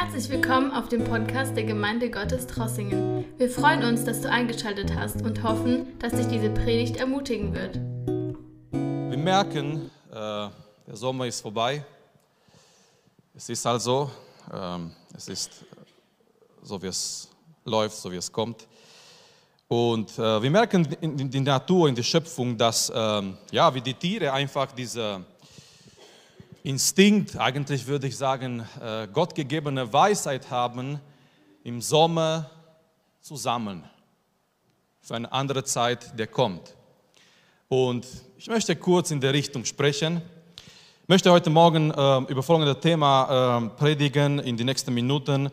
Herzlich 0.00 0.28
willkommen 0.28 0.70
auf 0.70 0.88
dem 0.88 1.02
Podcast 1.02 1.56
der 1.56 1.64
Gemeinde 1.64 2.08
Gottes 2.08 2.46
Trossingen. 2.46 3.24
Wir 3.36 3.50
freuen 3.50 3.82
uns, 3.82 4.04
dass 4.04 4.20
du 4.20 4.30
eingeschaltet 4.30 4.94
hast 4.94 5.22
und 5.22 5.42
hoffen, 5.42 5.98
dass 5.98 6.12
dich 6.12 6.28
diese 6.28 6.50
Predigt 6.50 6.98
ermutigen 6.98 7.52
wird. 7.52 7.80
Wir 9.10 9.18
merken, 9.18 9.90
äh, 10.08 10.14
der 10.14 10.52
Sommer 10.92 11.26
ist 11.26 11.40
vorbei. 11.40 11.84
Es 13.34 13.48
ist 13.48 13.66
also, 13.66 14.08
ähm, 14.54 14.92
es 15.16 15.26
ist 15.26 15.64
so, 16.62 16.80
wie 16.80 16.86
es 16.86 17.28
läuft, 17.64 17.96
so 17.96 18.12
wie 18.12 18.18
es 18.18 18.30
kommt. 18.30 18.68
Und 19.66 20.16
äh, 20.16 20.40
wir 20.40 20.50
merken 20.50 20.86
in, 21.00 21.18
in 21.18 21.28
der 21.28 21.54
Natur, 21.54 21.88
in 21.88 21.96
der 21.96 22.04
Schöpfung, 22.04 22.56
dass, 22.56 22.92
ähm, 22.94 23.36
ja, 23.50 23.74
wie 23.74 23.80
die 23.80 23.94
Tiere 23.94 24.32
einfach 24.32 24.70
diese 24.70 25.24
Instinkt, 26.64 27.36
eigentlich 27.36 27.86
würde 27.86 28.08
ich 28.08 28.16
sagen, 28.16 28.66
äh, 28.80 29.06
gottgegebene 29.06 29.92
Weisheit 29.92 30.50
haben, 30.50 30.98
im 31.62 31.80
Sommer 31.80 32.50
zu 33.20 33.36
sammeln. 33.36 33.84
Für 35.00 35.14
eine 35.14 35.30
andere 35.30 35.62
Zeit, 35.62 36.18
der 36.18 36.26
kommt. 36.26 36.74
Und 37.68 38.06
ich 38.36 38.48
möchte 38.48 38.74
kurz 38.74 39.12
in 39.12 39.20
der 39.20 39.32
Richtung 39.32 39.64
sprechen. 39.64 40.20
Ich 41.02 41.08
möchte 41.08 41.30
heute 41.30 41.48
Morgen 41.48 41.92
äh, 41.92 42.18
über 42.30 42.42
folgendes 42.42 42.80
Thema 42.80 43.62
äh, 43.62 43.68
predigen 43.78 44.40
in 44.40 44.56
den 44.56 44.66
nächsten 44.66 44.92
Minuten. 44.92 45.50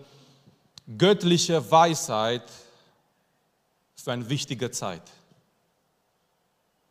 Göttliche 0.97 1.69
Weisheit 1.69 2.43
für 3.95 4.11
eine 4.11 4.27
wichtige 4.27 4.71
Zeit. 4.71 5.03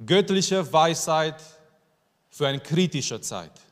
Göttliche 0.07 0.73
Weisheit 0.73 1.43
für 2.31 2.47
eine 2.47 2.61
kritische 2.61 3.21
Zeit. 3.21 3.64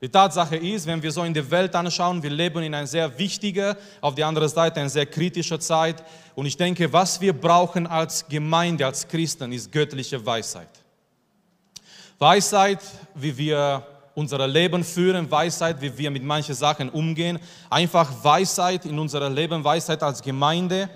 Die 0.00 0.08
Tatsache 0.08 0.56
ist, 0.56 0.86
wenn 0.86 1.02
wir 1.02 1.10
so 1.10 1.24
in 1.24 1.34
die 1.34 1.50
Welt 1.50 1.74
anschauen, 1.74 2.22
wir 2.22 2.30
leben 2.30 2.62
in 2.62 2.72
einer 2.72 2.86
sehr 2.86 3.18
wichtigen, 3.18 3.74
auf 4.00 4.14
der 4.14 4.28
anderen 4.28 4.48
Seite 4.48 4.78
eine 4.78 4.88
sehr 4.88 5.06
kritische 5.06 5.58
Zeit. 5.58 6.04
Und 6.36 6.46
ich 6.46 6.56
denke, 6.56 6.92
was 6.92 7.20
wir 7.20 7.32
brauchen 7.32 7.84
als 7.84 8.26
Gemeinde, 8.28 8.86
als 8.86 9.08
Christen, 9.08 9.50
ist 9.50 9.72
göttliche 9.72 10.24
Weisheit. 10.24 10.68
Weisheit, 12.16 12.78
wie 13.14 13.36
wir 13.36 13.84
unser 14.14 14.46
Leben 14.46 14.84
führen, 14.84 15.28
Weisheit, 15.28 15.80
wie 15.80 15.96
wir 15.98 16.12
mit 16.12 16.22
manchen 16.22 16.54
Sachen 16.54 16.90
umgehen. 16.90 17.40
Einfach 17.68 18.12
Weisheit 18.22 18.84
in 18.84 18.98
unserem 19.00 19.34
Leben, 19.34 19.64
Weisheit 19.64 20.02
als 20.04 20.22
Gemeinde. 20.22 20.88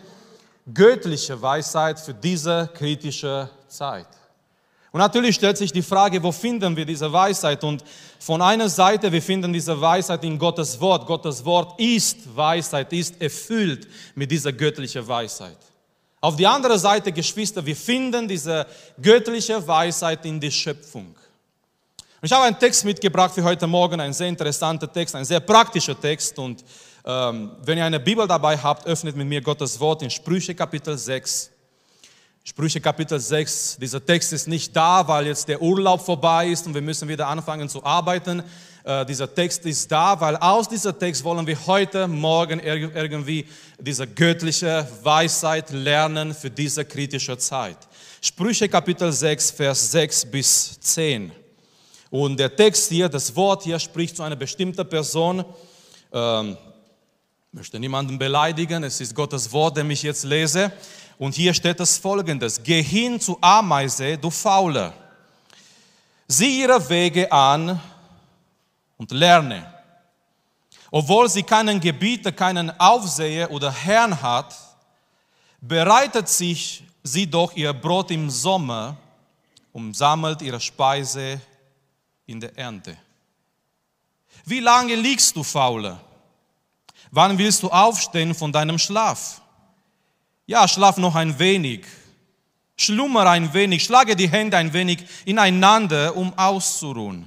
Göttliche 0.72 1.40
Weisheit 1.42 1.98
für 1.98 2.14
diese 2.14 2.70
kritische 2.72 3.50
Zeit. 3.66 4.06
Und 4.92 4.98
natürlich 4.98 5.36
stellt 5.36 5.56
sich 5.56 5.72
die 5.72 5.82
Frage, 5.82 6.22
wo 6.22 6.30
finden 6.30 6.76
wir 6.76 6.84
diese 6.84 7.10
Weisheit? 7.10 7.64
Und 7.64 7.82
von 8.18 8.42
einer 8.42 8.68
Seite, 8.68 9.10
wir 9.10 9.22
finden 9.22 9.50
diese 9.50 9.80
Weisheit 9.80 10.22
in 10.22 10.38
Gottes 10.38 10.78
Wort. 10.78 11.06
Gottes 11.06 11.42
Wort 11.46 11.80
ist 11.80 12.36
Weisheit, 12.36 12.92
ist 12.92 13.20
erfüllt 13.20 13.88
mit 14.14 14.30
dieser 14.30 14.52
göttlichen 14.52 15.06
Weisheit. 15.08 15.56
Auf 16.20 16.36
die 16.36 16.46
andere 16.46 16.78
Seite, 16.78 17.10
Geschwister, 17.10 17.64
wir 17.64 17.74
finden 17.74 18.28
diese 18.28 18.66
göttliche 19.00 19.66
Weisheit 19.66 20.26
in 20.26 20.38
der 20.38 20.50
Schöpfung. 20.50 21.16
Ich 22.20 22.30
habe 22.30 22.44
einen 22.44 22.58
Text 22.58 22.84
mitgebracht 22.84 23.34
für 23.34 23.42
heute 23.42 23.66
Morgen, 23.66 23.98
ein 23.98 24.12
sehr 24.12 24.28
interessanter 24.28 24.92
Text, 24.92 25.16
ein 25.16 25.24
sehr 25.24 25.40
praktischer 25.40 25.98
Text. 25.98 26.38
Und 26.38 26.62
ähm, 27.04 27.50
wenn 27.64 27.78
ihr 27.78 27.84
eine 27.86 27.98
Bibel 27.98 28.28
dabei 28.28 28.58
habt, 28.58 28.86
öffnet 28.86 29.16
mit 29.16 29.26
mir 29.26 29.40
Gottes 29.40 29.80
Wort 29.80 30.02
in 30.02 30.10
Sprüche 30.10 30.54
Kapitel 30.54 30.96
6. 30.96 31.51
Sprüche 32.44 32.80
Kapitel 32.80 33.20
6, 33.20 33.76
dieser 33.80 34.04
Text 34.04 34.32
ist 34.32 34.48
nicht 34.48 34.74
da, 34.74 35.06
weil 35.06 35.28
jetzt 35.28 35.46
der 35.46 35.62
Urlaub 35.62 36.04
vorbei 36.04 36.48
ist 36.48 36.66
und 36.66 36.74
wir 36.74 36.82
müssen 36.82 37.08
wieder 37.08 37.28
anfangen 37.28 37.68
zu 37.68 37.84
arbeiten. 37.84 38.42
Äh, 38.82 39.06
dieser 39.06 39.32
Text 39.32 39.64
ist 39.64 39.92
da, 39.92 40.20
weil 40.20 40.36
aus 40.36 40.68
dieser 40.68 40.98
Text 40.98 41.22
wollen 41.22 41.46
wir 41.46 41.56
heute 41.68 42.08
Morgen 42.08 42.58
irgendwie 42.58 43.46
diese 43.78 44.08
göttliche 44.08 44.88
Weisheit 45.04 45.70
lernen 45.70 46.34
für 46.34 46.50
diese 46.50 46.84
kritische 46.84 47.38
Zeit. 47.38 47.78
Sprüche 48.20 48.68
Kapitel 48.68 49.12
6, 49.12 49.52
Vers 49.52 49.92
6 49.92 50.24
bis 50.26 50.80
10. 50.80 51.30
Und 52.10 52.40
der 52.40 52.56
Text 52.56 52.88
hier, 52.88 53.08
das 53.08 53.36
Wort 53.36 53.62
hier 53.62 53.78
spricht 53.78 54.16
zu 54.16 54.24
einer 54.24 54.34
bestimmten 54.34 54.88
Person. 54.88 55.44
Ähm, 56.12 56.56
möchte 57.52 57.78
niemanden 57.78 58.18
beleidigen, 58.18 58.82
es 58.82 59.00
ist 59.00 59.14
Gottes 59.14 59.52
Wort, 59.52 59.76
dem 59.76 59.90
ich 59.90 60.02
jetzt 60.02 60.24
lese. 60.24 60.72
Und 61.18 61.34
hier 61.34 61.54
steht 61.54 61.78
das 61.78 61.98
folgendes, 61.98 62.62
geh 62.62 62.82
hin 62.82 63.20
zu 63.20 63.38
Ameise, 63.40 64.18
du 64.18 64.30
Faule, 64.30 64.92
sieh 66.26 66.62
ihre 66.62 66.88
Wege 66.88 67.30
an 67.30 67.80
und 68.96 69.10
lerne. 69.12 69.72
Obwohl 70.90 71.28
sie 71.28 71.42
keinen 71.42 71.80
Gebieter, 71.80 72.32
keinen 72.32 72.70
Aufseher 72.78 73.50
oder 73.50 73.72
Herrn 73.72 74.20
hat, 74.20 74.54
bereitet 75.60 76.28
sich 76.28 76.84
sie 77.02 77.26
doch 77.26 77.54
ihr 77.54 77.72
Brot 77.72 78.10
im 78.10 78.28
Sommer 78.28 78.96
und 79.72 79.96
sammelt 79.96 80.42
ihre 80.42 80.60
Speise 80.60 81.40
in 82.26 82.40
der 82.40 82.56
Ernte. 82.56 82.96
Wie 84.44 84.60
lange 84.60 84.94
liegst 84.94 85.36
du, 85.36 85.42
Faule? 85.42 85.98
Wann 87.10 87.36
willst 87.36 87.62
du 87.62 87.68
aufstehen 87.68 88.34
von 88.34 88.50
deinem 88.52 88.78
Schlaf? 88.78 89.41
Ja, 90.52 90.68
schlaf 90.68 90.98
noch 90.98 91.14
ein 91.14 91.38
wenig. 91.38 91.86
Schlummer 92.76 93.24
ein 93.26 93.54
wenig, 93.54 93.84
schlage 93.84 94.14
die 94.14 94.28
Hände 94.28 94.58
ein 94.58 94.74
wenig 94.74 95.02
ineinander, 95.24 96.14
um 96.14 96.38
auszuruhen. 96.38 97.26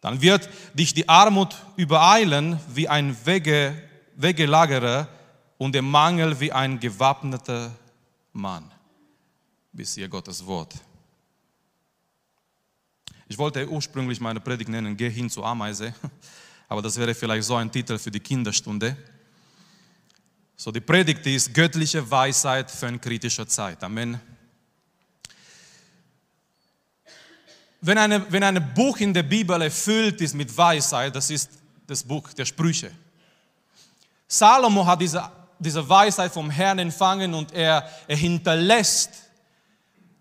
Dann 0.00 0.22
wird 0.22 0.48
dich 0.72 0.94
die 0.94 1.08
Armut 1.08 1.56
übereilen 1.74 2.60
wie 2.72 2.88
ein 2.88 3.16
Wege, 3.26 3.82
Wegelagerer 4.14 5.08
und 5.58 5.74
der 5.74 5.82
Mangel 5.82 6.38
wie 6.38 6.52
ein 6.52 6.78
gewappneter 6.78 7.72
Mann. 8.32 8.70
Bis 9.72 9.96
hier 9.96 10.08
Gottes 10.08 10.46
Wort. 10.46 10.72
Ich 13.26 13.38
wollte 13.38 13.68
ursprünglich 13.68 14.20
meine 14.20 14.38
Predigt 14.38 14.70
nennen, 14.70 14.96
geh 14.96 15.10
hin 15.10 15.28
zur 15.28 15.44
Ameise, 15.44 15.92
aber 16.68 16.80
das 16.80 16.96
wäre 16.96 17.12
vielleicht 17.12 17.42
so 17.42 17.56
ein 17.56 17.72
Titel 17.72 17.98
für 17.98 18.12
die 18.12 18.20
Kinderstunde. 18.20 18.96
So, 20.62 20.70
die 20.70 20.80
Predigt 20.80 21.26
ist 21.26 21.52
göttliche 21.52 22.08
Weisheit 22.08 22.70
für 22.70 22.86
eine 22.86 23.00
kritische 23.00 23.44
Zeit. 23.48 23.82
Amen. 23.82 24.20
Wenn, 27.80 27.98
eine, 27.98 28.30
wenn 28.30 28.44
ein 28.44 28.72
Buch 28.72 28.98
in 28.98 29.12
der 29.12 29.24
Bibel 29.24 29.60
erfüllt 29.60 30.20
ist 30.20 30.36
mit 30.36 30.56
Weisheit, 30.56 31.16
das 31.16 31.30
ist 31.30 31.50
das 31.84 32.04
Buch 32.04 32.32
der 32.34 32.44
Sprüche. 32.44 32.92
Salomo 34.28 34.86
hat 34.86 35.00
diese, 35.00 35.28
diese 35.58 35.88
Weisheit 35.88 36.30
vom 36.30 36.48
Herrn 36.48 36.78
empfangen 36.78 37.34
und 37.34 37.50
er, 37.50 37.90
er 38.06 38.16
hinterlässt 38.16 39.10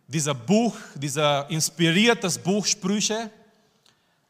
dieser 0.07 0.33
Buch, 0.33 0.75
dieser 0.95 1.47
inspiriertes 1.51 2.39
Buch 2.39 2.65
Sprüche. 2.65 3.29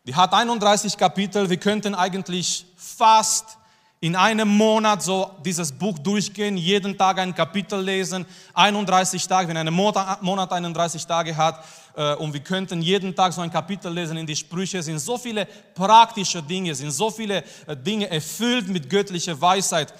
Die 0.05 0.13
hat 0.13 0.33
31 0.33 0.97
Kapitel. 0.97 1.49
Wir 1.49 1.55
könnten 1.55 1.95
eigentlich 1.95 2.65
fast 2.75 3.57
in 4.03 4.15
einem 4.15 4.47
Monat 4.47 5.03
so 5.03 5.29
dieses 5.45 5.71
Buch 5.71 5.99
durchgehen, 5.99 6.57
jeden 6.57 6.97
Tag 6.97 7.19
ein 7.19 7.35
Kapitel 7.35 7.79
lesen, 7.79 8.25
31 8.55 9.27
Tage, 9.27 9.47
wenn 9.47 9.57
ein 9.57 9.71
Monat 9.71 10.51
31 10.51 11.05
Tage 11.05 11.37
hat, 11.37 11.63
äh, 11.95 12.15
und 12.15 12.33
wir 12.33 12.39
könnten 12.39 12.81
jeden 12.81 13.15
Tag 13.15 13.31
so 13.31 13.41
ein 13.41 13.51
Kapitel 13.51 13.93
lesen 13.93 14.17
in 14.17 14.25
die 14.25 14.35
Sprüche, 14.35 14.81
sind 14.81 14.97
so 14.97 15.19
viele 15.19 15.45
praktische 15.75 16.41
Dinge, 16.41 16.73
sind 16.73 16.89
so 16.89 17.11
viele 17.11 17.43
äh, 17.67 17.77
Dinge 17.77 18.09
erfüllt 18.09 18.67
mit 18.69 18.89
göttlicher 18.89 19.39
Weisheit. 19.39 19.93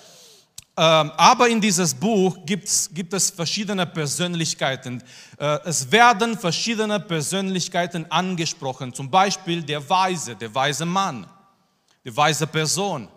Ähm, 0.76 1.12
aber 1.16 1.48
in 1.50 1.62
dieses 1.62 1.94
Buch 1.94 2.38
gibt 2.44 3.14
es 3.14 3.30
verschiedene 3.30 3.86
Persönlichkeiten. 3.86 5.04
Äh, 5.38 5.60
es 5.66 5.92
werden 5.92 6.40
verschiedene 6.40 7.00
Persönlichkeiten 7.00 8.10
angesprochen, 8.10 8.96
zum 8.96 9.12
Beispiel 9.12 9.62
der 9.62 9.88
Weise, 9.88 10.36
der 10.36 10.56
weise 10.56 10.88
Mann, 10.88 11.28
die 12.04 12.18
weise 12.18 12.48
Person 12.48 13.08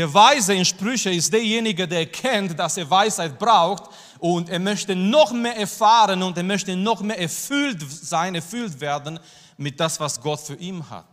der 0.00 0.14
Weise 0.14 0.54
in 0.54 0.64
Sprüche 0.64 1.10
ist 1.10 1.30
derjenige, 1.30 1.86
der 1.86 1.98
erkennt, 1.98 2.58
dass 2.58 2.78
er 2.78 2.88
Weisheit 2.88 3.38
braucht 3.38 3.84
und 4.18 4.48
er 4.48 4.58
möchte 4.58 4.96
noch 4.96 5.30
mehr 5.30 5.58
erfahren 5.58 6.22
und 6.22 6.38
er 6.38 6.42
möchte 6.42 6.74
noch 6.74 7.02
mehr 7.02 7.20
erfüllt 7.20 7.82
sein, 7.86 8.34
erfüllt 8.34 8.80
werden 8.80 9.20
mit 9.58 9.78
das, 9.78 10.00
was 10.00 10.18
Gott 10.18 10.40
für 10.40 10.54
ihn 10.54 10.82
hat. 10.88 11.04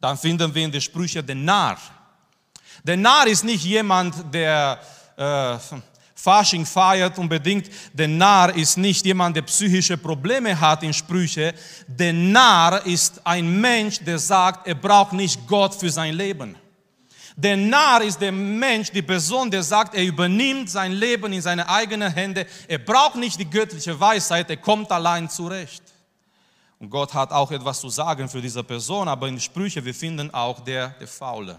Dann 0.00 0.16
finden 0.16 0.54
wir 0.54 0.64
in 0.64 0.70
den 0.70 0.80
Sprüchen 0.80 1.26
den 1.26 1.44
Narr. 1.44 1.78
Der 2.84 2.96
Narr 2.96 3.26
ist 3.26 3.42
nicht 3.42 3.64
jemand, 3.64 4.14
der 4.32 4.78
äh, 5.16 5.56
Fasching 6.14 6.64
feiert 6.64 7.18
unbedingt. 7.18 7.68
Der 7.92 8.06
Narr 8.06 8.54
ist 8.54 8.78
nicht 8.78 9.04
jemand, 9.04 9.34
der 9.34 9.42
psychische 9.42 9.96
Probleme 9.96 10.60
hat 10.60 10.84
in 10.84 10.92
Sprüche. 10.92 11.54
Der 11.88 12.12
Narr 12.12 12.86
ist 12.86 13.20
ein 13.24 13.60
Mensch, 13.60 13.98
der 13.98 14.20
sagt, 14.20 14.68
er 14.68 14.76
braucht 14.76 15.12
nicht 15.12 15.44
Gott 15.48 15.74
für 15.74 15.90
sein 15.90 16.14
Leben. 16.14 16.61
Der 17.36 17.56
Narr 17.56 18.02
ist 18.02 18.20
der 18.20 18.32
Mensch, 18.32 18.90
die 18.90 19.02
Person, 19.02 19.50
der 19.50 19.62
sagt, 19.62 19.94
er 19.94 20.04
übernimmt 20.04 20.68
sein 20.68 20.92
Leben 20.92 21.32
in 21.32 21.40
seine 21.40 21.68
eigenen 21.68 22.12
Hände. 22.12 22.46
Er 22.68 22.78
braucht 22.78 23.16
nicht 23.16 23.38
die 23.40 23.48
göttliche 23.48 23.98
Weisheit, 23.98 24.50
er 24.50 24.58
kommt 24.58 24.90
allein 24.92 25.30
zurecht. 25.30 25.82
Und 26.78 26.90
Gott 26.90 27.14
hat 27.14 27.30
auch 27.30 27.50
etwas 27.52 27.80
zu 27.80 27.88
sagen 27.88 28.28
für 28.28 28.42
diese 28.42 28.62
Person, 28.64 29.08
aber 29.08 29.28
in 29.28 29.38
Sprüche, 29.38 29.84
wir 29.84 29.94
finden 29.94 30.32
auch 30.34 30.60
der, 30.60 30.88
der 30.88 31.06
Faule. 31.06 31.58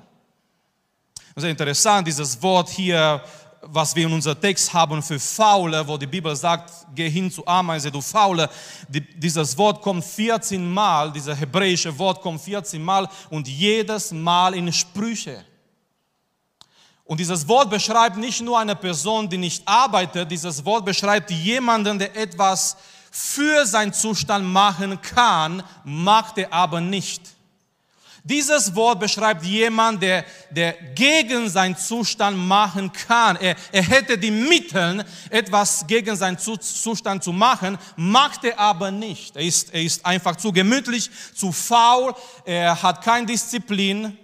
Sehr 1.35 1.49
interessant, 1.49 2.05
dieses 2.05 2.39
Wort 2.41 2.69
hier, 2.69 3.23
was 3.61 3.95
wir 3.95 4.05
in 4.05 4.13
unserem 4.13 4.39
Text 4.39 4.71
haben 4.73 5.01
für 5.01 5.19
Faule, 5.19 5.87
wo 5.87 5.97
die 5.97 6.05
Bibel 6.05 6.35
sagt, 6.35 6.71
geh 6.93 7.09
hin 7.09 7.31
zu 7.31 7.47
Ameise, 7.47 7.89
du 7.89 8.01
Faule. 8.01 8.49
Die, 8.87 9.01
dieses 9.01 9.57
Wort 9.57 9.81
kommt 9.81 10.03
14 10.03 10.71
Mal, 10.71 11.11
dieses 11.11 11.39
hebräische 11.39 11.97
Wort 11.97 12.21
kommt 12.21 12.41
14 12.41 12.83
Mal 12.83 13.07
und 13.29 13.47
jedes 13.47 14.11
Mal 14.11 14.53
in 14.53 14.71
Sprüche. 14.71 15.43
Und 17.05 17.19
dieses 17.19 17.47
Wort 17.47 17.69
beschreibt 17.69 18.17
nicht 18.17 18.41
nur 18.41 18.59
eine 18.59 18.75
Person, 18.75 19.29
die 19.29 19.38
nicht 19.38 19.67
arbeitet, 19.67 20.31
dieses 20.31 20.63
Wort 20.63 20.85
beschreibt 20.85 21.31
jemanden, 21.31 22.00
der 22.00 22.15
etwas 22.15 22.77
für 23.11 23.65
seinen 23.65 23.94
Zustand 23.94 24.45
machen 24.45 25.01
kann, 25.01 25.61
macht 25.83 26.38
er 26.38 26.51
aber 26.53 26.81
nicht. 26.81 27.33
Dieses 28.25 28.73
Wort 28.73 29.01
beschreibt 29.01 29.44
jemand, 29.44 30.01
der, 30.01 30.23
der 30.50 30.71
gegen 30.95 31.50
seinen 31.50 31.75
Zustand 31.75 32.38
machen 32.38 32.89
kann. 32.94 33.35
Er, 33.35 33.57
er 33.73 33.83
hätte 33.83 34.17
die 34.17 34.31
Mittel, 34.31 35.03
etwas 35.29 35.85
gegen 35.85 36.15
seinen 36.15 36.38
Zustand 36.39 37.21
zu 37.21 37.33
machen, 37.33 37.77
macht 37.97 38.45
er 38.45 38.57
aber 38.57 38.91
nicht. 38.91 39.35
Er 39.35 39.44
ist, 39.44 39.73
er 39.73 39.83
ist 39.83 40.06
einfach 40.06 40.38
zu 40.38 40.53
gemütlich, 40.53 41.11
zu 41.35 41.51
faul, 41.51 42.15
er 42.45 42.81
hat 42.81 43.03
keine 43.03 43.25
Disziplin. 43.25 44.17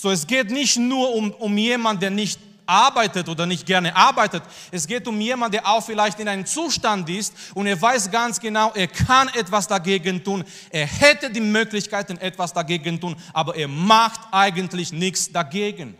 So, 0.00 0.12
es 0.12 0.28
geht 0.28 0.52
nicht 0.52 0.76
nur 0.76 1.12
um, 1.12 1.32
um 1.32 1.58
jemanden, 1.58 2.00
der 2.00 2.10
nicht 2.10 2.38
arbeitet 2.66 3.28
oder 3.28 3.46
nicht 3.46 3.66
gerne 3.66 3.96
arbeitet. 3.96 4.44
Es 4.70 4.86
geht 4.86 5.08
um 5.08 5.20
jemanden, 5.20 5.54
der 5.54 5.66
auch 5.66 5.84
vielleicht 5.84 6.20
in 6.20 6.28
einem 6.28 6.46
Zustand 6.46 7.08
ist 7.08 7.34
und 7.54 7.66
er 7.66 7.82
weiß 7.82 8.08
ganz 8.08 8.38
genau, 8.38 8.70
er 8.74 8.86
kann 8.86 9.26
etwas 9.30 9.66
dagegen 9.66 10.22
tun. 10.22 10.44
Er 10.70 10.86
hätte 10.86 11.30
die 11.30 11.40
Möglichkeiten, 11.40 12.16
etwas 12.18 12.52
dagegen 12.52 13.00
tun, 13.00 13.16
aber 13.32 13.56
er 13.56 13.66
macht 13.66 14.20
eigentlich 14.30 14.92
nichts 14.92 15.32
dagegen. 15.32 15.96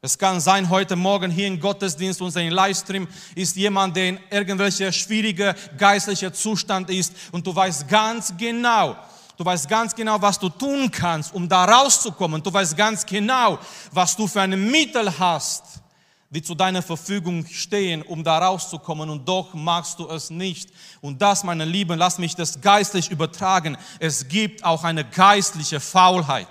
Es 0.00 0.16
kann 0.16 0.38
sein, 0.38 0.70
heute 0.70 0.94
Morgen 0.94 1.32
hier 1.32 1.48
im 1.48 1.58
Gottesdienst, 1.58 2.22
unser 2.22 2.44
Livestream, 2.44 3.08
ist 3.34 3.56
jemand, 3.56 3.96
der 3.96 4.10
in 4.10 4.20
irgendwelcher 4.30 4.92
schwieriger 4.92 5.56
geistlicher 5.76 6.32
Zustand 6.32 6.88
ist 6.88 7.12
und 7.32 7.44
du 7.44 7.52
weißt 7.52 7.88
ganz 7.88 8.32
genau, 8.38 8.96
Du 9.38 9.44
weißt 9.44 9.68
ganz 9.68 9.94
genau, 9.94 10.20
was 10.20 10.36
du 10.36 10.48
tun 10.48 10.90
kannst, 10.90 11.32
um 11.32 11.48
da 11.48 11.64
rauszukommen. 11.64 12.42
Du 12.42 12.52
weißt 12.52 12.76
ganz 12.76 13.06
genau, 13.06 13.60
was 13.92 14.16
du 14.16 14.26
für 14.26 14.40
ein 14.40 14.68
Mittel 14.68 15.16
hast, 15.16 15.62
die 16.28 16.42
zu 16.42 16.56
deiner 16.56 16.82
Verfügung 16.82 17.46
stehen, 17.46 18.02
um 18.02 18.24
da 18.24 18.38
rauszukommen. 18.38 19.08
Und 19.08 19.28
doch 19.28 19.54
machst 19.54 20.00
du 20.00 20.08
es 20.08 20.30
nicht. 20.30 20.70
Und 21.00 21.22
das, 21.22 21.44
meine 21.44 21.64
Lieben, 21.64 21.96
lass 21.96 22.18
mich 22.18 22.34
das 22.34 22.60
geistlich 22.60 23.12
übertragen. 23.12 23.78
Es 24.00 24.26
gibt 24.26 24.64
auch 24.64 24.82
eine 24.82 25.04
geistliche 25.04 25.78
Faulheit. 25.78 26.48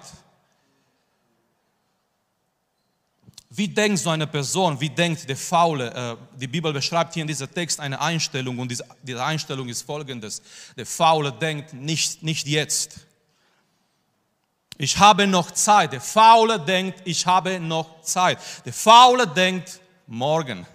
Wie 3.58 3.68
denkt 3.68 3.98
so 3.98 4.12
eine 4.12 4.28
Person, 4.28 4.80
wie 4.80 4.92
denkt 4.92 5.28
der 5.28 5.36
Faule? 5.36 5.92
Äh, 5.92 6.40
die 6.40 6.46
Bibel 6.46 6.72
beschreibt 6.72 7.16
hier 7.16 7.24
in 7.24 7.28
diesem 7.28 7.52
Text 7.52 7.80
eine 7.80 8.00
Einstellung 8.00 8.60
und 8.60 8.70
diese 8.70 8.86
Einstellung 9.26 9.68
ist 9.68 9.82
folgendes. 9.82 10.44
Der 10.78 10.86
Faule 10.86 11.32
denkt 11.32 11.74
nicht, 11.74 12.22
nicht 12.22 12.46
jetzt. 12.46 13.00
Ich 14.78 14.96
habe 15.00 15.26
noch 15.26 15.50
Zeit. 15.50 15.92
Der 15.92 16.02
Faule 16.02 16.60
denkt, 16.60 17.02
ich 17.06 17.26
habe 17.26 17.60
noch 17.60 18.02
Zeit. 18.02 18.38
Der 18.64 18.74
Faule 18.74 19.26
denkt, 19.26 19.80
morgen. 20.06 20.68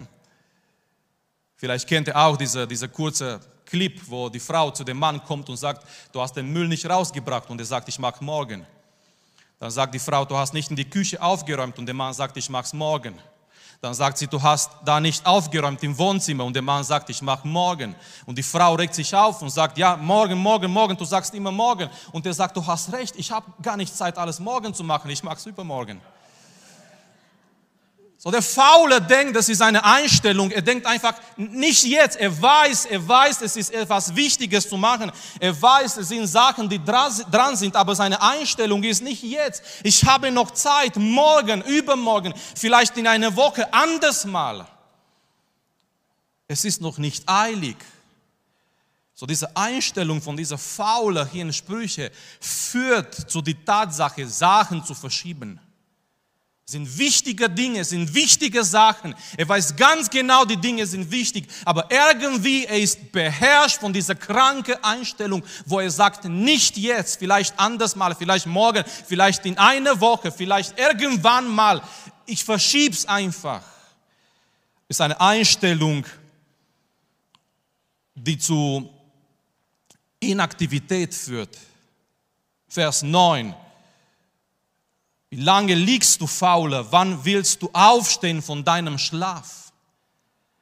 Vielleicht 1.55 1.87
kennt 1.87 2.09
ihr 2.09 2.17
auch 2.17 2.35
diese, 2.35 2.67
diese 2.67 2.89
kurze 2.89 3.39
Clip, 3.65 3.97
wo 4.07 4.27
die 4.27 4.41
Frau 4.41 4.71
zu 4.71 4.83
dem 4.83 4.99
Mann 4.99 5.23
kommt 5.23 5.47
und 5.47 5.55
sagt, 5.55 5.87
du 6.11 6.19
hast 6.19 6.33
den 6.33 6.51
Müll 6.51 6.67
nicht 6.67 6.85
rausgebracht 6.85 7.49
und 7.49 7.61
er 7.61 7.65
sagt, 7.65 7.87
ich 7.87 7.97
mag 7.97 8.21
morgen. 8.21 8.67
Dann 9.63 9.71
sagt 9.71 9.93
die 9.93 9.99
Frau, 9.99 10.25
du 10.25 10.35
hast 10.35 10.53
nicht 10.53 10.71
in 10.71 10.75
die 10.75 10.83
Küche 10.83 11.21
aufgeräumt 11.21 11.79
und 11.79 11.85
der 11.85 11.95
Mann 11.95 12.13
sagt, 12.13 12.35
ich 12.35 12.49
mach's 12.49 12.73
morgen. 12.73 13.17
Dann 13.79 13.93
sagt 13.93 14.17
sie, 14.17 14.27
du 14.27 14.41
hast 14.41 14.69
da 14.83 14.99
nicht 14.99 15.25
aufgeräumt 15.25 15.81
im 15.83 15.97
Wohnzimmer 15.97 16.43
und 16.43 16.53
der 16.53 16.61
Mann 16.61 16.83
sagt, 16.83 17.09
ich 17.09 17.21
mach 17.21 17.45
morgen. 17.45 17.95
Und 18.25 18.37
die 18.37 18.43
Frau 18.43 18.73
regt 18.73 18.93
sich 18.93 19.15
auf 19.15 19.41
und 19.41 19.49
sagt, 19.51 19.77
ja, 19.77 19.95
morgen, 19.95 20.37
morgen, 20.37 20.69
morgen, 20.69 20.97
du 20.97 21.05
sagst 21.05 21.33
immer 21.33 21.49
morgen. 21.49 21.89
Und 22.11 22.25
der 22.25 22.33
sagt, 22.33 22.57
du 22.57 22.67
hast 22.67 22.91
recht, 22.91 23.15
ich 23.15 23.31
habe 23.31 23.45
gar 23.61 23.77
nicht 23.77 23.95
Zeit, 23.95 24.17
alles 24.17 24.37
morgen 24.37 24.73
zu 24.73 24.83
machen, 24.83 25.09
ich 25.09 25.23
mach's 25.23 25.45
übermorgen. 25.45 26.01
So 28.23 28.31
der 28.31 28.41
Faule 28.41 29.01
denkt, 29.01 29.35
das 29.35 29.49
ist 29.49 29.61
eine 29.61 29.83
Einstellung. 29.83 30.49
Er 30.49 30.61
denkt 30.61 30.85
einfach 30.85 31.15
nicht 31.35 31.83
jetzt. 31.83 32.15
Er 32.15 32.41
weiß, 32.41 32.85
er 32.85 33.05
weiß, 33.05 33.41
es 33.41 33.57
ist 33.57 33.73
etwas 33.73 34.15
Wichtiges 34.15 34.69
zu 34.69 34.77
machen. 34.77 35.11
Er 35.41 35.61
weiß, 35.61 35.97
es 35.97 36.07
sind 36.07 36.25
Sachen, 36.27 36.69
die 36.69 36.81
dran 36.81 37.57
sind, 37.57 37.75
aber 37.75 37.93
seine 37.95 38.21
Einstellung 38.21 38.81
ist 38.83 39.03
nicht 39.03 39.23
jetzt. 39.23 39.61
Ich 39.83 40.05
habe 40.05 40.31
noch 40.31 40.51
Zeit, 40.51 40.95
morgen, 40.95 41.63
übermorgen, 41.63 42.33
vielleicht 42.55 42.95
in 42.95 43.07
einer 43.07 43.35
Woche, 43.35 43.73
anders 43.73 44.23
mal. 44.23 44.65
Es 46.47 46.63
ist 46.63 46.79
noch 46.79 46.97
nicht 46.97 47.25
eilig. 47.27 47.75
So 49.13 49.25
diese 49.25 49.53
Einstellung 49.53 50.21
von 50.21 50.37
dieser 50.37 50.57
Faule 50.57 51.27
hier 51.29 51.41
in 51.41 51.51
Sprüche 51.51 52.09
führt 52.39 53.13
zu 53.29 53.41
der 53.41 53.65
Tatsache, 53.65 54.25
Sachen 54.25 54.85
zu 54.85 54.95
verschieben 54.95 55.59
sind 56.65 56.97
wichtige 56.97 57.49
Dinge, 57.49 57.83
sind 57.83 58.13
wichtige 58.13 58.63
Sachen. 58.63 59.13
Er 59.35 59.47
weiß 59.47 59.75
ganz 59.75 60.09
genau, 60.09 60.45
die 60.45 60.57
Dinge 60.57 60.87
sind 60.87 61.11
wichtig, 61.11 61.47
aber 61.65 61.89
irgendwie 61.91 62.65
er 62.65 62.79
ist 62.79 63.11
beherrscht 63.11 63.79
von 63.79 63.91
dieser 63.91 64.15
kranken 64.15 64.81
Einstellung, 64.81 65.43
wo 65.65 65.79
er 65.79 65.91
sagt, 65.91 66.25
nicht 66.25 66.77
jetzt, 66.77 67.19
vielleicht 67.19 67.59
anders 67.59 67.95
mal, 67.95 68.15
vielleicht 68.15 68.45
morgen, 68.45 68.83
vielleicht 69.05 69.45
in 69.45 69.57
einer 69.57 69.99
Woche, 69.99 70.31
vielleicht 70.31 70.79
irgendwann 70.79 71.47
mal. 71.49 71.81
Ich 72.25 72.45
verschieb's 72.45 73.05
einfach. 73.05 73.61
Ist 74.87 75.01
eine 75.01 75.19
Einstellung, 75.19 76.05
die 78.15 78.37
zu 78.37 78.89
Inaktivität 80.21 81.13
führt. 81.13 81.57
Vers 82.69 83.03
9. 83.03 83.53
Wie 85.33 85.41
lange 85.41 85.73
liegst 85.73 86.21
du 86.21 86.27
faule? 86.27 86.85
Wann 86.91 87.25
willst 87.25 87.63
du 87.63 87.69
aufstehen 87.73 88.39
von 88.39 88.63
deinem 88.63 88.99
Schlaf? 88.99 89.73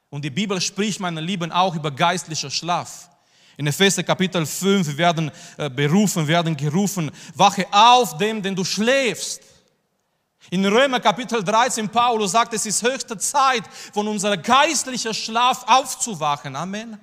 Und 0.09 0.23
die 0.23 0.29
Bibel 0.29 0.61
spricht, 0.61 1.01
meine 1.01 1.19
Lieben, 1.19 1.51
auch 1.51 1.75
über 1.75 1.91
geistlicher 1.91 2.49
Schlaf. 2.49 3.09
In 3.57 3.67
Epheser 3.67 4.01
Kapitel 4.01 4.45
5 4.45 4.95
werden 4.95 5.29
äh, 5.57 5.69
berufen, 5.69 6.25
werden 6.25 6.55
gerufen, 6.55 7.11
wache 7.35 7.67
auf 7.69 8.17
dem, 8.17 8.41
den 8.41 8.55
du 8.55 8.63
schläfst. 8.63 9.41
In 10.49 10.65
Römer 10.65 11.01
Kapitel 11.01 11.43
13, 11.43 11.89
Paulus 11.89 12.31
sagt, 12.31 12.53
es 12.53 12.65
ist 12.65 12.81
höchste 12.81 13.17
Zeit, 13.17 13.63
von 13.91 14.07
unserer 14.07 14.37
geistlichen 14.37 15.13
Schlaf 15.13 15.65
aufzuwachen. 15.67 16.55
Amen. 16.55 16.97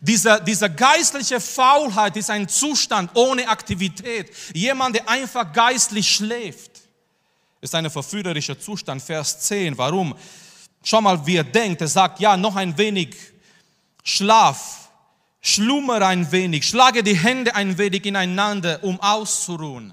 Diese, 0.00 0.42
diese 0.46 0.70
geistliche 0.70 1.40
Faulheit 1.40 2.16
ist 2.16 2.30
ein 2.30 2.48
Zustand 2.48 3.10
ohne 3.14 3.48
Aktivität. 3.48 4.30
Jemand, 4.54 4.96
der 4.96 5.08
einfach 5.08 5.52
geistlich 5.52 6.08
schläft, 6.08 6.70
ist 7.60 7.74
ein 7.74 7.90
verführerischer 7.90 8.58
Zustand. 8.58 9.02
Vers 9.02 9.40
10. 9.40 9.76
Warum? 9.76 10.14
Schau 10.82 11.00
mal, 11.00 11.24
wie 11.26 11.36
er 11.36 11.44
denkt. 11.44 11.80
Er 11.80 11.88
sagt, 11.88 12.20
ja, 12.20 12.36
noch 12.36 12.56
ein 12.56 12.76
wenig 12.78 13.16
Schlaf, 14.08 14.88
schlummere 15.40 16.06
ein 16.06 16.32
wenig, 16.32 16.66
schlage 16.66 17.02
die 17.02 17.16
Hände 17.16 17.54
ein 17.54 17.76
wenig 17.76 18.06
ineinander, 18.06 18.82
um 18.82 18.98
auszuruhen. 19.00 19.92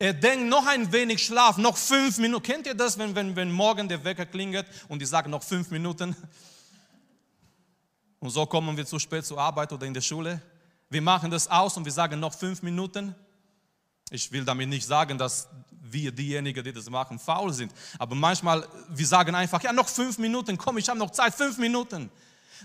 Er 0.00 0.12
denkt, 0.12 0.48
noch 0.48 0.66
ein 0.66 0.92
wenig 0.92 1.24
Schlaf, 1.24 1.56
noch 1.56 1.76
fünf 1.76 2.18
Minuten. 2.18 2.42
Kennt 2.42 2.66
ihr 2.66 2.74
das, 2.74 2.98
wenn, 2.98 3.14
wenn, 3.14 3.36
wenn 3.36 3.52
morgen 3.52 3.88
der 3.88 4.04
Wecker 4.04 4.26
klingelt 4.26 4.66
und 4.88 5.00
die 5.00 5.06
sagen 5.06 5.30
noch 5.30 5.44
fünf 5.44 5.70
Minuten? 5.70 6.16
Und 8.24 8.30
so 8.30 8.46
kommen 8.46 8.74
wir 8.74 8.86
zu 8.86 8.98
spät 8.98 9.26
zur 9.26 9.38
Arbeit 9.38 9.70
oder 9.70 9.84
in 9.84 9.92
der 9.92 10.00
Schule. 10.00 10.40
Wir 10.88 11.02
machen 11.02 11.30
das 11.30 11.46
aus 11.46 11.76
und 11.76 11.84
wir 11.84 11.92
sagen 11.92 12.18
noch 12.18 12.32
fünf 12.32 12.62
Minuten. 12.62 13.14
Ich 14.08 14.32
will 14.32 14.46
damit 14.46 14.66
nicht 14.66 14.86
sagen, 14.86 15.18
dass 15.18 15.46
wir 15.70 16.10
diejenigen, 16.10 16.64
die 16.64 16.72
das 16.72 16.88
machen, 16.88 17.18
faul 17.18 17.52
sind. 17.52 17.70
Aber 17.98 18.14
manchmal, 18.14 18.66
wir 18.88 19.06
sagen 19.06 19.34
einfach, 19.34 19.62
ja, 19.62 19.74
noch 19.74 19.90
fünf 19.90 20.16
Minuten, 20.16 20.56
komm, 20.56 20.78
ich 20.78 20.88
habe 20.88 20.98
noch 20.98 21.10
Zeit, 21.10 21.34
fünf 21.34 21.58
Minuten. 21.58 22.08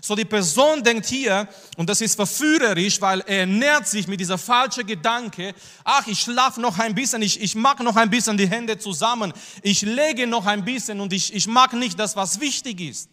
So 0.00 0.16
die 0.16 0.24
Person 0.24 0.82
denkt 0.82 1.04
hier, 1.04 1.46
und 1.76 1.90
das 1.90 2.00
ist 2.00 2.14
verführerisch, 2.14 2.98
weil 3.02 3.20
er 3.26 3.44
nährt 3.44 3.86
sich 3.86 4.08
mit 4.08 4.18
dieser 4.18 4.38
falschen 4.38 4.86
Gedanke, 4.86 5.54
ach, 5.84 6.06
ich 6.06 6.20
schlafe 6.20 6.58
noch 6.58 6.78
ein 6.78 6.94
bisschen, 6.94 7.20
ich, 7.20 7.38
ich 7.38 7.54
mag 7.54 7.80
noch 7.80 7.96
ein 7.96 8.08
bisschen 8.08 8.38
die 8.38 8.48
Hände 8.48 8.78
zusammen, 8.78 9.30
ich 9.60 9.82
lege 9.82 10.26
noch 10.26 10.46
ein 10.46 10.64
bisschen 10.64 11.00
und 11.02 11.12
ich, 11.12 11.34
ich 11.34 11.46
mag 11.46 11.74
nicht 11.74 11.98
das, 11.98 12.16
was 12.16 12.40
wichtig 12.40 12.80
ist. 12.80 13.10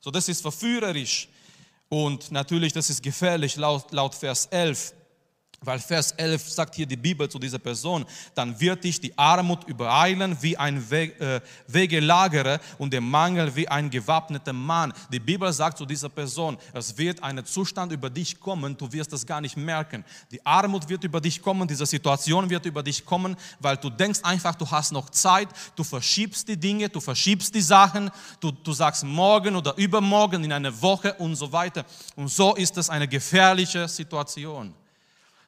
So 0.00 0.10
das 0.10 0.30
ist 0.30 0.40
verführerisch. 0.40 1.28
Und 1.92 2.30
natürlich, 2.30 2.72
das 2.72 2.88
ist 2.88 3.02
gefährlich 3.02 3.56
laut, 3.56 3.90
laut 3.90 4.14
Vers 4.14 4.46
11. 4.46 4.94
Weil 5.62 5.78
Vers 5.78 6.12
11 6.12 6.48
sagt 6.48 6.74
hier 6.74 6.86
die 6.86 6.96
Bibel 6.96 7.28
zu 7.28 7.38
dieser 7.38 7.58
Person, 7.58 8.06
dann 8.34 8.58
wird 8.58 8.82
dich 8.82 8.98
die 8.98 9.16
Armut 9.18 9.64
übereilen 9.64 10.34
wie 10.40 10.56
ein 10.56 10.82
äh, 10.90 11.38
Wegelagerer 11.66 12.58
und 12.78 12.94
der 12.94 13.02
Mangel 13.02 13.54
wie 13.54 13.68
ein 13.68 13.90
gewappneter 13.90 14.54
Mann. 14.54 14.94
Die 15.12 15.20
Bibel 15.20 15.52
sagt 15.52 15.76
zu 15.76 15.84
dieser 15.84 16.08
Person, 16.08 16.56
es 16.72 16.96
wird 16.96 17.22
ein 17.22 17.44
Zustand 17.44 17.92
über 17.92 18.08
dich 18.08 18.40
kommen, 18.40 18.74
du 18.74 18.90
wirst 18.90 19.12
das 19.12 19.26
gar 19.26 19.42
nicht 19.42 19.58
merken. 19.58 20.02
Die 20.30 20.44
Armut 20.46 20.88
wird 20.88 21.04
über 21.04 21.20
dich 21.20 21.42
kommen, 21.42 21.68
diese 21.68 21.84
Situation 21.84 22.48
wird 22.48 22.64
über 22.64 22.82
dich 22.82 23.04
kommen, 23.04 23.36
weil 23.58 23.76
du 23.76 23.90
denkst 23.90 24.20
einfach, 24.22 24.54
du 24.54 24.66
hast 24.70 24.92
noch 24.92 25.10
Zeit, 25.10 25.50
du 25.76 25.84
verschiebst 25.84 26.48
die 26.48 26.56
Dinge, 26.56 26.88
du 26.88 27.00
verschiebst 27.00 27.54
die 27.54 27.60
Sachen, 27.60 28.10
du, 28.40 28.50
du 28.50 28.72
sagst 28.72 29.04
morgen 29.04 29.54
oder 29.56 29.76
übermorgen 29.76 30.42
in 30.42 30.52
einer 30.52 30.80
Woche 30.80 31.12
und 31.14 31.36
so 31.36 31.52
weiter. 31.52 31.84
Und 32.16 32.28
so 32.28 32.54
ist 32.54 32.78
es 32.78 32.88
eine 32.88 33.06
gefährliche 33.06 33.86
Situation. 33.86 34.79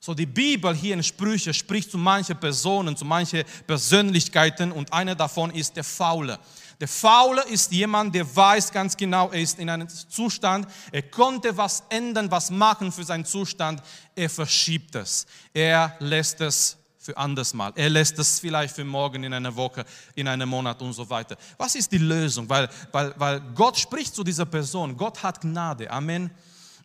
So 0.04 0.14
die 0.14 0.26
Bibel 0.26 0.74
hier 0.74 0.94
in 0.94 1.02
Sprüche 1.04 1.54
spricht 1.54 1.92
zu 1.92 1.96
manchen 1.96 2.36
Personen, 2.36 2.96
zu 2.96 3.04
manchen 3.04 3.44
Persönlichkeiten 3.68 4.72
und 4.72 4.92
einer 4.92 5.14
davon 5.14 5.52
ist 5.52 5.76
der 5.76 5.84
Faule. 5.84 6.40
Der 6.80 6.88
Faule 6.88 7.40
ist 7.44 7.70
jemand, 7.70 8.12
der 8.12 8.24
weiß 8.34 8.72
ganz 8.72 8.96
genau, 8.96 9.30
er 9.30 9.40
ist 9.40 9.60
in 9.60 9.70
einem 9.70 9.88
Zustand, 9.88 10.66
er 10.90 11.02
konnte 11.02 11.56
was 11.56 11.84
ändern, 11.88 12.28
was 12.32 12.50
machen 12.50 12.90
für 12.90 13.04
seinen 13.04 13.24
Zustand, 13.24 13.80
er 14.16 14.28
verschiebt 14.28 14.96
es. 14.96 15.24
Er 15.54 15.94
lässt 16.00 16.40
es 16.40 16.76
für 16.98 17.16
anders 17.16 17.54
mal. 17.54 17.72
Er 17.76 17.88
lässt 17.88 18.18
es 18.18 18.40
vielleicht 18.40 18.74
für 18.74 18.84
morgen, 18.84 19.22
in 19.22 19.32
einer 19.32 19.54
Woche, 19.54 19.84
in 20.16 20.26
einem 20.26 20.48
Monat 20.48 20.82
und 20.82 20.94
so 20.94 21.08
weiter. 21.08 21.36
Was 21.56 21.76
ist 21.76 21.92
die 21.92 21.98
Lösung? 21.98 22.48
Weil, 22.48 22.68
weil, 22.90 23.14
weil 23.18 23.40
Gott 23.54 23.78
spricht 23.78 24.16
zu 24.16 24.24
dieser 24.24 24.46
Person. 24.46 24.96
Gott 24.96 25.22
hat 25.22 25.42
Gnade. 25.42 25.88
Amen. 25.88 26.28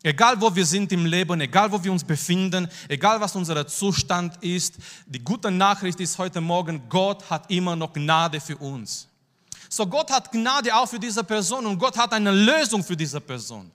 Egal 0.03 0.39
wo 0.39 0.53
wir 0.55 0.65
sind 0.65 0.91
im 0.91 1.05
Leben, 1.05 1.41
egal 1.41 1.71
wo 1.71 1.83
wir 1.83 1.91
uns 1.91 2.03
befinden, 2.03 2.69
egal 2.87 3.19
was 3.19 3.35
unser 3.35 3.65
Zustand 3.67 4.41
ist, 4.43 4.75
die 5.05 5.19
gute 5.19 5.49
Nachricht 5.49 5.99
ist 5.99 6.17
heute 6.17 6.39
Morgen, 6.39 6.81
Gott 6.87 7.27
hat 7.29 7.49
immer 7.49 7.75
noch 7.75 7.93
Gnade 7.93 8.39
für 8.39 8.57
uns. 8.57 9.07
So 9.69 9.85
Gott 9.85 10.11
hat 10.11 10.31
Gnade 10.31 10.73
auch 10.75 10.87
für 10.87 10.99
diese 10.99 11.23
Person 11.23 11.65
und 11.65 11.77
Gott 11.79 11.97
hat 11.97 12.13
eine 12.13 12.31
Lösung 12.31 12.83
für 12.83 12.95
diese 12.95 13.19
Person. 13.19 13.71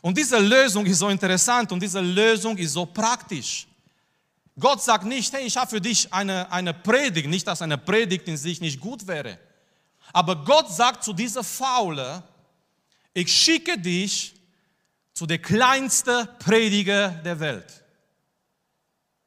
Und 0.00 0.16
diese 0.16 0.38
Lösung 0.38 0.86
ist 0.86 0.98
so 0.98 1.08
interessant 1.08 1.72
und 1.72 1.82
diese 1.82 2.00
Lösung 2.00 2.56
ist 2.56 2.72
so 2.72 2.86
praktisch. 2.86 3.66
Gott 4.58 4.82
sagt 4.82 5.04
nicht, 5.04 5.32
hey, 5.32 5.44
ich 5.44 5.56
habe 5.56 5.70
für 5.70 5.80
dich 5.80 6.12
eine, 6.12 6.50
eine 6.52 6.74
Predigt, 6.74 7.28
nicht, 7.28 7.46
dass 7.46 7.62
eine 7.62 7.78
Predigt 7.78 8.28
in 8.28 8.36
sich 8.36 8.60
nicht 8.60 8.80
gut 8.80 9.06
wäre. 9.06 9.38
Aber 10.12 10.36
Gott 10.44 10.70
sagt 10.70 11.04
zu 11.04 11.12
dieser 11.12 11.44
Faule, 11.44 12.22
ich 13.12 13.32
schicke 13.32 13.78
dich 13.78 14.34
zu 15.18 15.26
der 15.26 15.38
kleinsten 15.38 16.28
Prediger 16.38 17.08
der 17.08 17.40
Welt. 17.40 17.84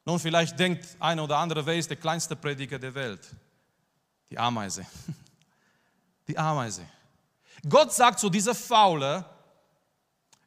Nun, 0.06 0.20
vielleicht 0.20 0.58
denkt 0.58 0.88
einer 1.02 1.26
oder 1.26 1.38
andere, 1.38 1.66
wer 1.66 1.76
ist 1.76 1.90
der 1.90 1.98
kleinste 1.98 2.34
Prediger 2.34 2.80
der 2.80 2.96
Welt? 2.96 3.20
Die 4.30 4.40
Ameise. 4.40 4.86
Die 6.30 6.38
Ameise. 6.38 6.86
Gott 7.68 7.94
sagt 7.94 8.22
zu 8.22 8.30
dieser 8.30 8.56
Faule, 8.56 9.26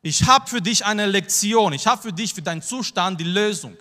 ich 0.00 0.26
habe 0.26 0.48
für 0.48 0.62
dich 0.62 0.82
eine 0.82 1.04
Lektion, 1.04 1.74
ich 1.74 1.86
habe 1.86 2.00
für 2.00 2.12
dich, 2.12 2.32
für 2.32 2.40
deinen 2.40 2.62
Zustand 2.62 3.20
die 3.20 3.24
Lösung. 3.24 3.76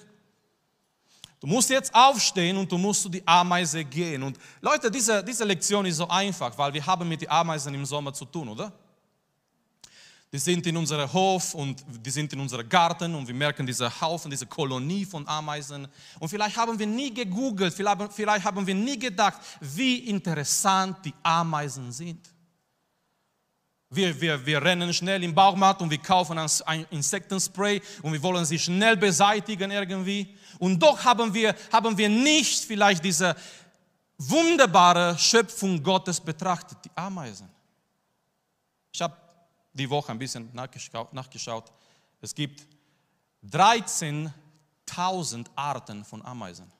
Du 1.39 1.47
musst 1.47 1.69
jetzt 1.69 1.95
aufstehen 1.95 2.57
und 2.57 2.69
du 2.69 2.77
musst 2.77 3.03
zu 3.03 3.09
die 3.09 3.25
Ameise 3.25 3.85
gehen. 3.85 4.21
Und 4.21 4.37
Leute, 4.59 4.91
diese, 4.91 5.23
diese 5.23 5.45
Lektion 5.45 5.85
ist 5.85 5.95
so 5.95 6.09
einfach, 6.09 6.57
weil 6.57 6.73
wir 6.73 6.85
haben 6.85 7.07
mit 7.07 7.21
den 7.21 7.29
Ameisen 7.29 7.73
im 7.73 7.85
Sommer 7.85 8.13
zu 8.13 8.25
tun, 8.25 8.49
oder? 8.49 8.73
Die 10.33 10.39
sind 10.39 10.65
in 10.65 10.75
unserem 10.75 11.13
Hof 11.13 11.53
und 11.53 11.85
die 11.87 12.09
sind 12.09 12.33
in 12.33 12.39
unserem 12.39 12.67
Garten 12.67 13.13
und 13.13 13.27
wir 13.27 13.35
merken 13.35 13.67
diese 13.67 14.01
Haufen, 14.01 14.31
diese 14.31 14.47
Kolonie 14.47 15.05
von 15.05 15.27
Ameisen. 15.27 15.87
Und 16.19 16.27
vielleicht 16.27 16.57
haben 16.57 16.77
wir 16.79 16.87
nie 16.87 17.13
gegoogelt, 17.13 17.71
vielleicht 17.71 18.43
haben 18.43 18.65
wir 18.65 18.73
nie 18.73 18.97
gedacht, 18.97 19.39
wie 19.61 20.09
interessant 20.09 21.05
die 21.05 21.13
Ameisen 21.21 21.91
sind. 21.91 22.27
Wir, 23.91 24.19
wir, 24.19 24.43
wir 24.43 24.59
rennen 24.59 24.91
schnell 24.91 25.23
im 25.23 25.35
Baumarkt 25.35 25.83
und 25.83 25.91
wir 25.91 25.99
kaufen 25.99 26.39
ein 26.39 26.87
Insektenspray 26.89 27.79
und 28.01 28.13
wir 28.13 28.23
wollen 28.23 28.43
sie 28.43 28.57
schnell 28.57 28.97
beseitigen 28.97 29.69
irgendwie. 29.69 30.35
Und 30.57 30.81
doch 30.81 31.05
haben 31.05 31.31
wir, 31.31 31.53
haben 31.71 31.95
wir 31.95 32.09
nicht 32.09 32.65
vielleicht 32.65 33.05
diese 33.05 33.35
wunderbare 34.17 35.15
Schöpfung 35.15 35.83
Gottes 35.83 36.19
betrachtet, 36.19 36.79
die 36.85 36.91
Ameisen. 36.95 37.47
Ich 38.91 38.99
habe 38.99 39.22
die 39.73 39.89
Woche 39.89 40.11
ein 40.11 40.19
bisschen 40.19 40.49
nachgeschaut. 40.53 41.71
Es 42.21 42.33
gibt 42.33 42.65
13.000 43.49 45.47
Arten 45.55 46.05
von 46.05 46.25
Ameisen. 46.25 46.71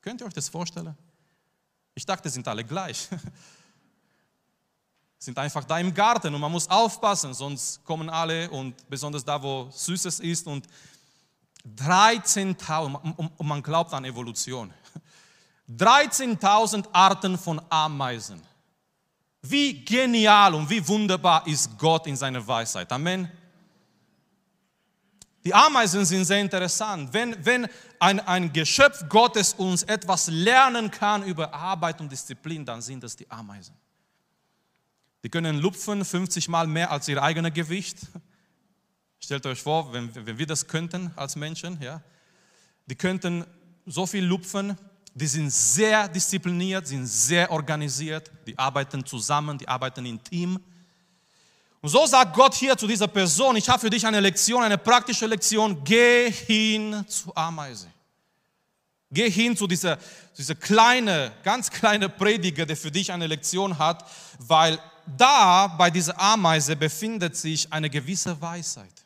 Könnt 0.00 0.20
ihr 0.20 0.26
euch 0.26 0.34
das 0.34 0.48
vorstellen? 0.48 0.96
Ich 1.94 2.06
dachte, 2.06 2.30
sind 2.30 2.46
alle 2.48 2.64
gleich. 2.64 3.08
sind 5.18 5.38
einfach 5.38 5.64
da 5.64 5.78
im 5.78 5.94
Garten 5.94 6.34
und 6.34 6.40
man 6.40 6.50
muss 6.50 6.68
aufpassen, 6.68 7.32
sonst 7.32 7.84
kommen 7.84 8.10
alle 8.10 8.50
und 8.50 8.88
besonders 8.88 9.24
da, 9.24 9.40
wo 9.40 9.68
Süßes 9.70 10.18
ist 10.20 10.46
und 10.46 10.66
13.000 11.76 13.30
und 13.36 13.46
man 13.46 13.62
glaubt 13.62 13.92
an 13.92 14.04
Evolution. 14.04 14.72
13.000 15.70 16.88
Arten 16.92 17.38
von 17.38 17.60
Ameisen. 17.70 18.42
Wie 19.42 19.84
genial 19.84 20.54
und 20.54 20.70
wie 20.70 20.86
wunderbar 20.86 21.46
ist 21.46 21.76
Gott 21.76 22.06
in 22.06 22.16
seiner 22.16 22.46
Weisheit. 22.46 22.90
Amen. 22.92 23.28
Die 25.44 25.52
Ameisen 25.52 26.04
sind 26.04 26.24
sehr 26.24 26.40
interessant. 26.40 27.12
Wenn, 27.12 27.44
wenn 27.44 27.68
ein, 27.98 28.20
ein 28.20 28.52
Geschöpf 28.52 29.08
Gottes 29.08 29.54
uns 29.54 29.82
etwas 29.82 30.28
lernen 30.28 30.90
kann 30.90 31.24
über 31.24 31.52
Arbeit 31.52 32.00
und 32.00 32.12
Disziplin, 32.12 32.64
dann 32.64 32.80
sind 32.80 33.02
es 33.02 33.16
die 33.16 33.28
Ameisen. 33.28 33.74
Die 35.24 35.28
können 35.28 35.58
lupfen 35.58 36.04
50 36.04 36.48
Mal 36.48 36.68
mehr 36.68 36.92
als 36.92 37.08
ihr 37.08 37.20
eigenes 37.20 37.54
Gewicht. 37.54 37.98
Stellt 39.18 39.44
euch 39.46 39.60
vor, 39.60 39.92
wenn, 39.92 40.14
wenn 40.14 40.38
wir 40.38 40.46
das 40.46 40.68
könnten 40.68 41.12
als 41.16 41.34
Menschen, 41.34 41.80
ja. 41.80 42.00
Die 42.86 42.96
könnten 42.96 43.44
so 43.86 44.06
viel 44.06 44.24
lupfen, 44.24 44.76
die 45.14 45.26
sind 45.26 45.50
sehr 45.50 46.08
diszipliniert, 46.08 46.86
sind 46.86 47.06
sehr 47.06 47.50
organisiert, 47.50 48.30
die 48.46 48.58
arbeiten 48.58 49.04
zusammen, 49.04 49.58
die 49.58 49.68
arbeiten 49.68 50.04
im 50.06 50.22
Team. 50.22 50.58
Und 51.80 51.88
so 51.88 52.06
sagt 52.06 52.34
Gott 52.34 52.54
hier 52.54 52.76
zu 52.76 52.86
dieser 52.86 53.08
Person, 53.08 53.56
ich 53.56 53.68
habe 53.68 53.80
für 53.80 53.90
dich 53.90 54.06
eine 54.06 54.20
Lektion, 54.20 54.62
eine 54.62 54.78
praktische 54.78 55.26
Lektion, 55.26 55.82
geh 55.84 56.30
hin 56.30 57.04
zu 57.08 57.34
Ameise. 57.34 57.88
Geh 59.10 59.28
hin 59.28 59.56
zu 59.56 59.66
dieser, 59.66 59.98
dieser 60.38 60.54
kleine, 60.54 61.32
ganz 61.42 61.70
kleine 61.70 62.08
Prediger, 62.08 62.64
der 62.64 62.76
für 62.76 62.90
dich 62.90 63.12
eine 63.12 63.26
Lektion 63.26 63.78
hat, 63.78 64.08
weil 64.38 64.78
da 65.18 65.66
bei 65.66 65.90
dieser 65.90 66.18
Ameise 66.18 66.76
befindet 66.76 67.36
sich 67.36 67.70
eine 67.70 67.90
gewisse 67.90 68.40
Weisheit. 68.40 69.01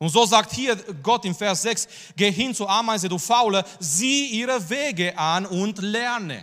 Und 0.00 0.08
so 0.08 0.24
sagt 0.24 0.54
hier 0.54 0.76
Gott 1.02 1.26
im 1.26 1.34
Vers 1.34 1.60
6, 1.60 1.86
geh 2.16 2.32
hin 2.32 2.54
zur 2.54 2.70
Ameise, 2.70 3.06
du 3.06 3.18
Faule, 3.18 3.62
sieh 3.78 4.28
ihre 4.28 4.70
Wege 4.70 5.16
an 5.16 5.44
und 5.44 5.76
lerne. 5.78 6.42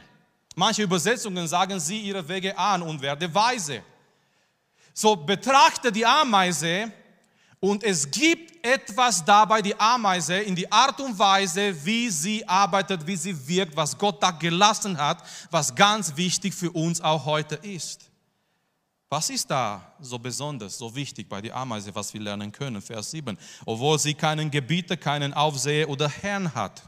Manche 0.56 0.84
Übersetzungen 0.84 1.48
sagen, 1.48 1.80
sieh 1.80 2.02
ihre 2.02 2.28
Wege 2.28 2.56
an 2.56 2.84
und 2.84 3.02
werde 3.02 3.34
weise. 3.34 3.82
So 4.94 5.16
betrachte 5.16 5.92
die 5.92 6.06
Ameise 6.06 6.92
und 7.60 7.84
es 7.84 8.10
gibt 8.12 8.64
etwas 8.64 9.26
dabei, 9.26 9.64
die 9.64 9.80
Ameise, 9.80 10.38
in 10.38 10.56
die 10.56 10.72
Art 10.72 11.00
und 11.00 11.18
Weise, 11.18 11.74
wie 11.84 12.12
sie 12.12 12.48
arbeitet, 12.48 13.08
wie 13.08 13.16
sie 13.16 13.48
wirkt, 13.48 13.76
was 13.76 13.98
Gott 13.98 14.22
da 14.22 14.30
gelassen 14.30 15.00
hat, 15.00 15.24
was 15.50 15.74
ganz 15.74 16.16
wichtig 16.16 16.54
für 16.54 16.70
uns 16.70 17.02
auch 17.02 17.26
heute 17.26 17.56
ist. 17.56 18.12
Was 19.10 19.30
ist 19.30 19.50
da 19.50 19.94
so 20.02 20.20
besonders, 20.20 20.78
so 20.78 20.94
wichtig 20.94 21.30
bei 21.30 21.40
der 21.42 21.56
Ameise, 21.56 21.96
was 21.96 22.14
wir 22.14 22.20
lernen 22.20 22.52
können? 22.52 22.82
Vers 22.82 23.12
7. 23.12 23.38
Obwohl 23.66 23.98
sie 23.98 24.14
keinen 24.14 24.52
Gebieter, 24.52 24.98
keinen 24.98 25.34
Aufseher 25.34 25.88
oder 25.88 26.10
Herrn 26.10 26.54
hat. 26.54 26.84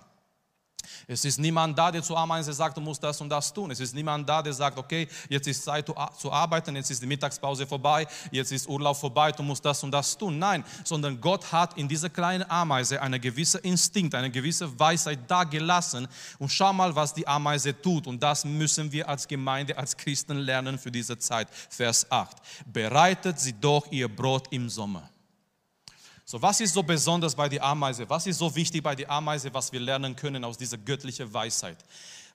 Es 1.08 1.26
ist 1.26 1.40
niemand 1.40 1.78
da, 1.78 1.92
der 1.92 2.04
zur 2.04 2.18
Ameise 2.18 2.54
sagt, 2.54 2.78
du 2.78 2.82
musst 2.82 3.04
das 3.04 3.20
und 3.22 3.30
das 3.30 3.54
tun. 3.54 3.72
Es 3.72 3.80
ist 3.80 3.94
niemand 3.94 4.28
da, 4.28 4.42
der 4.42 4.54
sagt, 4.54 4.78
okay, 4.78 5.08
jetzt 5.28 5.48
ist 5.48 5.64
Zeit 5.64 5.86
zu 6.18 6.32
arbeiten, 6.32 6.76
jetzt 6.76 6.92
ist 6.92 7.02
die 7.02 7.08
Mittagspause 7.08 7.66
vorbei, 7.66 8.08
jetzt 8.32 8.52
ist 8.52 8.68
Urlaub 8.68 8.98
vorbei, 8.98 9.32
du 9.32 9.44
musst 9.44 9.64
das 9.66 9.84
und 9.84 9.92
das 9.92 10.18
tun. 10.18 10.38
Nein, 10.40 10.64
sondern 10.84 11.20
Gott 11.20 11.52
hat 11.52 11.78
in 11.78 11.88
dieser 11.88 12.10
kleinen 12.10 12.50
Ameise 12.50 13.02
einen 13.02 13.20
gewissen 13.20 13.62
Instinkt, 13.62 14.16
eine 14.16 14.32
gewisse 14.32 14.80
Weisheit 14.80 15.20
da 15.28 15.44
gelassen. 15.44 16.08
Und 16.38 16.50
schau 16.50 16.74
mal, 16.74 16.96
was 16.96 17.14
die 17.14 17.28
Ameise 17.28 17.80
tut. 17.80 18.08
Und 18.08 18.22
das 18.22 18.46
müssen 18.46 18.92
wir 18.92 19.08
als 19.08 19.28
Gemeinde, 19.28 19.78
als 19.78 19.96
Christen 19.96 20.38
lernen 20.38 20.78
für 20.78 20.92
diese 20.92 21.18
Zeit. 21.18 21.48
Vers 21.70 22.12
8. 22.12 22.38
Bereitet 22.66 23.40
sie 23.40 23.54
doch 23.54 23.92
ihr 23.92 24.08
Brot 24.08 24.48
im 24.52 24.70
Sommer. 24.70 25.10
So, 26.32 26.40
was 26.40 26.62
ist 26.62 26.76
so 26.76 26.84
besonders 26.84 27.34
bei 27.34 27.50
der 27.50 27.64
Ameise? 27.64 28.08
Was 28.08 28.28
ist 28.28 28.38
so 28.38 28.56
wichtig 28.56 28.84
bei 28.84 28.94
der 28.94 29.10
Ameise, 29.10 29.52
was 29.52 29.72
wir 29.72 29.80
lernen 29.80 30.16
können 30.16 30.44
aus 30.44 30.60
dieser 30.60 30.78
göttlichen 30.78 31.34
Weisheit? 31.34 31.84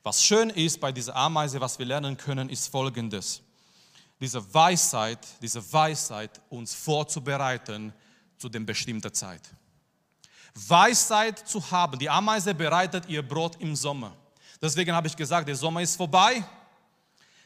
Was 0.02 0.20
schön 0.20 0.50
ist 0.50 0.80
bei 0.80 0.90
dieser 0.90 1.14
Ameise, 1.14 1.60
was 1.60 1.78
wir 1.78 1.86
lernen 1.86 2.16
können, 2.16 2.48
ist 2.48 2.66
folgendes. 2.66 3.40
Diese 4.18 4.52
Weisheit, 4.52 5.20
diese 5.40 5.62
Weisheit, 5.72 6.40
uns 6.50 6.74
vorzubereiten 6.74 7.92
zu 8.36 8.48
der 8.48 8.58
bestimmten 8.58 9.14
Zeit. 9.14 9.42
Weisheit 10.56 11.48
zu 11.48 11.70
haben. 11.70 11.96
Die 11.96 12.10
Ameise 12.10 12.52
bereitet 12.52 13.08
ihr 13.08 13.22
Brot 13.22 13.54
im 13.60 13.76
Sommer. 13.76 14.12
Deswegen 14.60 14.92
habe 14.92 15.06
ich 15.06 15.14
gesagt, 15.14 15.46
der 15.46 15.54
Sommer 15.54 15.82
ist 15.82 15.94
vorbei. 15.94 16.44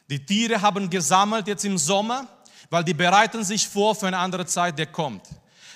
Die 0.08 0.24
Tiere 0.24 0.62
haben 0.62 0.88
gesammelt 0.88 1.46
jetzt 1.46 1.66
im 1.66 1.76
Sommer, 1.76 2.26
weil 2.70 2.84
die 2.84 2.94
bereiten 2.94 3.44
sich 3.44 3.68
vor 3.68 3.94
für 3.94 4.06
eine 4.06 4.16
andere 4.16 4.46
Zeit, 4.46 4.78
der 4.78 4.86
kommt. 4.86 5.28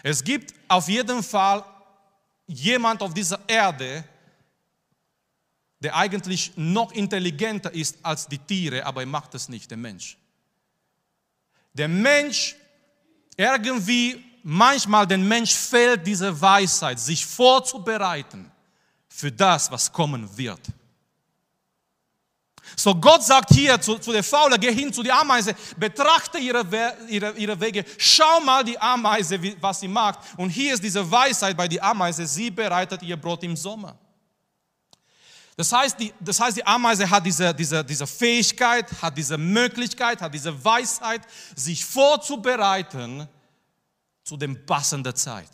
Es 0.02 0.22
gibt 0.22 0.54
auf 0.68 0.88
jeden 0.88 1.22
Fall 1.22 1.64
jemand 2.46 3.02
auf 3.02 3.14
dieser 3.14 3.38
Erde, 3.46 4.04
der 5.78 5.96
eigentlich 5.96 6.52
noch 6.56 6.92
intelligenter 6.92 7.72
ist 7.72 7.98
als 8.02 8.26
die 8.26 8.38
Tiere, 8.38 8.84
aber 8.84 9.02
er 9.02 9.06
macht 9.06 9.34
es 9.34 9.48
nicht, 9.48 9.70
der 9.70 9.78
Mensch. 9.78 10.16
Der 11.72 11.88
Mensch, 11.88 12.56
irgendwie, 13.36 14.24
manchmal 14.42 15.06
den 15.06 15.26
Mensch 15.26 15.54
fehlt 15.54 16.06
diese 16.06 16.38
Weisheit, 16.40 17.00
sich 17.00 17.24
vorzubereiten 17.24 18.50
für 19.08 19.32
das, 19.32 19.70
was 19.70 19.92
kommen 19.92 20.36
wird. 20.36 20.60
So 22.76 22.94
Gott 22.94 23.22
sagt 23.22 23.52
hier 23.54 23.80
zu, 23.80 23.98
zu 23.98 24.12
der 24.12 24.22
Faule, 24.22 24.58
geh 24.58 24.72
hin 24.72 24.92
zu 24.92 25.02
der 25.02 25.18
Ameise, 25.18 25.54
betrachte 25.76 26.38
ihre, 26.38 26.64
ihre, 27.08 27.32
ihre 27.32 27.60
Wege, 27.60 27.84
schau 27.98 28.40
mal 28.40 28.64
die 28.64 28.78
Ameise, 28.78 29.38
was 29.60 29.80
sie 29.80 29.88
macht. 29.88 30.20
Und 30.36 30.50
hier 30.50 30.74
ist 30.74 30.82
diese 30.82 31.08
Weisheit 31.10 31.56
bei 31.56 31.68
der 31.68 31.84
Ameise, 31.84 32.26
sie 32.26 32.50
bereitet 32.50 33.02
ihr 33.02 33.16
Brot 33.16 33.42
im 33.42 33.56
Sommer. 33.56 33.96
Das 35.56 35.70
heißt, 35.70 36.00
die, 36.00 36.12
das 36.18 36.40
heißt, 36.40 36.56
die 36.56 36.66
Ameise 36.66 37.08
hat 37.08 37.26
diese, 37.26 37.54
diese, 37.54 37.84
diese 37.84 38.06
Fähigkeit, 38.06 38.90
hat 39.02 39.16
diese 39.16 39.36
Möglichkeit, 39.36 40.20
hat 40.22 40.32
diese 40.32 40.64
Weisheit, 40.64 41.22
sich 41.54 41.84
vorzubereiten 41.84 43.28
zu 44.24 44.36
dem 44.36 44.64
passenden 44.64 45.14
Zeit 45.14 45.50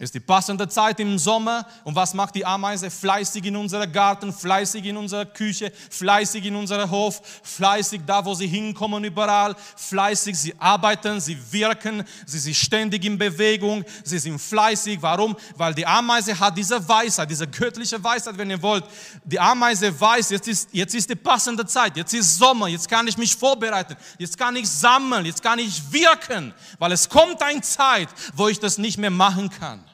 ist 0.00 0.14
die 0.14 0.20
passende 0.20 0.66
Zeit 0.66 0.98
im 0.98 1.18
Sommer. 1.18 1.66
Und 1.84 1.94
was 1.94 2.14
macht 2.14 2.34
die 2.34 2.44
Ameise? 2.44 2.90
Fleißig 2.90 3.44
in 3.44 3.54
unserem 3.54 3.92
Garten, 3.92 4.32
fleißig 4.32 4.86
in 4.86 4.96
unserer 4.96 5.26
Küche, 5.26 5.70
fleißig 5.90 6.46
in 6.46 6.56
unserem 6.56 6.90
Hof, 6.90 7.20
fleißig 7.42 8.00
da, 8.06 8.24
wo 8.24 8.34
sie 8.34 8.46
hinkommen, 8.46 9.04
überall. 9.04 9.54
Fleißig, 9.76 10.38
sie 10.38 10.54
arbeiten, 10.58 11.20
sie 11.20 11.36
wirken, 11.52 12.02
sie 12.24 12.38
sind 12.38 12.56
ständig 12.56 13.04
in 13.04 13.18
Bewegung, 13.18 13.84
sie 14.02 14.18
sind 14.18 14.38
fleißig. 14.40 15.02
Warum? 15.02 15.36
Weil 15.54 15.74
die 15.74 15.86
Ameise 15.86 16.38
hat 16.38 16.56
diese 16.56 16.88
Weisheit, 16.88 17.30
diese 17.30 17.46
göttliche 17.46 18.02
Weisheit, 18.02 18.38
wenn 18.38 18.48
ihr 18.48 18.62
wollt. 18.62 18.84
Die 19.22 19.38
Ameise 19.38 20.00
weiß, 20.00 20.30
jetzt 20.30 20.48
ist, 20.48 20.70
jetzt 20.72 20.94
ist 20.94 21.10
die 21.10 21.14
passende 21.14 21.66
Zeit, 21.66 21.98
jetzt 21.98 22.14
ist 22.14 22.38
Sommer, 22.38 22.68
jetzt 22.68 22.88
kann 22.88 23.06
ich 23.06 23.18
mich 23.18 23.36
vorbereiten, 23.36 23.96
jetzt 24.16 24.38
kann 24.38 24.56
ich 24.56 24.66
sammeln, 24.66 25.26
jetzt 25.26 25.42
kann 25.42 25.58
ich 25.58 25.92
wirken, 25.92 26.54
weil 26.78 26.92
es 26.92 27.06
kommt 27.06 27.42
eine 27.42 27.60
Zeit, 27.60 28.08
wo 28.34 28.48
ich 28.48 28.58
das 28.58 28.78
nicht 28.78 28.96
mehr 28.96 29.10
machen 29.10 29.50
kann. 29.50 29.89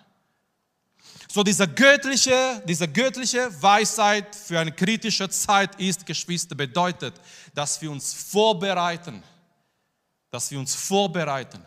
So 1.37 1.43
diese 1.43 1.69
göttliche, 1.69 2.63
diese 2.67 2.89
göttliche 2.89 3.51
Weisheit 3.63 4.35
für 4.35 4.59
eine 4.59 4.73
kritische 4.73 5.29
Zeit 5.29 5.79
ist, 5.79 6.07
Geschwister, 6.07 6.55
bedeutet, 6.55 7.21
dass 7.53 7.79
wir 7.83 7.91
uns 7.91 8.15
vorbereiten, 8.15 9.23
dass 10.31 10.51
wir 10.51 10.59
uns 10.59 10.75
vorbereiten 10.75 11.63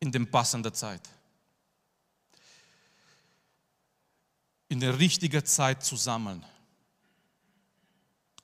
in 0.00 0.10
der 0.10 0.24
passenden 0.24 0.72
Zeit. 0.72 1.02
In 4.70 4.80
der 4.80 4.98
richtigen 4.98 5.44
Zeit 5.44 5.84
zu 5.84 5.96
sammeln. 5.96 6.42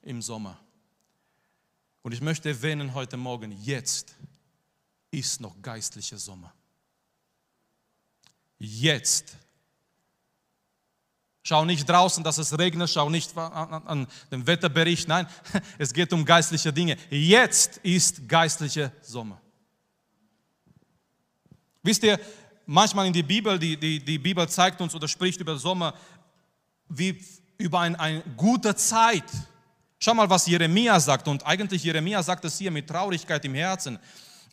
Im 0.03 0.21
Sommer. 0.21 0.61
Und 2.03 2.13
ich 2.13 2.21
möchte 2.21 2.51
erwähnen 2.51 2.93
heute 2.93 3.17
Morgen, 3.17 3.53
jetzt 3.63 4.15
ist 5.11 5.41
noch 5.41 5.63
geistlicher 5.63 6.19
Sommer 6.19 6.53
jetzt. 8.59 9.37
Schau 11.43 11.65
nicht 11.65 11.89
draußen, 11.89 12.23
dass 12.23 12.37
es 12.37 12.59
regnet, 12.59 12.91
schau 12.91 13.09
nicht 13.09 13.37
an, 13.37 14.07
den 14.31 14.47
Wetterbericht, 14.47 15.09
nein, 15.09 15.27
es 15.79 15.95
geht 15.95 16.13
um 16.13 16.25
geistliche 16.25 16.73
Dinge. 16.73 16.97
Jetzt 17.09 17.79
ist 17.79 18.29
geistlicher 18.29 18.93
Sommer. 19.01 19.41
Wisst 21.83 22.03
ihr, 22.03 22.21
manchmal 22.67 23.07
in 23.07 23.15
der 23.15 23.23
Bibel, 23.23 23.59
die, 23.59 23.77
die, 23.77 24.05
die 24.05 24.19
Bibel 24.19 24.47
zeigt 24.49 24.81
uns 24.81 24.95
oder 24.95 25.09
spricht 25.09 25.41
über 25.41 25.57
Sommer, 25.57 25.95
wie 26.89 27.19
über 27.57 27.81
eine 27.81 27.99
ein 27.99 28.23
gute 28.37 28.75
Zeit. 28.77 29.25
Schau 29.99 30.15
mal, 30.15 30.29
was 30.29 30.47
Jeremia 30.47 31.01
sagt. 31.01 31.27
Und 31.27 31.45
eigentlich 31.47 31.83
Jeremia 31.83 32.23
sagt 32.23 32.45
es 32.45 32.59
hier 32.59 32.71
mit 32.71 32.87
Traurigkeit 32.87 33.45
im 33.45 33.55
Herzen. 33.55 33.99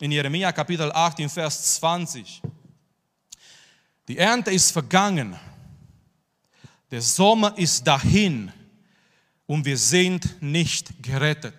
In 0.00 0.10
Jeremia 0.10 0.50
Kapitel 0.50 0.90
8, 0.90 1.20
in 1.20 1.28
Vers 1.28 1.76
20. 1.76 2.42
Die 4.08 4.18
Ernte 4.18 4.50
ist 4.50 4.70
vergangen. 4.70 5.36
Der 6.90 7.02
Sommer 7.02 7.56
ist 7.58 7.86
dahin 7.86 8.52
und 9.46 9.64
wir 9.64 9.76
sind 9.76 10.40
nicht 10.40 11.02
gerettet. 11.02 11.54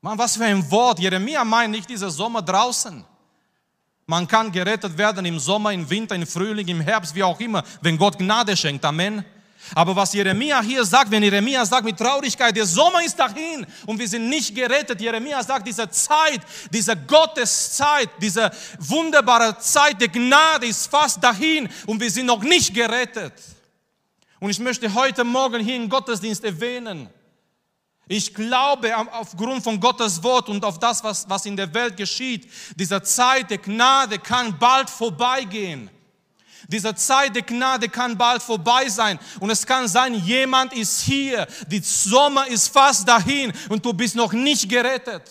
Mann, 0.00 0.16
was 0.16 0.36
für 0.36 0.44
ein 0.44 0.70
Wort. 0.70 0.98
Jeremia 1.00 1.44
meint 1.44 1.72
nicht 1.72 1.88
dieser 1.88 2.10
Sommer 2.10 2.40
draußen. 2.40 3.04
Man 4.06 4.26
kann 4.26 4.50
gerettet 4.50 4.96
werden 4.96 5.24
im 5.26 5.38
Sommer, 5.38 5.72
im 5.72 5.88
Winter, 5.88 6.14
im 6.14 6.26
Frühling, 6.26 6.66
im 6.68 6.80
Herbst, 6.80 7.14
wie 7.14 7.22
auch 7.22 7.38
immer, 7.38 7.62
wenn 7.80 7.98
Gott 7.98 8.18
Gnade 8.18 8.56
schenkt. 8.56 8.84
Amen. 8.84 9.24
Aber 9.74 9.94
was 9.94 10.12
Jeremia 10.12 10.60
hier 10.62 10.84
sagt, 10.84 11.10
wenn 11.10 11.22
Jeremia 11.22 11.64
sagt 11.64 11.84
mit 11.84 11.96
Traurigkeit, 11.96 12.56
der 12.56 12.66
Sommer 12.66 13.04
ist 13.04 13.18
dahin 13.18 13.66
und 13.86 13.98
wir 13.98 14.08
sind 14.08 14.28
nicht 14.28 14.54
gerettet. 14.54 15.00
Jeremia 15.00 15.42
sagt, 15.42 15.66
diese 15.66 15.88
Zeit, 15.90 16.40
diese 16.72 16.96
Gotteszeit, 16.96 18.10
diese 18.20 18.50
wunderbare 18.78 19.56
Zeit 19.58 20.00
der 20.00 20.08
Gnade 20.08 20.66
ist 20.66 20.86
fast 20.86 21.22
dahin 21.22 21.68
und 21.86 22.00
wir 22.00 22.10
sind 22.10 22.26
noch 22.26 22.42
nicht 22.42 22.74
gerettet. 22.74 23.32
Und 24.40 24.50
ich 24.50 24.58
möchte 24.58 24.92
heute 24.92 25.22
Morgen 25.22 25.62
hier 25.62 25.76
im 25.76 25.88
Gottesdienst 25.88 26.42
erwähnen, 26.42 27.08
ich 28.08 28.34
glaube 28.34 28.92
aufgrund 29.12 29.62
von 29.62 29.78
Gottes 29.78 30.20
Wort 30.24 30.48
und 30.48 30.64
auf 30.64 30.80
das, 30.80 31.04
was, 31.04 31.30
was 31.30 31.46
in 31.46 31.56
der 31.56 31.72
Welt 31.72 31.96
geschieht, 31.96 32.50
diese 32.74 33.00
Zeit 33.02 33.50
der 33.50 33.58
Gnade 33.58 34.18
kann 34.18 34.58
bald 34.58 34.90
vorbeigehen. 34.90 35.88
Diese 36.68 36.94
Zeit 36.94 37.34
der 37.34 37.42
Gnade 37.42 37.88
kann 37.88 38.16
bald 38.16 38.42
vorbei 38.42 38.88
sein. 38.88 39.18
Und 39.40 39.50
es 39.50 39.66
kann 39.66 39.88
sein, 39.88 40.14
jemand 40.14 40.72
ist 40.72 41.02
hier, 41.02 41.46
die 41.66 41.80
Sommer 41.80 42.46
ist 42.46 42.68
fast 42.68 43.08
dahin 43.08 43.52
und 43.68 43.84
du 43.84 43.92
bist 43.92 44.14
noch 44.14 44.32
nicht 44.32 44.68
gerettet. 44.68 45.22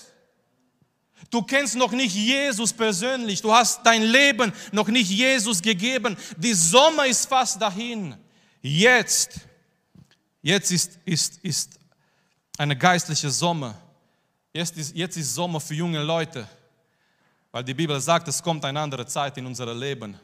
Du 1.29 1.43
kennst 1.43 1.75
noch 1.75 1.91
nicht 1.91 2.15
Jesus 2.15 2.73
persönlich. 2.73 3.41
Du 3.41 3.53
hast 3.53 3.81
dein 3.83 4.03
Leben 4.03 4.51
noch 4.71 4.87
nicht 4.87 5.09
Jesus 5.09 5.61
gegeben. 5.61 6.17
Die 6.37 6.53
Sommer 6.53 7.05
ist 7.05 7.27
fast 7.27 7.61
dahin. 7.61 8.15
Jetzt, 8.61 9.41
jetzt 10.41 10.71
ist, 10.71 10.97
ist, 11.05 11.37
ist 11.43 11.79
eine 12.57 12.75
geistliche 12.75 13.29
Sommer. 13.29 13.75
Jetzt 14.51 14.75
ist, 14.75 14.95
jetzt 14.95 15.17
ist 15.17 15.35
Sommer 15.35 15.59
für 15.59 15.75
junge 15.75 16.01
Leute. 16.01 16.47
Weil 17.51 17.63
die 17.63 17.75
Bibel 17.75 17.99
sagt, 18.01 18.27
es 18.27 18.41
kommt 18.41 18.65
eine 18.65 18.79
andere 18.79 19.05
Zeit 19.05 19.37
in 19.37 19.45
unser 19.45 19.73
Leben 19.73 20.19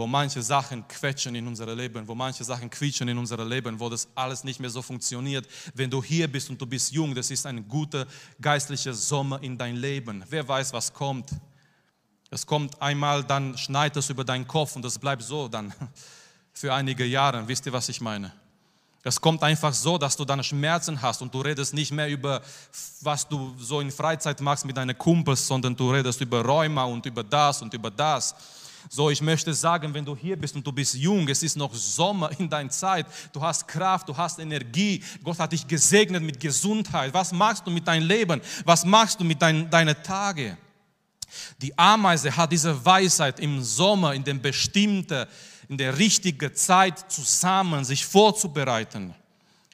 wo 0.00 0.06
manche 0.06 0.40
Sachen 0.40 0.88
quetschen 0.88 1.34
in 1.34 1.46
unser 1.46 1.76
Leben, 1.76 2.08
wo 2.08 2.14
manche 2.14 2.42
Sachen 2.42 2.70
quietschen 2.70 3.06
in 3.06 3.18
unser 3.18 3.44
Leben, 3.44 3.78
wo 3.78 3.90
das 3.90 4.08
alles 4.14 4.42
nicht 4.44 4.58
mehr 4.58 4.70
so 4.70 4.80
funktioniert. 4.80 5.46
Wenn 5.74 5.90
du 5.90 6.02
hier 6.02 6.26
bist 6.26 6.48
und 6.48 6.58
du 6.58 6.64
bist 6.64 6.90
jung, 6.90 7.14
das 7.14 7.30
ist 7.30 7.44
ein 7.44 7.68
guter 7.68 8.06
geistlicher 8.40 8.94
Sommer 8.94 9.42
in 9.42 9.58
dein 9.58 9.76
Leben. 9.76 10.24
Wer 10.30 10.48
weiß, 10.48 10.72
was 10.72 10.90
kommt. 10.90 11.28
Es 12.30 12.46
kommt 12.46 12.80
einmal, 12.80 13.22
dann 13.22 13.58
schneit 13.58 13.94
es 13.98 14.08
über 14.08 14.24
deinen 14.24 14.46
Kopf 14.48 14.74
und 14.74 14.82
das 14.82 14.98
bleibt 14.98 15.22
so 15.22 15.48
dann 15.48 15.70
für 16.54 16.72
einige 16.72 17.04
Jahre. 17.04 17.46
Wisst 17.46 17.66
ihr, 17.66 17.72
was 17.74 17.90
ich 17.90 18.00
meine? 18.00 18.32
Es 19.02 19.20
kommt 19.20 19.42
einfach 19.42 19.74
so, 19.74 19.98
dass 19.98 20.16
du 20.16 20.24
deine 20.24 20.44
Schmerzen 20.44 21.02
hast 21.02 21.20
und 21.20 21.34
du 21.34 21.42
redest 21.42 21.74
nicht 21.74 21.92
mehr 21.92 22.08
über, 22.08 22.40
was 23.02 23.28
du 23.28 23.54
so 23.58 23.80
in 23.80 23.90
Freizeit 23.90 24.40
machst 24.40 24.64
mit 24.64 24.78
deinen 24.78 24.96
Kumpels, 24.96 25.46
sondern 25.46 25.76
du 25.76 25.90
redest 25.90 26.22
über 26.22 26.42
Rheuma 26.42 26.84
und 26.84 27.04
über 27.04 27.22
das 27.22 27.60
und 27.60 27.74
über 27.74 27.90
das. 27.90 28.34
So, 28.88 29.10
ich 29.10 29.20
möchte 29.20 29.52
sagen, 29.52 29.92
wenn 29.92 30.04
du 30.04 30.16
hier 30.16 30.36
bist 30.36 30.54
und 30.56 30.66
du 30.66 30.72
bist 30.72 30.94
jung, 30.94 31.28
es 31.28 31.42
ist 31.42 31.56
noch 31.56 31.74
Sommer 31.74 32.30
in 32.38 32.48
deiner 32.48 32.70
Zeit, 32.70 33.06
du 33.32 33.40
hast 33.40 33.66
Kraft, 33.68 34.08
du 34.08 34.16
hast 34.16 34.38
Energie, 34.38 35.02
Gott 35.22 35.38
hat 35.38 35.52
dich 35.52 35.66
gesegnet 35.66 36.22
mit 36.22 36.40
Gesundheit. 36.40 37.12
Was 37.12 37.32
machst 37.32 37.66
du 37.66 37.70
mit 37.70 37.86
deinem 37.86 38.06
Leben? 38.06 38.40
Was 38.64 38.84
machst 38.84 39.20
du 39.20 39.24
mit 39.24 39.40
dein, 39.40 39.68
deinen 39.68 40.00
Tagen? 40.02 40.56
Die 41.60 41.76
Ameise 41.78 42.36
hat 42.36 42.50
diese 42.50 42.84
Weisheit 42.84 43.38
im 43.38 43.62
Sommer, 43.62 44.14
in 44.14 44.24
den 44.24 44.40
bestimmten, 44.40 45.26
in 45.68 45.78
der 45.78 45.96
richtigen 45.96 46.54
Zeit 46.54 47.10
zusammen 47.10 47.84
sich 47.84 48.04
vorzubereiten. 48.04 49.14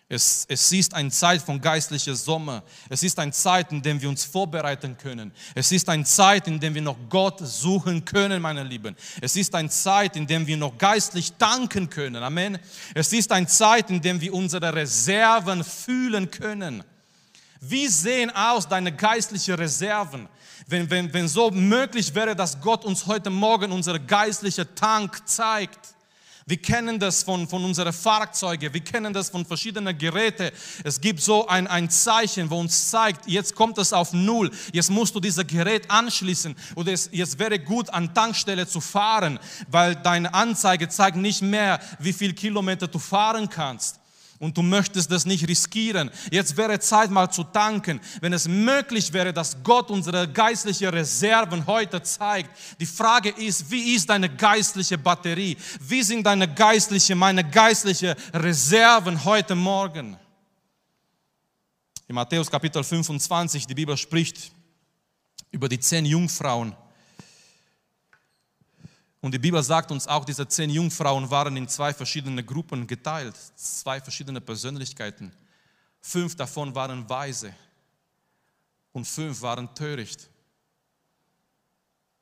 Es, 0.08 0.46
es 0.48 0.70
ist 0.70 0.94
eine 0.94 1.10
Zeit 1.10 1.42
von 1.42 1.60
geistlicher 1.60 2.14
Sommer. 2.14 2.62
Es 2.88 3.02
ist 3.02 3.18
eine 3.18 3.32
Zeit, 3.32 3.72
in 3.72 3.82
der 3.82 4.00
wir 4.00 4.08
uns 4.08 4.24
vorbereiten 4.24 4.96
können. 4.96 5.32
Es 5.52 5.72
ist 5.72 5.88
eine 5.88 6.04
Zeit, 6.04 6.46
in 6.46 6.60
der 6.60 6.72
wir 6.72 6.82
noch 6.82 6.96
Gott 7.08 7.40
suchen 7.40 8.04
können, 8.04 8.40
meine 8.40 8.62
Lieben. 8.62 8.94
Es 9.20 9.34
ist 9.34 9.52
eine 9.56 9.68
Zeit, 9.68 10.14
in 10.14 10.24
der 10.28 10.46
wir 10.46 10.56
noch 10.56 10.78
geistlich 10.78 11.32
danken 11.36 11.90
können. 11.90 12.22
Amen. 12.22 12.56
Es 12.94 13.12
ist 13.12 13.32
eine 13.32 13.48
Zeit, 13.48 13.90
in 13.90 14.00
der 14.00 14.20
wir 14.20 14.32
unsere 14.32 14.72
Reserven 14.72 15.64
fühlen 15.64 16.30
können. 16.30 16.84
Wie 17.60 17.88
sehen 17.88 18.30
aus 18.30 18.68
deine 18.68 18.94
geistlichen 18.94 19.54
Reserven? 19.54 20.28
Wenn, 20.68 20.88
wenn, 20.88 21.12
wenn 21.12 21.26
so 21.26 21.50
möglich 21.50 22.14
wäre, 22.14 22.36
dass 22.36 22.60
Gott 22.60 22.84
uns 22.84 23.06
heute 23.06 23.30
Morgen 23.30 23.72
unsere 23.72 23.98
geistliche 23.98 24.72
Tank 24.72 25.26
zeigt. 25.26 25.95
Wir 26.48 26.58
kennen 26.62 27.00
das 27.00 27.24
von, 27.24 27.48
von 27.48 27.64
unseren 27.64 27.92
Fahrzeugen, 27.92 28.72
wir 28.72 28.80
kennen 28.80 29.12
das 29.12 29.30
von 29.30 29.44
verschiedenen 29.44 29.98
Geräten. 29.98 30.52
Es 30.84 31.00
gibt 31.00 31.20
so 31.20 31.48
ein, 31.48 31.66
ein 31.66 31.90
Zeichen, 31.90 32.48
wo 32.50 32.60
uns 32.60 32.88
zeigt, 32.88 33.26
jetzt 33.26 33.56
kommt 33.56 33.78
es 33.78 33.92
auf 33.92 34.12
Null, 34.12 34.52
jetzt 34.72 34.88
musst 34.88 35.12
du 35.16 35.18
dieses 35.18 35.44
Gerät 35.44 35.90
anschließen. 35.90 36.54
Oder 36.76 36.92
es, 36.92 37.08
jetzt 37.10 37.40
wäre 37.40 37.58
gut, 37.58 37.90
an 37.90 38.14
Tankstelle 38.14 38.68
zu 38.68 38.80
fahren, 38.80 39.40
weil 39.72 39.96
deine 39.96 40.32
Anzeige 40.34 40.88
zeigt 40.88 41.16
nicht 41.16 41.42
mehr, 41.42 41.80
wie 41.98 42.12
viel 42.12 42.32
Kilometer 42.32 42.86
du 42.86 43.00
fahren 43.00 43.50
kannst 43.50 43.98
und 44.38 44.56
du 44.56 44.62
möchtest 44.62 45.10
das 45.10 45.24
nicht 45.24 45.48
riskieren. 45.48 46.10
Jetzt 46.30 46.56
wäre 46.56 46.78
Zeit 46.78 47.10
mal 47.10 47.30
zu 47.30 47.44
tanken. 47.44 48.00
Wenn 48.20 48.32
es 48.32 48.46
möglich 48.48 49.12
wäre, 49.12 49.32
dass 49.32 49.62
Gott 49.62 49.90
unsere 49.90 50.28
geistlichen 50.28 50.88
Reserven 50.88 51.66
heute 51.66 52.02
zeigt. 52.02 52.50
Die 52.78 52.86
Frage 52.86 53.30
ist, 53.30 53.70
wie 53.70 53.94
ist 53.94 54.08
deine 54.08 54.28
geistliche 54.28 54.98
Batterie? 54.98 55.56
Wie 55.80 56.02
sind 56.02 56.24
deine 56.24 56.52
geistliche, 56.52 57.14
meine 57.14 57.48
geistliche 57.48 58.16
Reserven 58.32 59.24
heute 59.24 59.54
Morgen? 59.54 60.16
In 62.08 62.14
Matthäus 62.14 62.50
Kapitel 62.50 62.84
25, 62.84 63.66
die 63.66 63.74
Bibel 63.74 63.96
spricht 63.96 64.52
über 65.50 65.68
die 65.68 65.80
zehn 65.80 66.04
Jungfrauen 66.04 66.74
und 69.26 69.32
die 69.32 69.40
Bibel 69.40 69.60
sagt 69.60 69.90
uns 69.90 70.06
auch, 70.06 70.24
diese 70.24 70.46
zehn 70.46 70.70
Jungfrauen 70.70 71.28
waren 71.28 71.56
in 71.56 71.66
zwei 71.66 71.92
verschiedene 71.92 72.44
Gruppen 72.44 72.86
geteilt, 72.86 73.34
zwei 73.56 74.00
verschiedene 74.00 74.40
Persönlichkeiten. 74.40 75.32
Fünf 76.00 76.36
davon 76.36 76.72
waren 76.76 77.08
weise 77.08 77.52
und 78.92 79.04
fünf 79.04 79.42
waren 79.42 79.74
töricht. 79.74 80.30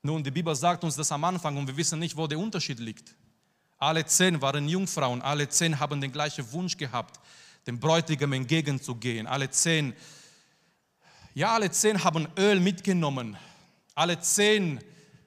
Nun, 0.01 0.23
die 0.23 0.31
Bibel 0.31 0.55
sagt 0.55 0.83
uns 0.83 0.95
das 0.95 1.11
am 1.11 1.23
Anfang 1.25 1.55
und 1.57 1.67
wir 1.67 1.77
wissen 1.77 1.99
nicht, 1.99 2.17
wo 2.17 2.25
der 2.25 2.39
Unterschied 2.39 2.79
liegt. 2.79 3.13
Alle 3.77 4.03
zehn 4.07 4.41
waren 4.41 4.67
Jungfrauen, 4.67 5.21
alle 5.21 5.47
zehn 5.47 5.79
haben 5.79 6.01
den 6.01 6.11
gleichen 6.11 6.51
Wunsch 6.53 6.75
gehabt, 6.75 7.19
dem 7.67 7.79
Bräutigam 7.79 8.33
entgegenzugehen. 8.33 9.27
Alle 9.27 9.51
zehn, 9.51 9.93
ja, 11.35 11.53
alle 11.53 11.69
zehn 11.69 12.03
haben 12.03 12.27
Öl 12.35 12.59
mitgenommen. 12.59 13.37
Alle 13.93 14.19
zehn 14.19 14.83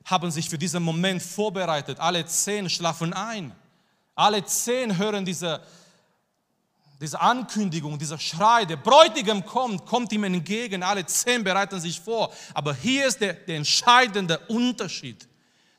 haben 0.09 0.31
sich 0.31 0.49
für 0.49 0.57
diesen 0.57 0.83
Moment 0.83 1.23
vorbereitet. 1.23 2.01
Alle 2.01 2.25
zehn 2.25 2.71
schlafen 2.71 3.13
ein. 3.13 3.53
Alle 4.15 4.43
zehn 4.45 4.97
hören 4.97 5.25
diese, 5.25 5.61
diese 6.99 7.21
Ankündigung, 7.21 7.99
dieser 7.99 8.19
Schrei, 8.19 8.65
der 8.65 8.77
Bräutigam 8.77 9.45
kommt, 9.45 9.85
kommt 9.85 10.11
ihm 10.13 10.25
entgegen. 10.25 10.83
Alle 10.83 11.05
zehn 11.05 11.45
bereiten 11.45 11.79
sich 11.79 12.01
vor. 12.01 12.33
Aber 12.55 12.75
hier 12.75 13.07
ist 13.07 13.21
der, 13.21 13.35
der 13.35 13.57
entscheidende 13.57 14.39
Unterschied. 14.49 15.29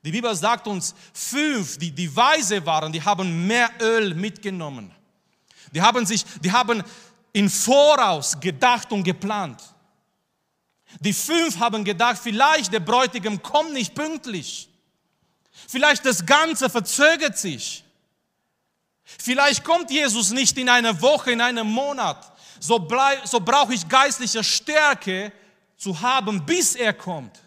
Die 0.06 0.12
Bibel 0.12 0.34
sagt 0.36 0.68
uns, 0.68 0.94
fünf, 1.12 1.80
die, 1.80 1.92
die 1.92 2.16
weise 2.16 2.64
waren, 2.66 2.94
die 2.94 3.02
haben 3.02 3.48
mehr 3.48 3.70
Öl 3.82 4.14
mitgenommen. 4.14 4.92
Die 5.74 5.82
haben 5.82 6.06
sich, 6.06 6.24
die 6.42 6.52
haben 6.52 6.84
im 7.34 7.50
Voraus 7.50 8.40
gedacht 8.40 8.92
und 8.92 9.04
geplant. 9.04 9.62
Die 11.00 11.14
fünf 11.14 11.60
haben 11.60 11.84
gedacht, 11.84 12.20
vielleicht 12.22 12.74
der 12.74 12.80
Bräutigam 12.80 13.42
kommt 13.42 13.74
nicht 13.74 13.94
pünktlich. 13.94 14.70
Vielleicht 15.68 16.06
das 16.06 16.26
Ganze 16.26 16.70
verzögert 16.70 17.38
sich. 17.38 17.84
Vielleicht 19.04 19.64
kommt 19.64 19.92
Jesus 19.92 20.32
nicht 20.32 20.58
in 20.58 20.70
einer 20.70 21.00
Woche, 21.02 21.32
in 21.32 21.42
einem 21.42 21.68
Monat. 21.68 22.32
So, 22.60 22.88
so 23.24 23.40
brauche 23.40 23.74
ich 23.74 23.88
geistliche 23.88 24.44
Stärke 24.44 25.32
zu 25.78 26.00
haben, 26.00 26.46
bis 26.46 26.76
er 26.76 26.94
kommt. 26.94 27.40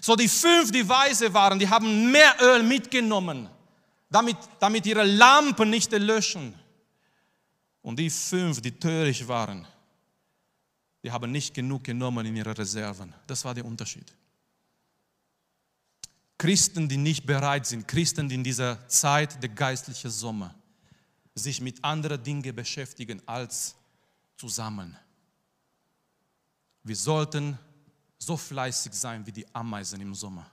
So 0.00 0.16
die 0.16 0.28
fünf, 0.28 0.70
die 0.70 0.86
weise 0.88 1.32
waren, 1.32 1.58
die 1.58 1.68
haben 1.68 2.10
mehr 2.10 2.34
Öl 2.40 2.62
mitgenommen, 2.62 3.48
damit, 4.10 4.36
damit 4.58 4.86
ihre 4.86 5.04
Lampen 5.04 5.70
nicht 5.70 5.92
erlöschen. 5.92 6.54
Und 7.82 7.98
die 7.98 8.10
fünf, 8.10 8.60
die 8.60 8.72
töricht 8.72 9.26
waren, 9.26 9.66
die 11.08 11.12
haben 11.12 11.32
nicht 11.32 11.54
genug 11.54 11.84
genommen 11.84 12.26
in 12.26 12.36
ihre 12.36 12.56
Reserven. 12.58 13.14
Das 13.26 13.42
war 13.42 13.54
der 13.54 13.64
Unterschied. 13.64 14.14
Christen, 16.36 16.86
die 16.86 16.98
nicht 16.98 17.24
bereit 17.24 17.64
sind, 17.64 17.88
Christen, 17.88 18.28
die 18.28 18.34
in 18.34 18.44
dieser 18.44 18.86
Zeit 18.88 19.42
der 19.42 19.48
geistlichen 19.48 20.10
Sommer 20.10 20.54
sich 21.34 21.62
mit 21.62 21.82
anderen 21.82 22.22
Dingen 22.22 22.54
beschäftigen 22.54 23.22
als 23.24 23.74
zusammen. 24.36 24.98
Wir 26.82 26.96
sollten 26.96 27.58
so 28.18 28.36
fleißig 28.36 28.92
sein 28.92 29.26
wie 29.26 29.32
die 29.32 29.46
Ameisen 29.54 30.02
im 30.02 30.14
Sommer 30.14 30.46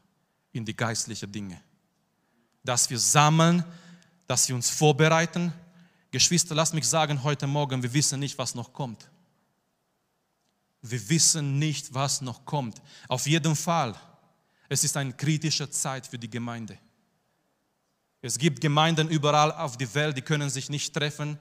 in 0.53 0.63
die 0.63 0.73
geistlichen 0.73 1.29
Dinge. 1.29 1.61
Dass 2.63 2.89
wir 2.89 2.97
sammeln, 2.97 3.61
dass 4.25 4.47
wir 4.47 4.55
uns 4.55 4.69
vorbereiten. 4.69 5.51
Geschwister, 6.11 6.55
lasst 6.55 6.73
mich 6.73 6.87
sagen 6.87 7.21
heute 7.21 7.45
Morgen, 7.45 7.83
wir 7.83 7.91
wissen 7.91 8.21
nicht, 8.21 8.37
was 8.37 8.55
noch 8.55 8.71
kommt. 8.71 9.09
Wir 10.89 11.09
wissen 11.09 11.57
nicht, 11.57 11.93
was 11.93 12.21
noch 12.21 12.45
kommt. 12.45 12.81
Auf 13.07 13.25
jeden 13.27 13.55
Fall, 13.55 13.95
es 14.69 14.83
ist 14.83 14.95
eine 14.97 15.13
kritische 15.13 15.69
Zeit 15.69 16.05
für 16.05 16.19
die 16.19 16.29
Gemeinde. 16.29 16.77
Es 18.21 18.37
gibt 18.37 18.61
Gemeinden 18.61 19.09
überall 19.09 19.51
auf 19.51 19.77
der 19.77 19.93
Welt, 19.93 20.17
die 20.17 20.21
können 20.21 20.49
sich 20.49 20.69
nicht 20.69 20.93
treffen. 20.93 21.39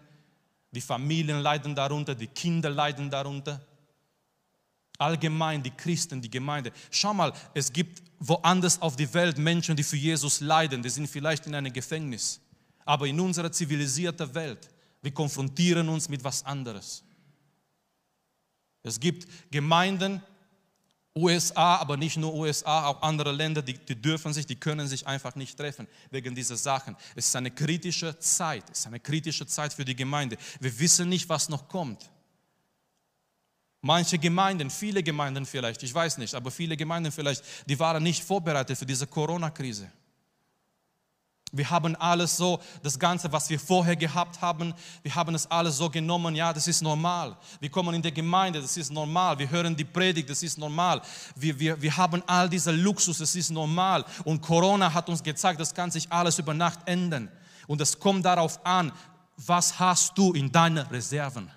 Die 0.71 0.81
Familien 0.81 1.41
leiden 1.41 1.75
darunter, 1.75 2.15
die 2.15 2.27
Kinder 2.27 2.71
leiden 2.71 3.11
darunter. 3.11 3.65
Allgemein 4.99 5.63
die 5.63 5.71
Christen, 5.71 6.21
die 6.21 6.31
Gemeinde. 6.31 6.73
Schau 6.91 7.15
mal, 7.15 7.33
es 7.53 7.73
gibt 7.73 8.03
woanders 8.21 8.81
auf 8.81 8.97
der 8.97 9.13
Welt 9.15 9.39
Menschen, 9.39 9.77
die 9.77 9.83
für 9.83 9.97
Jesus 9.97 10.41
leiden. 10.41 10.83
Die 10.83 10.91
sind 10.91 11.09
vielleicht 11.09 11.47
in 11.47 11.55
einem 11.55 11.73
Gefängnis. 11.73 12.41
Aber 12.85 13.07
in 13.07 13.19
unserer 13.19 13.51
zivilisierten 13.51 14.35
Welt, 14.35 14.69
wir 15.03 15.13
konfrontieren 15.13 15.89
uns 15.89 16.09
mit 16.09 16.23
was 16.23 16.45
anderes. 16.45 17.03
Es 18.85 19.01
gibt 19.01 19.27
Gemeinden, 19.51 20.23
USA, 21.17 21.77
aber 21.77 21.97
nicht 21.97 22.17
nur 22.17 22.35
USA, 22.35 22.87
auch 22.87 23.03
andere 23.03 23.31
Länder, 23.31 23.63
die, 23.63 23.75
die, 23.75 24.01
dürfen 24.01 24.33
sich, 24.33 24.47
die 24.47 24.57
können 24.57 24.89
sich 24.89 25.07
einfach 25.07 25.37
nicht 25.37 25.57
treffen 25.57 25.87
wegen 26.11 26.35
dieser 26.35 26.57
Sachen. 26.57 26.97
Es 27.15 27.27
ist 27.27 27.37
eine 27.37 27.53
kritische 27.53 28.19
Zeit, 28.19 28.65
es 28.71 28.81
ist 28.81 28.87
eine 28.87 29.01
kritische 29.01 29.47
Zeit 29.47 29.73
für 29.73 29.85
die 29.85 29.95
Gemeinde. 29.95 30.37
Wir 30.61 30.77
wissen 30.79 31.09
nicht, 31.09 31.29
was 31.29 31.49
noch 31.49 31.69
kommt. 31.69 32.11
Manche 33.81 34.19
Gemeinden, 34.19 34.71
viele 34.71 35.03
Gemeinden 35.03 35.47
vielleicht, 35.47 35.83
ich 35.83 35.95
weiß 35.95 36.19
nicht, 36.19 36.35
aber 36.35 36.51
viele 36.51 36.77
Gemeinden 36.77 37.13
vielleicht, 37.13 37.45
die 37.67 37.79
waren 37.79 38.03
nicht 38.03 38.25
vorbereitet 38.25 38.77
für 38.77 38.87
diese 38.87 39.07
Corona-Krise. 39.07 39.91
Wir 41.57 41.71
haben 41.71 41.95
alles 41.97 42.37
so, 42.37 42.61
das 42.83 42.99
Ganze, 42.99 43.31
was 43.33 43.49
wir 43.49 43.61
vorher 43.61 43.97
gehabt 43.97 44.41
haben, 44.41 44.75
wir 45.03 45.15
haben 45.15 45.35
es 45.35 45.49
alles 45.51 45.77
so 45.77 45.89
genommen, 45.89 46.35
ja, 46.35 46.53
das 46.53 46.67
ist 46.67 46.83
normal. 46.83 47.37
Wir 47.61 47.71
kommen 47.71 47.95
in 47.95 48.03
die 48.03 48.13
Gemeinde, 48.13 48.61
das 48.61 48.77
ist 48.77 48.93
normal. 48.93 49.39
Wir 49.39 49.49
hören 49.49 49.77
die 49.77 49.85
Predigt, 49.85 50.29
das 50.29 50.43
ist 50.43 50.59
normal. 50.59 51.01
Wir, 51.37 51.59
wir, 51.59 51.81
wir 51.81 51.97
haben 51.97 52.23
all 52.27 52.49
diese 52.49 52.73
Luxus, 52.73 53.19
das 53.19 53.35
ist 53.35 53.51
normal. 53.51 54.05
Und 54.25 54.41
Corona 54.41 54.93
hat 54.93 55.09
uns 55.09 55.23
gezeigt, 55.23 55.61
das 55.61 55.73
kann 55.73 55.91
sich 55.91 56.11
alles 56.11 56.39
über 56.39 56.55
Nacht 56.55 56.81
ändern. 56.87 57.31
Und 57.67 57.81
es 57.81 57.99
kommt 57.99 58.25
darauf 58.25 58.65
an, 58.67 58.93
was 59.37 59.79
hast 59.79 60.17
du 60.19 60.33
in 60.33 60.51
deinen 60.51 60.87
Reserven? 60.87 61.51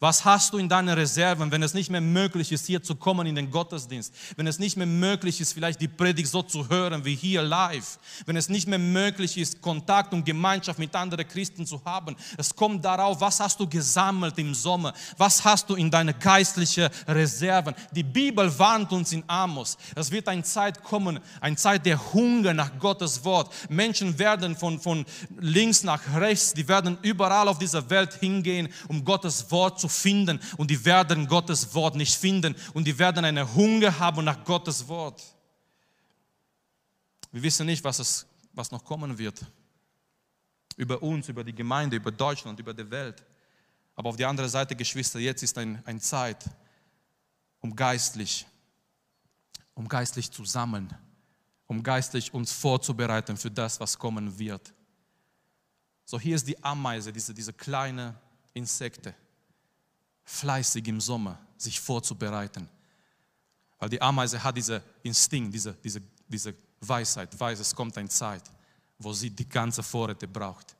Was 0.00 0.24
hast 0.24 0.52
du 0.52 0.58
in 0.58 0.68
deinen 0.68 0.90
Reserven, 0.90 1.50
wenn 1.50 1.62
es 1.62 1.72
nicht 1.72 1.90
mehr 1.90 2.00
möglich 2.00 2.50
ist, 2.52 2.66
hier 2.66 2.82
zu 2.82 2.94
kommen 2.94 3.26
in 3.26 3.34
den 3.34 3.50
Gottesdienst? 3.50 4.12
Wenn 4.36 4.46
es 4.46 4.58
nicht 4.58 4.76
mehr 4.76 4.86
möglich 4.86 5.40
ist, 5.40 5.52
vielleicht 5.52 5.80
die 5.80 5.88
Predigt 5.88 6.28
so 6.28 6.42
zu 6.42 6.68
hören 6.68 7.04
wie 7.04 7.14
hier 7.14 7.42
live? 7.42 7.98
Wenn 8.26 8.36
es 8.36 8.48
nicht 8.48 8.68
mehr 8.68 8.78
möglich 8.78 9.38
ist, 9.38 9.62
Kontakt 9.62 10.12
und 10.12 10.24
Gemeinschaft 10.24 10.78
mit 10.78 10.94
anderen 10.94 11.26
Christen 11.26 11.64
zu 11.64 11.80
haben? 11.84 12.16
Es 12.36 12.54
kommt 12.54 12.84
darauf, 12.84 13.20
was 13.20 13.40
hast 13.40 13.60
du 13.60 13.68
gesammelt 13.68 14.36
im 14.38 14.54
Sommer? 14.54 14.92
Was 15.16 15.44
hast 15.44 15.70
du 15.70 15.74
in 15.74 15.90
deine 15.90 16.12
geistlichen 16.14 16.88
Reserven? 17.06 17.74
Die 17.92 18.02
Bibel 18.02 18.58
warnt 18.58 18.92
uns 18.92 19.12
in 19.12 19.22
Amos. 19.28 19.78
Es 19.94 20.10
wird 20.10 20.28
eine 20.28 20.42
Zeit 20.42 20.82
kommen, 20.82 21.20
eine 21.40 21.56
Zeit 21.56 21.86
der 21.86 22.12
Hunger 22.12 22.52
nach 22.52 22.78
Gottes 22.78 23.24
Wort. 23.24 23.52
Menschen 23.68 24.18
werden 24.18 24.56
von, 24.56 24.80
von 24.80 25.04
links 25.38 25.82
nach 25.82 26.00
rechts, 26.16 26.52
die 26.52 26.66
werden 26.66 26.98
überall 27.02 27.48
auf 27.48 27.58
dieser 27.58 27.88
Welt 27.90 28.14
hingehen, 28.14 28.68
um 28.88 29.04
Gottes 29.04 29.50
Wort 29.50 29.80
zu 29.80 29.83
finden 29.88 30.40
und 30.56 30.70
die 30.70 30.84
werden 30.84 31.26
Gottes 31.26 31.74
Wort 31.74 31.96
nicht 31.96 32.14
finden 32.16 32.54
und 32.72 32.84
die 32.84 32.98
werden 32.98 33.24
eine 33.24 33.54
Hunger 33.54 33.98
haben 33.98 34.24
nach 34.24 34.44
Gottes 34.44 34.86
Wort. 34.88 35.22
Wir 37.32 37.42
wissen 37.42 37.66
nicht, 37.66 37.82
was, 37.82 37.98
es, 37.98 38.26
was 38.52 38.70
noch 38.70 38.84
kommen 38.84 39.18
wird. 39.18 39.44
Über 40.76 41.02
uns, 41.02 41.28
über 41.28 41.42
die 41.42 41.54
Gemeinde, 41.54 41.96
über 41.96 42.12
Deutschland, 42.12 42.58
über 42.60 42.72
die 42.72 42.88
Welt. 42.90 43.24
Aber 43.96 44.10
auf 44.10 44.16
der 44.16 44.28
anderen 44.28 44.50
Seite, 44.50 44.74
Geschwister, 44.74 45.18
jetzt 45.18 45.42
ist 45.42 45.56
eine 45.58 45.82
ein 45.84 46.00
Zeit, 46.00 46.44
um 47.60 47.74
geistlich, 47.74 48.46
um 49.74 49.88
geistlich 49.88 50.30
zu 50.30 50.44
sammeln, 50.44 50.92
um 51.66 51.82
geistlich 51.82 52.32
uns 52.32 52.52
vorzubereiten 52.52 53.36
für 53.36 53.50
das, 53.50 53.80
was 53.80 53.98
kommen 53.98 54.38
wird. 54.38 54.72
So, 56.04 56.20
hier 56.20 56.36
ist 56.36 56.46
die 56.46 56.62
Ameise, 56.62 57.12
diese, 57.12 57.32
diese 57.32 57.52
kleine 57.52 58.14
Insekte. 58.52 59.14
Fleißig 60.24 60.86
im 60.88 61.00
Sommer 61.00 61.38
sich 61.56 61.80
vorzubereiten. 61.80 62.68
Weil 63.78 63.88
die 63.88 64.00
Ameise 64.00 64.42
hat 64.42 64.56
diese 64.56 64.82
Instinkt, 65.02 65.54
diese, 65.54 65.74
diese, 65.74 66.00
diese 66.26 66.54
Weisheit, 66.80 67.38
weiß, 67.38 67.60
es 67.60 67.74
kommt 67.74 67.96
eine 67.98 68.08
Zeit, 68.08 68.42
wo 68.98 69.12
sie 69.12 69.30
die 69.30 69.48
ganze 69.48 69.82
Vorräte 69.82 70.26
braucht. 70.26 70.74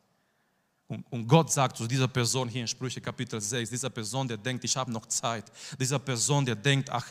Und, 0.87 1.05
und, 1.11 1.27
Gott 1.27 1.51
sagt 1.51 1.79
zu 1.79 1.87
dieser 1.87 2.09
Person 2.09 2.49
hier 2.49 2.61
in 2.61 2.69
Sprüche 2.69 3.01
Kapitel 3.01 3.41
6, 3.41 3.71
dieser 3.71 3.91
Person, 3.91 4.29
der 4.29 4.37
denkt, 4.37 4.65
ich 4.65 4.77
habe 4.77 4.93
noch 4.93 5.07
Zeit, 5.07 5.51
dieser 5.79 5.99
Person, 5.99 6.45
der 6.45 6.55
denkt, 6.55 6.91
ach, 6.91 7.07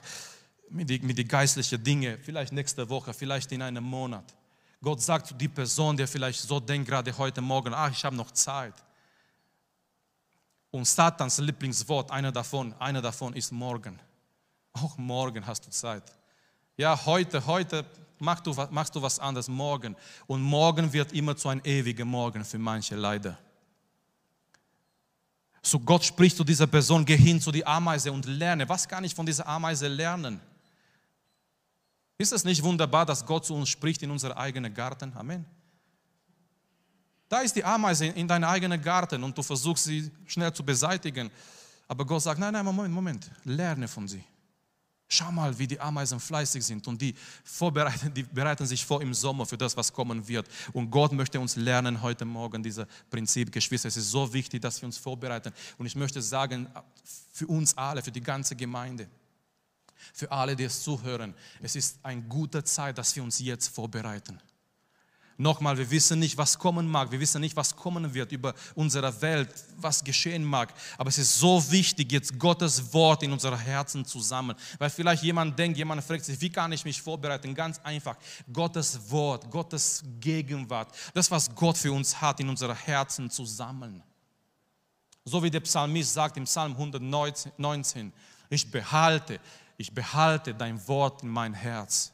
mit 0.69 0.89
den 0.89 1.05
mit 1.05 1.17
die 1.17 1.27
geistlichen 1.27 1.83
Dingen, 1.83 2.17
vielleicht 2.21 2.53
nächste 2.53 2.87
Woche, 2.87 3.13
vielleicht 3.13 3.51
in 3.51 3.61
einem 3.61 3.83
Monat. 3.83 4.33
Gott 4.81 5.01
sagt 5.01 5.27
zu 5.27 5.33
die 5.33 5.47
Person, 5.47 5.95
der 5.97 6.07
vielleicht 6.07 6.41
so 6.41 6.59
denkt, 6.59 6.89
gerade 6.89 7.17
heute 7.17 7.41
Morgen, 7.41 7.73
ach, 7.73 7.91
ich 7.91 8.03
habe 8.03 8.15
noch 8.15 8.31
Zeit. 8.31 8.73
Und 10.73 10.85
Satans 10.85 11.37
Lieblingswort, 11.37 12.09
einer 12.09 12.31
davon, 12.31 12.73
einer 12.79 12.99
davon 12.99 13.35
ist 13.35 13.51
morgen. 13.51 13.99
Auch 14.73 14.97
morgen 14.97 15.45
hast 15.45 15.67
du 15.67 15.69
Zeit. 15.69 16.01
Ja, 16.75 16.99
heute, 17.05 17.45
heute 17.45 17.85
machst 18.17 18.47
du, 18.47 18.55
machst 18.71 18.95
du 18.95 18.99
was 18.99 19.19
anderes, 19.19 19.47
morgen. 19.47 19.95
Und 20.25 20.41
morgen 20.41 20.91
wird 20.91 21.13
immer 21.13 21.37
zu 21.37 21.49
einem 21.49 21.61
ewigen 21.63 22.07
Morgen 22.07 22.43
für 22.43 22.57
manche 22.57 22.95
leider. 22.95 23.37
So 25.61 25.79
Gott 25.79 26.05
spricht 26.05 26.37
zu 26.37 26.43
dieser 26.43 26.65
Person, 26.65 27.05
geh 27.05 27.17
hin 27.17 27.39
zu 27.39 27.51
die 27.51 27.63
Ameise 27.63 28.11
und 28.11 28.25
lerne. 28.25 28.67
Was 28.67 28.87
kann 28.87 29.03
ich 29.03 29.13
von 29.13 29.27
dieser 29.27 29.47
Ameise 29.47 29.87
lernen? 29.87 30.39
Ist 32.17 32.33
es 32.33 32.43
nicht 32.43 32.63
wunderbar, 32.63 33.05
dass 33.05 33.23
Gott 33.23 33.45
zu 33.45 33.53
uns 33.53 33.69
spricht 33.69 34.01
in 34.01 34.09
unser 34.09 34.35
eigenen 34.35 34.73
Garten? 34.73 35.13
Amen. 35.15 35.45
Da 37.33 37.41
ist 37.41 37.55
die 37.55 37.63
Ameise 37.63 38.05
in 38.05 38.27
deinem 38.27 38.43
eigenen 38.43 38.79
Garten 38.79 39.23
und 39.23 39.35
du 39.35 39.41
versuchst 39.41 39.85
sie 39.85 40.11
schnell 40.27 40.53
zu 40.53 40.63
beseitigen. 40.63 41.31
Aber 41.87 42.05
Gott 42.05 42.21
sagt, 42.21 42.39
nein, 42.39 42.53
nein, 42.53 42.63
Moment, 42.63 42.93
Moment, 42.93 43.31
lerne 43.43 43.87
von 43.87 44.07
sie. 44.07 44.23
Schau 45.07 45.31
mal, 45.31 45.57
wie 45.57 45.65
die 45.65 45.79
Ameisen 45.79 46.19
fleißig 46.19 46.63
sind 46.63 46.87
und 46.87 47.01
die, 47.01 47.15
vorbereiten, 47.43 48.13
die 48.13 48.21
bereiten 48.21 48.67
sich 48.67 48.85
vor 48.85 49.01
im 49.01 49.15
Sommer 49.15 49.47
für 49.47 49.57
das, 49.57 49.75
was 49.75 49.91
kommen 49.91 50.27
wird. 50.27 50.47
Und 50.73 50.91
Gott 50.91 51.11
möchte 51.11 51.39
uns 51.39 51.55
lernen 51.55 52.03
heute 52.03 52.23
Morgen 52.23 52.61
dieses 52.61 52.85
Prinzip, 53.09 53.51
Geschwister. 53.51 53.87
Es 53.87 53.97
ist 53.97 54.11
so 54.11 54.31
wichtig, 54.31 54.61
dass 54.61 54.79
wir 54.79 54.85
uns 54.85 54.99
vorbereiten. 54.99 55.51
Und 55.79 55.87
ich 55.87 55.95
möchte 55.95 56.21
sagen, 56.21 56.69
für 57.31 57.47
uns 57.47 57.75
alle, 57.75 58.03
für 58.03 58.11
die 58.11 58.21
ganze 58.21 58.55
Gemeinde, 58.55 59.07
für 60.13 60.31
alle, 60.31 60.55
die 60.55 60.65
es 60.65 60.83
zuhören, 60.83 61.33
es 61.63 61.75
ist 61.75 61.97
eine 62.03 62.21
gute 62.21 62.63
Zeit, 62.63 62.95
dass 62.99 63.15
wir 63.15 63.23
uns 63.23 63.39
jetzt 63.39 63.69
vorbereiten. 63.69 64.39
Nochmal, 65.37 65.77
wir 65.77 65.89
wissen 65.89 66.19
nicht, 66.19 66.37
was 66.37 66.59
kommen 66.59 66.87
mag. 66.87 67.11
Wir 67.11 67.19
wissen 67.19 67.41
nicht, 67.41 67.55
was 67.55 67.75
kommen 67.75 68.13
wird 68.13 68.31
über 68.31 68.53
unsere 68.75 69.21
Welt, 69.21 69.49
was 69.77 70.03
geschehen 70.03 70.43
mag. 70.43 70.71
Aber 70.97 71.09
es 71.09 71.17
ist 71.17 71.39
so 71.39 71.63
wichtig, 71.71 72.11
jetzt 72.11 72.37
Gottes 72.37 72.93
Wort 72.93 73.23
in 73.23 73.31
unsere 73.31 73.57
Herzen 73.57 74.05
zu 74.05 74.19
sammeln. 74.19 74.57
Weil 74.77 74.91
vielleicht 74.91 75.23
jemand 75.23 75.57
denkt, 75.57 75.77
jemand 75.77 76.03
fragt 76.03 76.25
sich, 76.25 76.39
wie 76.39 76.51
kann 76.51 76.71
ich 76.71 76.85
mich 76.85 77.01
vorbereiten? 77.01 77.55
Ganz 77.55 77.79
einfach. 77.79 78.15
Gottes 78.51 78.99
Wort, 79.09 79.49
Gottes 79.49 80.03
Gegenwart, 80.19 80.93
das, 81.15 81.31
was 81.31 81.53
Gott 81.55 81.77
für 81.77 81.91
uns 81.91 82.21
hat, 82.21 82.39
in 82.39 82.49
unsere 82.49 82.75
Herzen 82.75 83.29
zu 83.29 83.45
sammeln. 83.45 84.03
So 85.25 85.41
wie 85.41 85.49
der 85.49 85.61
Psalmist 85.61 86.13
sagt 86.13 86.37
im 86.37 86.43
Psalm 86.43 86.73
119, 86.73 88.13
ich 88.49 88.69
behalte, 88.69 89.39
ich 89.77 89.91
behalte 89.91 90.53
dein 90.53 90.85
Wort 90.87 91.23
in 91.23 91.29
mein 91.29 91.55
Herz. 91.55 92.11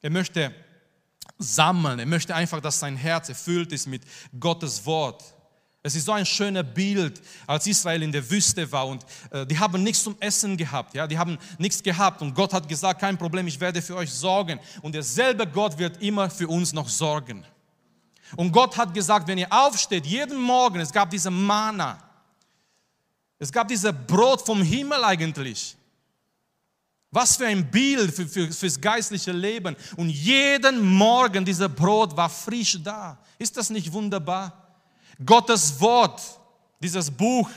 Er 0.00 0.10
möchte 0.10 0.52
sammeln. 1.38 1.98
Er 1.98 2.06
möchte 2.06 2.34
einfach, 2.34 2.60
dass 2.60 2.78
sein 2.78 2.96
Herz 2.96 3.28
erfüllt 3.28 3.72
ist 3.72 3.86
mit 3.86 4.02
Gottes 4.38 4.84
Wort. 4.86 5.22
Es 5.84 5.96
ist 5.96 6.04
so 6.04 6.12
ein 6.12 6.24
schönes 6.24 6.64
Bild, 6.74 7.20
als 7.46 7.66
Israel 7.66 8.04
in 8.04 8.12
der 8.12 8.30
Wüste 8.30 8.70
war 8.70 8.86
und 8.86 9.04
äh, 9.32 9.44
die 9.44 9.58
haben 9.58 9.82
nichts 9.82 10.04
zum 10.04 10.16
Essen 10.20 10.56
gehabt, 10.56 10.94
ja, 10.94 11.08
die 11.08 11.18
haben 11.18 11.38
nichts 11.58 11.82
gehabt 11.82 12.22
und 12.22 12.34
Gott 12.34 12.52
hat 12.52 12.68
gesagt, 12.68 13.00
kein 13.00 13.18
Problem, 13.18 13.48
ich 13.48 13.58
werde 13.58 13.82
für 13.82 13.96
euch 13.96 14.12
sorgen 14.12 14.60
und 14.82 14.94
derselbe 14.94 15.44
Gott 15.44 15.76
wird 15.78 16.00
immer 16.00 16.30
für 16.30 16.46
uns 16.46 16.72
noch 16.72 16.88
sorgen. 16.88 17.44
Und 18.36 18.52
Gott 18.52 18.76
hat 18.76 18.94
gesagt, 18.94 19.26
wenn 19.26 19.38
ihr 19.38 19.52
aufsteht, 19.52 20.06
jeden 20.06 20.40
Morgen, 20.40 20.78
es 20.78 20.92
gab 20.92 21.10
diese 21.10 21.30
Mana, 21.30 21.98
es 23.40 23.50
gab 23.50 23.66
dieses 23.66 23.92
Brot 24.06 24.46
vom 24.46 24.62
Himmel 24.62 25.02
eigentlich. 25.02 25.76
Was 27.14 27.36
für 27.36 27.46
ein 27.46 27.70
Bild 27.70 28.12
für, 28.12 28.26
für, 28.26 28.50
fürs 28.50 28.80
geistliche 28.80 29.32
Leben. 29.32 29.76
Und 29.96 30.08
jeden 30.08 30.82
Morgen 30.82 31.44
dieser 31.44 31.68
Brot 31.68 32.16
war 32.16 32.30
frisch 32.30 32.78
da. 32.82 33.18
Ist 33.38 33.54
das 33.56 33.68
nicht 33.68 33.92
wunderbar? 33.92 34.74
Gottes 35.24 35.78
Wort, 35.78 36.22
dieses 36.80 37.10
Buch, 37.10 37.50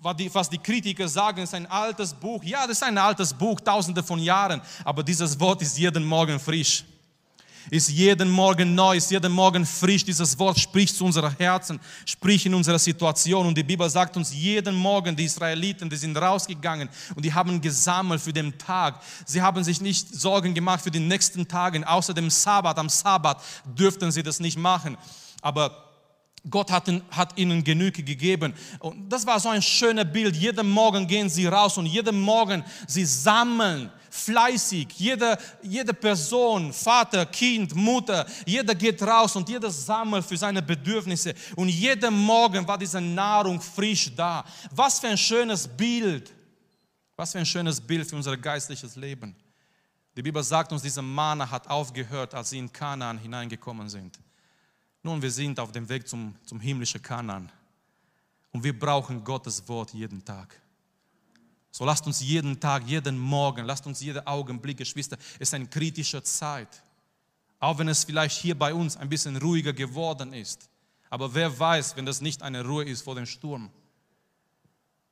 was 0.00 0.50
die 0.50 0.58
Kritiker 0.58 1.06
sagen, 1.06 1.42
ist 1.42 1.54
ein 1.54 1.66
altes 1.66 2.12
Buch. 2.12 2.42
Ja, 2.42 2.66
das 2.66 2.78
ist 2.78 2.82
ein 2.82 2.98
altes 2.98 3.32
Buch, 3.32 3.60
tausende 3.60 4.02
von 4.02 4.18
Jahren. 4.18 4.60
Aber 4.84 5.04
dieses 5.04 5.38
Wort 5.38 5.62
ist 5.62 5.78
jeden 5.78 6.04
Morgen 6.04 6.40
frisch 6.40 6.84
ist 7.70 7.88
jeden 7.88 8.30
Morgen 8.30 8.74
neu, 8.74 8.96
ist 8.96 9.10
jeden 9.10 9.32
Morgen 9.32 9.64
frisch. 9.64 10.04
Dieses 10.04 10.38
Wort 10.38 10.58
spricht 10.58 10.96
zu 10.96 11.04
unseren 11.04 11.36
Herzen, 11.36 11.80
spricht 12.04 12.46
in 12.46 12.54
unserer 12.54 12.78
Situation. 12.78 13.46
Und 13.46 13.56
die 13.56 13.62
Bibel 13.62 13.88
sagt 13.88 14.16
uns, 14.16 14.32
jeden 14.34 14.74
Morgen, 14.74 15.14
die 15.14 15.24
Israeliten, 15.24 15.88
die 15.88 15.96
sind 15.96 16.16
rausgegangen 16.16 16.88
und 17.14 17.24
die 17.24 17.32
haben 17.32 17.60
gesammelt 17.60 18.20
für 18.20 18.32
den 18.32 18.56
Tag. 18.58 19.00
Sie 19.26 19.40
haben 19.40 19.62
sich 19.64 19.80
nicht 19.80 20.14
Sorgen 20.14 20.54
gemacht 20.54 20.82
für 20.82 20.90
die 20.90 21.00
nächsten 21.00 21.46
Tage. 21.46 21.86
Außer 21.86 22.14
dem 22.14 22.30
Sabbat, 22.30 22.78
am 22.78 22.88
Sabbat 22.88 23.42
dürften 23.64 24.10
sie 24.10 24.22
das 24.22 24.40
nicht 24.40 24.58
machen. 24.58 24.96
Aber 25.40 25.92
Gott 26.50 26.70
hat, 26.72 26.90
hat, 27.10 27.38
ihnen 27.38 27.62
Genüge 27.62 28.02
gegeben. 28.02 28.54
Und 28.80 29.08
das 29.08 29.26
war 29.26 29.38
so 29.38 29.48
ein 29.48 29.62
schönes 29.62 30.10
Bild. 30.12 30.34
Jeden 30.36 30.68
Morgen 30.68 31.06
gehen 31.06 31.28
sie 31.28 31.46
raus 31.46 31.78
und 31.78 31.86
jeden 31.86 32.20
Morgen 32.20 32.64
sie 32.86 33.04
sammeln 33.04 33.90
fleißig. 34.12 34.88
Jede, 34.98 35.38
jede 35.62 35.94
Person, 35.94 36.72
Vater, 36.72 37.24
Kind, 37.26 37.74
Mutter, 37.74 38.26
jeder 38.44 38.74
geht 38.74 39.02
raus 39.02 39.34
und 39.34 39.48
jeder 39.48 39.70
sammelt 39.70 40.24
für 40.24 40.36
seine 40.36 40.62
Bedürfnisse. 40.62 41.34
Und 41.56 41.70
jeden 41.70 42.14
Morgen 42.14 42.66
war 42.68 42.76
diese 42.76 43.00
Nahrung 43.00 43.60
frisch 43.60 44.14
da. 44.14 44.44
Was 44.70 45.00
für 45.00 45.08
ein 45.08 45.18
schönes 45.18 45.66
Bild. 45.66 46.32
Was 47.16 47.32
für 47.32 47.38
ein 47.38 47.46
schönes 47.46 47.80
Bild 47.80 48.08
für 48.08 48.16
unser 48.16 48.36
geistliches 48.36 48.96
Leben. 48.96 49.34
Die 50.14 50.22
Bibel 50.22 50.42
sagt 50.42 50.72
uns, 50.72 50.82
diese 50.82 51.00
Mana 51.00 51.50
hat 51.50 51.68
aufgehört, 51.68 52.34
als 52.34 52.50
sie 52.50 52.58
in 52.58 52.70
Kanaan 52.70 53.18
hineingekommen 53.18 53.88
sind. 53.88 54.18
Nun, 55.02 55.22
wir 55.22 55.30
sind 55.30 55.58
auf 55.58 55.72
dem 55.72 55.88
Weg 55.88 56.06
zum, 56.06 56.34
zum 56.44 56.60
himmlischen 56.60 57.00
Kanaan. 57.00 57.50
Und 58.52 58.62
wir 58.62 58.78
brauchen 58.78 59.24
Gottes 59.24 59.66
Wort 59.66 59.94
jeden 59.94 60.22
Tag. 60.22 60.61
So 61.74 61.86
lasst 61.86 62.06
uns 62.06 62.20
jeden 62.20 62.60
Tag, 62.60 62.86
jeden 62.86 63.18
Morgen, 63.18 63.64
lasst 63.64 63.86
uns 63.86 64.02
jeden 64.02 64.24
Augenblick, 64.26 64.76
Geschwister, 64.76 65.16
es 65.34 65.48
ist 65.48 65.54
eine 65.54 65.66
kritische 65.66 66.22
Zeit. 66.22 66.68
Auch 67.58 67.78
wenn 67.78 67.88
es 67.88 68.04
vielleicht 68.04 68.38
hier 68.38 68.56
bei 68.56 68.74
uns 68.74 68.96
ein 68.98 69.08
bisschen 69.08 69.36
ruhiger 69.38 69.72
geworden 69.72 70.34
ist. 70.34 70.68
Aber 71.08 71.34
wer 71.34 71.58
weiß, 71.58 71.96
wenn 71.96 72.04
das 72.04 72.20
nicht 72.20 72.42
eine 72.42 72.62
Ruhe 72.62 72.84
ist 72.84 73.02
vor 73.02 73.14
dem 73.14 73.24
Sturm. 73.24 73.70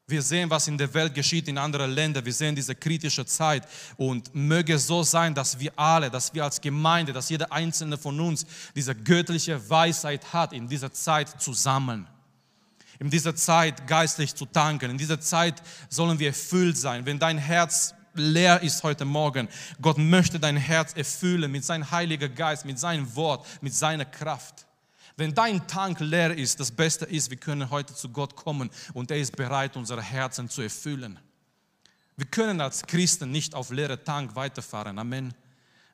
Wir 0.07 0.21
sehen, 0.21 0.51
was 0.51 0.69
in 0.69 0.77
der 0.77 0.93
Welt 0.93 1.15
geschieht, 1.15 1.49
in 1.49 1.57
anderen 1.57 1.93
Ländern. 1.93 2.25
Wir 2.25 2.33
sehen 2.33 2.57
diese 2.57 2.75
kritische 2.75 3.25
Zeit. 3.25 3.67
Und 3.97 4.35
möge 4.35 4.75
es 4.75 4.87
so 4.87 5.03
sein, 5.03 5.35
dass 5.35 5.59
wir 5.59 5.73
alle, 5.79 6.11
dass 6.11 6.35
wir 6.35 6.45
als 6.45 6.61
Gemeinde, 6.61 7.13
dass 7.13 7.31
jeder 7.31 7.51
einzelne 7.53 7.97
von 7.97 8.19
uns 8.19 8.45
diese 8.75 8.95
göttliche 8.95 9.71
Weisheit 9.71 10.33
hat, 10.33 10.53
in 10.53 10.69
dieser 10.69 10.93
Zeit 10.93 11.41
zusammen 11.41 12.07
in 13.01 13.11
dieser 13.11 13.35
Zeit 13.35 13.87
geistlich 13.87 14.35
zu 14.35 14.47
tanken. 14.47 14.91
In 14.91 14.99
dieser 14.99 15.21
Zeit 15.21 15.61
sollen 15.89 16.19
wir 16.19 16.29
erfüllt 16.29 16.77
sein. 16.77 17.07
Wenn 17.07 17.19
dein 17.19 17.39
Herz 17.39 17.95
leer 18.15 18.61
ist 18.63 18.83
heute 18.83 19.07
Morgen, 19.07 19.49
Gott 19.81 19.97
möchte 19.97 20.39
dein 20.39 20.59
Herz 20.59 20.93
erfüllen 20.93 21.51
mit 21.51 21.65
seinem 21.65 21.91
Heiligen 21.91 22.35
Geist, 22.35 22.67
mit 22.67 22.79
seinem 22.79 23.15
Wort, 23.17 23.47
mit 23.63 23.75
seiner 23.75 24.05
Kraft. 24.05 24.67
Wenn 25.17 25.35
dein 25.35 25.67
Tank 25.67 26.01
leer 26.01 26.37
ist, 26.37 26.61
das 26.61 26.71
Beste 26.71 27.07
ist, 27.07 27.31
wir 27.31 27.39
können 27.39 27.71
heute 27.71 27.95
zu 27.95 28.11
Gott 28.11 28.37
kommen 28.37 28.71
und 28.93 29.11
er 29.11 29.19
ist 29.19 29.35
bereit, 29.35 29.77
unsere 29.77 30.03
Herzen 30.03 30.49
zu 30.49 30.61
erfüllen. 30.61 31.19
Wir 32.17 32.27
können 32.27 32.61
als 32.61 32.83
Christen 32.83 33.31
nicht 33.31 33.55
auf 33.55 33.71
leere 33.71 34.05
Tank 34.05 34.37
weiterfahren. 34.37 34.99
Amen. 34.99 35.33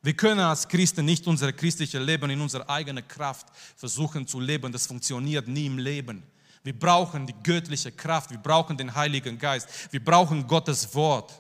Wir 0.03 0.15
können 0.15 0.41
als 0.41 0.67
Christen 0.67 1.05
nicht 1.05 1.27
unser 1.29 1.53
christliches 1.53 2.05
Leben 2.05 2.31
in 2.31 2.41
unserer 2.41 2.69
eigenen 2.69 3.07
Kraft 3.07 3.47
versuchen 3.77 4.27
zu 4.27 4.41
leben. 4.41 4.73
Das 4.73 4.87
funktioniert 4.87 5.47
nie 5.47 5.67
im 5.67 5.79
Leben. 5.79 6.25
Wir 6.67 6.77
brauchen 6.77 7.29
die 7.29 7.35
göttliche 7.45 7.93
Kraft, 7.93 8.33
wir 8.33 8.39
brauchen 8.39 8.77
den 8.77 8.93
Heiligen 8.93 9.39
Geist, 9.39 9.69
wir 9.93 10.05
brauchen 10.05 10.45
Gottes 10.45 10.93
Wort. 10.97 11.33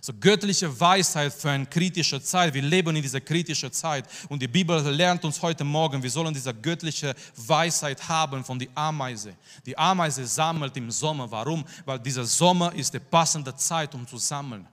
So 0.00 0.14
göttliche 0.14 0.80
Weisheit 0.80 1.34
für 1.34 1.50
eine 1.50 1.66
kritische 1.66 2.22
Zeit. 2.22 2.54
Wir 2.54 2.62
leben 2.62 2.96
in 2.96 3.02
dieser 3.02 3.20
kritischen 3.20 3.70
Zeit 3.70 4.08
und 4.30 4.40
die 4.40 4.48
Bibel 4.48 4.80
lernt 4.88 5.22
uns 5.26 5.42
heute 5.42 5.64
Morgen, 5.64 6.02
wir 6.02 6.10
sollen 6.10 6.32
diese 6.32 6.54
göttliche 6.54 7.14
Weisheit 7.36 8.08
haben 8.08 8.42
von 8.42 8.58
der 8.58 8.68
Ameise. 8.74 9.36
Die 9.66 9.76
Ameise 9.76 10.26
sammelt 10.26 10.74
im 10.78 10.90
Sommer. 10.90 11.30
Warum? 11.30 11.62
Weil 11.84 11.98
dieser 11.98 12.24
Sommer 12.24 12.74
ist 12.74 12.94
die 12.94 13.00
passende 13.00 13.54
Zeit, 13.54 13.94
um 13.94 14.06
zu 14.06 14.16
sammeln. 14.16 14.66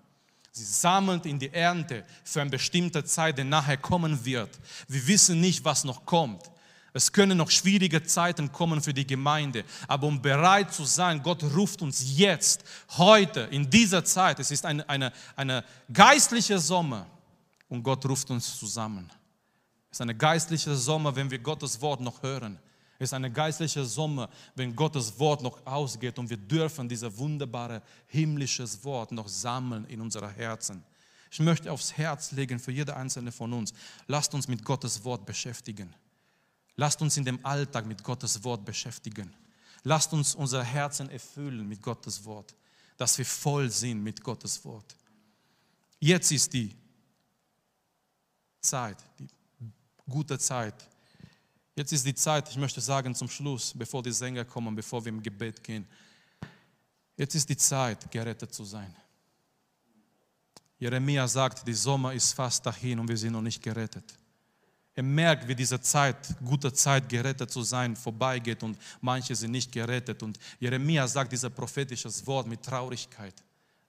Sie 0.54 0.64
sammelt 0.64 1.26
in 1.26 1.38
die 1.38 1.52
Ernte 1.52 2.06
für 2.24 2.40
eine 2.40 2.50
bestimmte 2.50 3.04
Zeit, 3.04 3.38
die 3.38 3.44
nachher 3.44 3.76
kommen 3.76 4.24
wird. 4.24 4.58
Wir 4.88 5.06
wissen 5.06 5.42
nicht, 5.42 5.66
was 5.66 5.84
noch 5.84 6.06
kommt. 6.06 6.53
Es 6.96 7.12
können 7.12 7.40
noch 7.40 7.50
schwierige 7.50 8.04
Zeiten 8.04 8.52
kommen 8.52 8.82
für 8.82 8.94
die 8.94 9.06
Gemeinde, 9.06 9.66
aber 9.88 10.06
um 10.06 10.22
bereit 10.22 10.72
zu 10.72 10.86
sein, 10.86 11.24
Gott 11.24 11.44
ruft 11.44 11.82
uns 11.82 12.18
jetzt, 12.18 12.64
heute, 12.98 13.42
in 13.52 13.68
dieser 13.68 14.06
Zeit. 14.06 14.40
Es 14.40 14.52
ist 14.52 14.64
eine, 14.64 14.88
eine, 14.88 15.12
eine 15.36 15.64
geistliche 15.92 16.60
Sommer 16.60 17.08
und 17.68 17.82
Gott 17.82 18.06
ruft 18.06 18.30
uns 18.30 18.60
zusammen. 18.60 19.10
Es 19.90 19.98
ist 19.98 20.02
eine 20.02 20.16
geistliche 20.16 20.76
Sommer, 20.76 21.16
wenn 21.16 21.32
wir 21.32 21.40
Gottes 21.40 21.82
Wort 21.82 22.00
noch 22.00 22.22
hören. 22.22 22.60
Es 23.00 23.10
ist 23.10 23.14
eine 23.14 23.32
geistliche 23.32 23.84
Sommer, 23.86 24.30
wenn 24.56 24.76
Gottes 24.76 25.18
Wort 25.18 25.42
noch 25.42 25.66
ausgeht 25.66 26.20
und 26.20 26.30
wir 26.30 26.38
dürfen 26.38 26.88
dieses 26.88 27.18
wunderbare 27.18 27.82
himmlisches 28.06 28.84
Wort 28.84 29.12
noch 29.12 29.28
sammeln 29.28 29.86
in 29.86 30.00
unsere 30.00 30.30
Herzen. 30.30 30.84
Ich 31.32 31.40
möchte 31.40 31.72
aufs 31.72 31.98
Herz 31.98 32.32
legen 32.32 32.60
für 32.60 32.72
jede 32.72 32.96
einzelne 32.96 33.32
von 33.32 33.52
uns. 33.52 33.74
Lasst 34.06 34.36
uns 34.36 34.48
mit 34.48 34.64
Gottes 34.64 35.04
Wort 35.04 35.26
beschäftigen. 35.26 35.94
Lasst 36.76 37.02
uns 37.02 37.18
in 37.18 37.26
dem 37.26 37.44
Alltag 37.46 37.86
mit 37.86 38.04
Gottes 38.04 38.44
Wort 38.44 38.66
beschäftigen. 38.66 39.32
Lasst 39.84 40.14
uns 40.14 40.34
unser 40.34 40.64
Herzen 40.64 41.10
erfüllen 41.10 41.68
mit 41.68 41.82
Gottes 41.82 42.24
Wort, 42.26 42.56
dass 42.98 43.18
wir 43.18 43.26
voll 43.26 43.70
sind 43.70 44.02
mit 44.02 44.24
Gottes 44.24 44.64
Wort. 44.64 44.96
Jetzt 46.00 46.32
ist 46.32 46.52
die 46.54 46.76
Zeit, 48.62 48.98
die 49.20 49.30
gute 50.10 50.40
Zeit. 50.40 50.88
Jetzt 51.76 51.92
ist 51.92 52.06
die 52.06 52.16
Zeit, 52.16 52.50
ich 52.50 52.58
möchte 52.58 52.82
sagen 52.82 53.14
zum 53.14 53.30
Schluss, 53.30 53.74
bevor 53.76 54.02
die 54.02 54.12
Sänger 54.12 54.46
kommen, 54.46 54.76
bevor 54.76 55.04
wir 55.04 55.12
im 55.12 55.22
Gebet 55.22 55.64
gehen. 55.64 55.88
Jetzt 57.18 57.36
ist 57.36 57.50
die 57.50 57.58
Zeit, 57.58 58.10
gerettet 58.12 58.54
zu 58.54 58.64
sein. 58.64 58.96
Jeremia 60.80 61.28
sagt, 61.28 61.68
die 61.68 61.74
Sommer 61.74 62.14
ist 62.14 62.34
fast 62.34 62.66
dahin 62.66 63.00
und 63.00 63.08
wir 63.08 63.18
sind 63.18 63.34
noch 63.34 63.42
nicht 63.42 63.62
gerettet. 63.62 64.18
Er 64.96 65.04
merkt, 65.04 65.48
wie 65.48 65.56
diese 65.56 65.82
Zeit, 65.82 66.36
gute 66.44 66.72
Zeit, 66.72 67.10
gerettet 67.10 67.50
zu 67.50 67.64
sein, 67.64 67.96
vorbeigeht 67.96 68.62
und 68.62 68.78
manche 69.02 69.36
sind 69.36 69.52
nicht 69.52 69.72
gerettet. 69.72 70.22
Und 70.22 70.38
Jeremia 70.60 71.08
sagt 71.08 71.32
dieses 71.32 71.50
prophetisches 71.50 72.26
Wort 72.28 72.48
mit 72.48 72.62
Traurigkeit. 72.62 73.34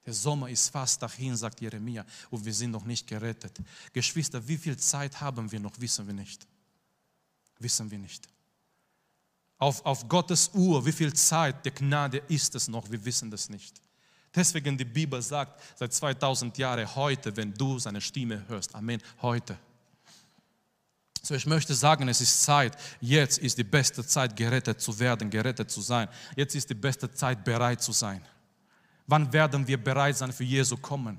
Der 0.07 0.14
Sommer 0.14 0.49
ist 0.49 0.69
fast 0.71 1.03
dahin, 1.03 1.37
sagt 1.37 1.61
Jeremia, 1.61 2.05
und 2.31 2.45
wir 2.45 2.53
sind 2.53 2.71
noch 2.71 2.85
nicht 2.85 3.07
gerettet. 3.07 3.59
Geschwister, 3.93 4.47
wie 4.47 4.57
viel 4.57 4.77
Zeit 4.77 5.21
haben 5.21 5.51
wir 5.51 5.61
noch, 5.61 5.79
wissen 5.79 6.07
wir 6.07 6.14
nicht. 6.14 6.47
Wissen 7.59 7.90
wir 7.90 7.99
nicht. 7.99 8.27
Auf, 9.59 9.85
auf 9.85 10.09
Gottes 10.09 10.51
Uhr, 10.53 10.85
wie 10.85 10.93
viel 10.93 11.12
Zeit 11.12 11.64
der 11.64 11.73
Gnade 11.73 12.19
ist 12.29 12.55
es 12.55 12.69
noch, 12.69 12.90
wir 12.90 13.03
wissen 13.05 13.31
das 13.31 13.49
nicht. 13.49 13.81
Deswegen 14.35 14.77
die 14.77 14.85
Bibel 14.85 15.23
sagt, 15.23 15.62
seit 15.77 15.93
2000 15.93 16.59
Jahren, 16.59 16.95
heute, 16.95 17.35
wenn 17.37 17.55
du 17.55 17.79
seine 17.79 18.01
Stimme 18.01 18.47
hörst, 18.49 18.75
Amen, 18.75 19.01
heute. 19.23 19.59
So, 21.25 21.35
ich 21.35 21.47
möchte 21.47 21.75
sagen, 21.75 22.07
es 22.09 22.21
ist 22.21 22.45
Zeit, 22.45 22.77
jetzt 23.01 23.39
ist 23.39 23.57
die 23.57 23.65
beste 23.65 24.07
Zeit, 24.07 24.37
gerettet 24.37 24.79
zu 24.83 24.99
werden, 24.99 25.31
gerettet 25.31 25.71
zu 25.71 25.81
sein. 25.81 26.07
Jetzt 26.37 26.55
ist 26.55 26.69
die 26.69 26.75
beste 26.75 27.11
Zeit, 27.11 27.43
bereit 27.43 27.81
zu 27.81 27.93
sein. 27.93 28.21
Wann 29.07 29.33
werden 29.33 29.67
wir 29.67 29.83
bereit 29.83 30.19
sein 30.19 30.35
für 30.35 30.45
Jesu 30.45 30.77
kommen? 30.77 31.19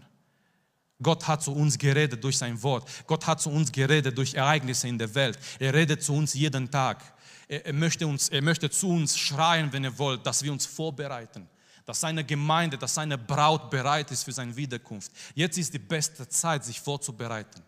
Gott 1.02 1.28
hat 1.28 1.42
zu 1.42 1.52
uns 1.54 1.76
geredet 1.76 2.24
durch 2.24 2.38
sein 2.38 2.62
Wort. 2.62 2.88
Gott 3.08 3.26
hat 3.26 3.42
zu 3.42 3.50
uns 3.50 3.72
geredet 3.72 4.16
durch 4.16 4.36
Ereignisse 4.36 4.88
in 4.88 5.00
der 5.00 5.14
Welt. 5.16 5.40
Er 5.58 5.74
redet 5.74 6.04
zu 6.04 6.14
uns 6.14 6.36
jeden 6.36 6.70
Tag. 6.70 7.04
Er, 7.48 7.66
er, 7.66 7.74
möchte, 7.74 8.06
uns, 8.06 8.30
er 8.30 8.44
möchte 8.44 8.70
zu 8.70 8.90
uns 8.90 9.18
schreien, 9.18 9.74
wenn 9.74 9.86
er 9.86 9.98
wollt, 9.98 10.24
dass 10.24 10.44
wir 10.44 10.52
uns 10.52 10.68
vorbereiten. 10.68 11.50
Dass 11.84 12.00
seine 12.00 12.24
Gemeinde, 12.24 12.78
dass 12.78 12.94
seine 12.94 13.18
Braut 13.18 13.72
bereit 13.72 14.12
ist 14.12 14.24
für 14.24 14.32
seine 14.32 14.56
Wiederkunft. 14.56 15.12
Jetzt 15.34 15.58
ist 15.58 15.74
die 15.74 15.80
beste 15.80 16.30
Zeit, 16.30 16.64
sich 16.64 16.80
vorzubereiten. 16.80 17.64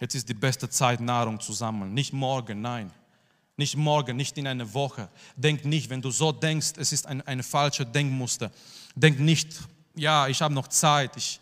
Jetzt 0.00 0.14
ist 0.14 0.28
die 0.28 0.34
beste 0.34 0.68
Zeit, 0.68 1.00
Nahrung 1.00 1.40
zu 1.40 1.52
sammeln. 1.52 1.94
Nicht 1.94 2.12
morgen, 2.12 2.60
nein. 2.60 2.90
Nicht 3.56 3.76
morgen, 3.76 4.16
nicht 4.16 4.36
in 4.36 4.46
einer 4.46 4.72
Woche. 4.74 5.08
Denk 5.34 5.64
nicht, 5.64 5.88
wenn 5.88 6.02
du 6.02 6.10
so 6.10 6.30
denkst, 6.32 6.72
es 6.76 6.92
ist 6.92 7.06
ein, 7.06 7.22
ein 7.22 7.42
falsches 7.42 7.90
Denkmuster. 7.90 8.50
Denk 8.94 9.18
nicht, 9.18 9.54
ja, 9.94 10.28
ich 10.28 10.42
habe 10.42 10.52
noch 10.52 10.68
Zeit. 10.68 11.16
Ich, 11.16 11.40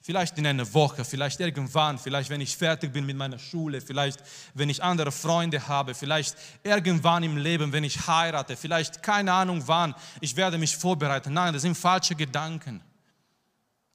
vielleicht 0.00 0.38
in 0.38 0.46
einer 0.46 0.72
Woche, 0.72 1.04
vielleicht 1.04 1.40
irgendwann, 1.40 1.98
vielleicht 1.98 2.30
wenn 2.30 2.40
ich 2.40 2.56
fertig 2.56 2.92
bin 2.92 3.04
mit 3.04 3.16
meiner 3.16 3.38
Schule, 3.38 3.80
vielleicht 3.80 4.20
wenn 4.54 4.68
ich 4.68 4.82
andere 4.82 5.10
Freunde 5.10 5.66
habe, 5.66 5.94
vielleicht 5.94 6.36
irgendwann 6.62 7.24
im 7.24 7.36
Leben, 7.36 7.72
wenn 7.72 7.84
ich 7.84 8.06
heirate, 8.06 8.56
vielleicht 8.56 9.02
keine 9.02 9.32
Ahnung 9.32 9.62
wann, 9.66 9.94
ich 10.20 10.36
werde 10.36 10.56
mich 10.56 10.76
vorbereiten. 10.76 11.32
Nein, 11.32 11.52
das 11.52 11.62
sind 11.62 11.76
falsche 11.76 12.14
Gedanken. 12.14 12.80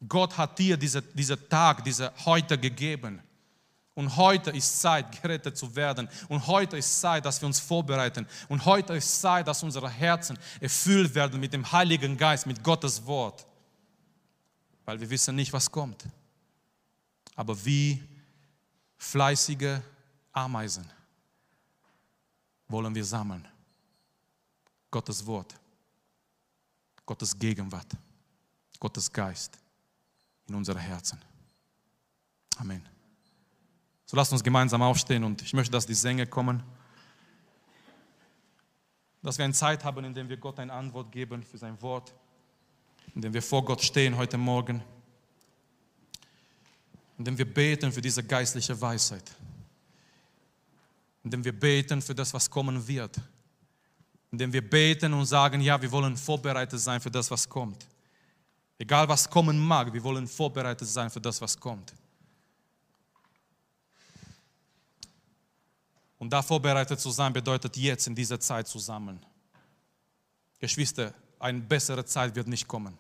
Gott 0.07 0.37
hat 0.37 0.59
dir 0.59 0.75
diesen 0.75 1.03
diese 1.13 1.47
Tag, 1.47 1.83
diese 1.85 2.11
heute 2.25 2.57
gegeben. 2.57 3.21
Und 3.95 4.17
heute 4.17 4.51
ist 4.51 4.81
Zeit, 4.81 5.21
gerettet 5.21 5.57
zu 5.57 5.73
werden. 5.73 6.09
Und 6.27 6.45
heute 6.47 6.77
ist 6.77 6.99
Zeit, 6.99 7.25
dass 7.25 7.41
wir 7.41 7.47
uns 7.47 7.59
vorbereiten. 7.59 8.27
Und 8.49 8.65
heute 8.65 8.93
ist 8.93 9.21
Zeit, 9.21 9.47
dass 9.47 9.63
unsere 9.63 9.89
Herzen 9.89 10.37
erfüllt 10.59 11.15
werden 11.15 11.39
mit 11.39 11.53
dem 11.53 11.71
Heiligen 11.71 12.17
Geist, 12.17 12.45
mit 12.45 12.61
Gottes 12.61 13.05
Wort. 13.05 13.45
Weil 14.83 14.99
wir 14.99 15.09
wissen 15.09 15.35
nicht, 15.35 15.53
was 15.53 15.71
kommt. 15.71 16.05
Aber 17.35 17.65
wie 17.65 18.03
fleißige 18.97 19.79
Ameisen 20.33 20.85
wollen 22.67 22.93
wir 22.93 23.05
sammeln. 23.05 23.47
Gottes 24.91 25.25
Wort, 25.25 25.55
Gottes 27.05 27.37
Gegenwart, 27.37 27.95
Gottes 28.79 29.11
Geist 29.11 29.57
in 30.47 30.55
unsere 30.55 30.79
Herzen. 30.79 31.21
Amen. 32.57 32.94
So 34.05 34.15
lasst 34.15 34.31
uns 34.31 34.43
gemeinsam 34.43 34.81
aufstehen 34.81 35.23
und 35.23 35.41
ich 35.41 35.53
möchte, 35.53 35.71
dass 35.71 35.85
die 35.85 35.95
Sänger 35.95 36.25
kommen. 36.25 36.61
Dass 39.23 39.37
wir 39.39 39.45
eine 39.45 39.53
Zeit 39.53 39.83
haben, 39.83 40.05
in 40.05 40.13
der 40.13 40.29
wir 40.29 40.37
Gott 40.37 40.59
eine 40.59 40.71
Antwort 40.71 41.11
geben 41.11 41.41
für 41.41 41.57
sein 41.57 41.81
Wort, 41.81 42.13
in 43.15 43.21
dem 43.21 43.33
wir 43.33 43.41
vor 43.41 43.65
Gott 43.65 43.81
stehen 43.81 44.15
heute 44.15 44.37
Morgen, 44.37 44.83
in 47.17 47.25
dem 47.25 47.37
wir 47.37 47.51
beten 47.51 47.91
für 47.91 48.01
diese 48.01 48.23
geistliche 48.23 48.79
Weisheit, 48.79 49.31
in 51.23 51.31
dem 51.31 51.43
wir 51.43 51.57
beten 51.59 52.01
für 52.01 52.13
das, 52.13 52.31
was 52.31 52.47
kommen 52.47 52.87
wird, 52.87 53.19
in 54.31 54.37
dem 54.37 54.53
wir 54.53 54.69
beten 54.69 55.11
und 55.13 55.25
sagen, 55.25 55.61
ja, 55.61 55.81
wir 55.81 55.91
wollen 55.91 56.15
vorbereitet 56.15 56.79
sein 56.79 57.01
für 57.01 57.09
das, 57.09 57.31
was 57.31 57.49
kommt. 57.49 57.87
Egal 58.77 59.07
was 59.07 59.27
kommen 59.27 59.57
mag, 59.57 59.91
wir 59.91 60.03
wollen 60.03 60.27
vorbereitet 60.27 60.87
sein 60.87 61.09
für 61.09 61.21
das, 61.21 61.41
was 61.41 61.59
kommt. 61.59 61.93
Und 66.17 66.31
da 66.31 66.41
vorbereitet 66.41 66.99
zu 66.99 67.11
sein, 67.11 67.33
bedeutet 67.33 67.75
jetzt 67.77 68.07
in 68.07 68.15
dieser 68.15 68.39
Zeit 68.39 68.67
zu 68.67 68.79
sammeln. 68.79 69.19
Geschwister, 70.59 71.13
eine 71.39 71.59
bessere 71.59 72.05
Zeit 72.05 72.35
wird 72.35 72.47
nicht 72.47 72.67
kommen. 72.67 72.97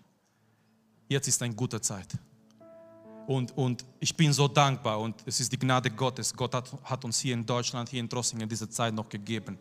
Jetzt 1.07 1.27
ist 1.27 1.41
eine 1.41 1.53
gute 1.53 1.79
Zeit. 1.79 2.17
Und, 3.27 3.57
und 3.57 3.83
ich 3.99 4.15
bin 4.15 4.33
so 4.33 4.47
dankbar 4.47 4.99
und 4.99 5.15
es 5.25 5.39
ist 5.39 5.51
die 5.51 5.57
Gnade 5.57 5.89
Gottes. 5.89 6.33
Gott 6.33 6.53
hat, 6.53 6.71
hat 6.83 7.05
uns 7.05 7.19
hier 7.19 7.33
in 7.33 7.45
Deutschland, 7.45 7.89
hier 7.89 7.99
in 7.99 8.09
Trossingen 8.09 8.47
diese 8.47 8.69
Zeit 8.69 8.93
noch 8.93 9.09
gegeben. 9.09 9.57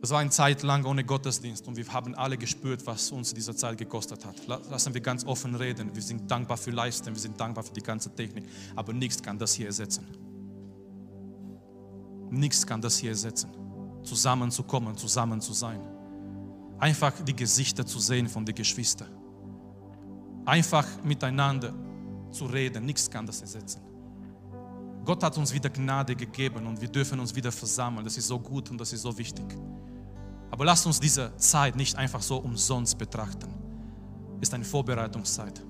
Es 0.00 0.10
war 0.10 0.18
eine 0.18 0.30
Zeit 0.30 0.62
lang 0.62 0.84
ohne 0.84 1.02
Gottesdienst 1.02 1.66
und 1.66 1.76
wir 1.76 1.90
haben 1.90 2.14
alle 2.14 2.36
gespürt, 2.36 2.86
was 2.86 3.10
uns 3.10 3.32
diese 3.32 3.56
Zeit 3.56 3.78
gekostet 3.78 4.24
hat. 4.26 4.36
Lassen 4.46 4.92
wir 4.92 5.00
ganz 5.00 5.24
offen 5.24 5.54
reden. 5.54 5.94
Wir 5.94 6.02
sind 6.02 6.30
dankbar 6.30 6.58
für 6.58 6.70
Leisten, 6.70 7.06
wir 7.06 7.20
sind 7.20 7.40
dankbar 7.40 7.64
für 7.64 7.72
die 7.72 7.82
ganze 7.82 8.14
Technik, 8.14 8.44
aber 8.76 8.92
nichts 8.92 9.22
kann 9.22 9.38
das 9.38 9.54
hier 9.54 9.66
ersetzen. 9.66 10.33
Nichts 12.34 12.66
kann 12.66 12.80
das 12.80 12.98
hier 12.98 13.10
ersetzen. 13.10 13.50
Zusammenzukommen, 14.02 14.96
zusammen 14.96 15.40
zu 15.40 15.52
sein. 15.52 15.80
Einfach 16.78 17.12
die 17.24 17.34
Gesichter 17.34 17.86
zu 17.86 17.98
sehen 17.98 18.28
von 18.28 18.44
den 18.44 18.54
Geschwistern. 18.54 19.10
Einfach 20.44 20.86
miteinander 21.02 21.72
zu 22.30 22.46
reden. 22.46 22.84
Nichts 22.84 23.10
kann 23.10 23.26
das 23.26 23.40
ersetzen. 23.40 23.80
Gott 25.04 25.22
hat 25.22 25.36
uns 25.38 25.52
wieder 25.52 25.70
Gnade 25.70 26.16
gegeben 26.16 26.66
und 26.66 26.80
wir 26.80 26.88
dürfen 26.88 27.20
uns 27.20 27.34
wieder 27.34 27.52
versammeln. 27.52 28.04
Das 28.04 28.16
ist 28.16 28.26
so 28.26 28.38
gut 28.38 28.70
und 28.70 28.78
das 28.78 28.92
ist 28.92 29.02
so 29.02 29.16
wichtig. 29.16 29.46
Aber 30.50 30.64
lasst 30.64 30.86
uns 30.86 31.00
diese 31.00 31.36
Zeit 31.36 31.76
nicht 31.76 31.96
einfach 31.96 32.22
so 32.22 32.38
umsonst 32.38 32.96
betrachten. 32.98 33.48
Es 34.40 34.48
ist 34.48 34.54
eine 34.54 34.64
Vorbereitungszeit 34.64 35.62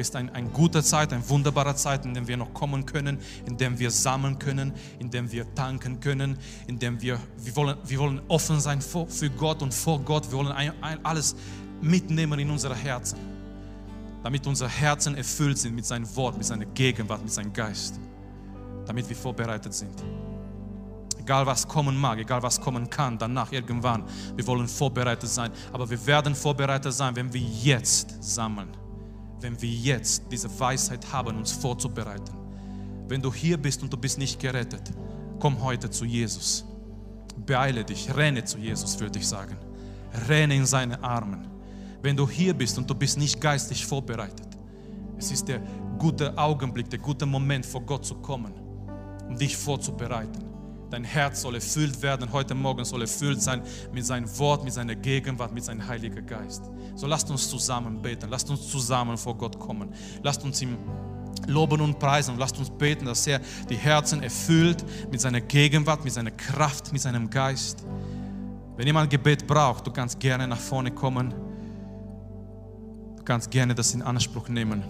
ist 0.00 0.16
ein, 0.16 0.30
eine 0.30 0.48
gute 0.48 0.82
Zeit, 0.82 1.12
eine 1.12 1.28
wunderbare 1.28 1.74
Zeit, 1.74 2.04
in 2.04 2.14
der 2.14 2.26
wir 2.26 2.36
noch 2.36 2.52
kommen 2.52 2.86
können, 2.86 3.18
in 3.46 3.56
der 3.56 3.78
wir 3.78 3.90
sammeln 3.90 4.38
können, 4.38 4.72
in 4.98 5.10
der 5.10 5.30
wir 5.30 5.54
tanken 5.54 6.00
können, 6.00 6.38
in 6.66 6.78
der 6.78 7.00
wir, 7.00 7.18
wir, 7.38 7.56
wollen, 7.56 7.76
wir 7.84 7.98
wollen 7.98 8.20
offen 8.28 8.60
sein 8.60 8.80
für, 8.80 9.06
für 9.06 9.30
Gott 9.30 9.62
und 9.62 9.72
vor 9.72 10.00
Gott. 10.00 10.30
Wir 10.30 10.38
wollen 10.38 10.52
ein, 10.52 10.72
ein, 10.82 11.04
alles 11.04 11.36
mitnehmen 11.80 12.38
in 12.40 12.50
unsere 12.50 12.74
Herzen, 12.74 13.18
damit 14.22 14.46
unsere 14.46 14.70
Herzen 14.70 15.14
erfüllt 15.14 15.58
sind 15.58 15.74
mit 15.74 15.86
seinem 15.86 16.14
Wort, 16.16 16.36
mit 16.36 16.46
seiner 16.46 16.66
Gegenwart, 16.66 17.22
mit 17.22 17.32
seinem 17.32 17.52
Geist, 17.52 18.00
damit 18.86 19.08
wir 19.08 19.16
vorbereitet 19.16 19.72
sind. 19.72 20.02
Egal 21.18 21.46
was 21.46 21.68
kommen 21.68 21.96
mag, 21.96 22.18
egal 22.18 22.42
was 22.42 22.60
kommen 22.60 22.88
kann, 22.88 23.18
danach 23.18 23.52
irgendwann, 23.52 24.04
wir 24.34 24.46
wollen 24.46 24.66
vorbereitet 24.66 25.28
sein. 25.28 25.52
Aber 25.72 25.88
wir 25.88 26.04
werden 26.06 26.34
vorbereitet 26.34 26.92
sein, 26.92 27.14
wenn 27.14 27.32
wir 27.32 27.40
jetzt 27.40 28.16
sammeln 28.20 28.79
wenn 29.40 29.60
wir 29.60 29.70
jetzt 29.70 30.24
diese 30.30 30.48
Weisheit 30.58 31.12
haben, 31.12 31.36
uns 31.38 31.52
vorzubereiten. 31.52 32.32
Wenn 33.08 33.22
du 33.22 33.32
hier 33.32 33.56
bist 33.56 33.82
und 33.82 33.92
du 33.92 33.96
bist 33.96 34.18
nicht 34.18 34.38
gerettet, 34.38 34.92
komm 35.38 35.62
heute 35.62 35.90
zu 35.90 36.04
Jesus. 36.04 36.64
Beeile 37.46 37.84
dich, 37.84 38.14
renne 38.14 38.44
zu 38.44 38.58
Jesus, 38.58 38.98
würde 39.00 39.18
ich 39.18 39.26
sagen. 39.26 39.56
Renne 40.28 40.54
in 40.54 40.66
seine 40.66 41.02
Armen. 41.02 41.46
Wenn 42.02 42.16
du 42.16 42.28
hier 42.28 42.54
bist 42.54 42.78
und 42.78 42.88
du 42.88 42.94
bist 42.94 43.18
nicht 43.18 43.40
geistig 43.40 43.84
vorbereitet, 43.84 44.48
es 45.18 45.30
ist 45.30 45.48
der 45.48 45.60
gute 45.98 46.36
Augenblick, 46.36 46.88
der 46.88 46.98
gute 46.98 47.26
Moment, 47.26 47.66
vor 47.66 47.82
Gott 47.82 48.04
zu 48.06 48.14
kommen, 48.16 48.52
um 49.28 49.36
dich 49.36 49.56
vorzubereiten. 49.56 50.49
Dein 50.90 51.04
Herz 51.04 51.42
soll 51.42 51.54
erfüllt 51.54 52.02
werden, 52.02 52.32
heute 52.32 52.54
Morgen 52.54 52.84
soll 52.84 53.02
erfüllt 53.02 53.40
sein 53.40 53.62
mit 53.92 54.04
seinem 54.04 54.26
Wort, 54.38 54.64
mit 54.64 54.72
seiner 54.72 54.96
Gegenwart, 54.96 55.52
mit 55.54 55.64
seinem 55.64 55.86
Heiligen 55.86 56.26
Geist. 56.26 56.64
So 56.96 57.06
lasst 57.06 57.30
uns 57.30 57.48
zusammen 57.48 58.02
beten, 58.02 58.28
lasst 58.28 58.50
uns 58.50 58.68
zusammen 58.68 59.16
vor 59.16 59.36
Gott 59.36 59.58
kommen, 59.58 59.94
lasst 60.22 60.42
uns 60.42 60.60
ihm 60.62 60.76
loben 61.46 61.80
und 61.80 61.98
preisen 61.98 62.32
und 62.34 62.40
lasst 62.40 62.58
uns 62.58 62.70
beten, 62.70 63.04
dass 63.06 63.26
er 63.26 63.40
die 63.68 63.76
Herzen 63.76 64.22
erfüllt 64.22 64.84
mit 65.10 65.20
seiner 65.20 65.40
Gegenwart, 65.40 66.04
mit 66.04 66.12
seiner 66.12 66.32
Kraft, 66.32 66.92
mit 66.92 67.00
seinem 67.00 67.30
Geist. 67.30 67.84
Wenn 68.76 68.86
jemand 68.86 69.10
Gebet 69.10 69.46
braucht, 69.46 69.86
du 69.86 69.92
kannst 69.92 70.18
gerne 70.18 70.48
nach 70.48 70.58
vorne 70.58 70.90
kommen. 70.90 71.32
Du 73.16 73.22
kannst 73.24 73.50
gerne 73.50 73.74
das 73.74 73.94
in 73.94 74.02
Anspruch 74.02 74.48
nehmen. 74.48 74.82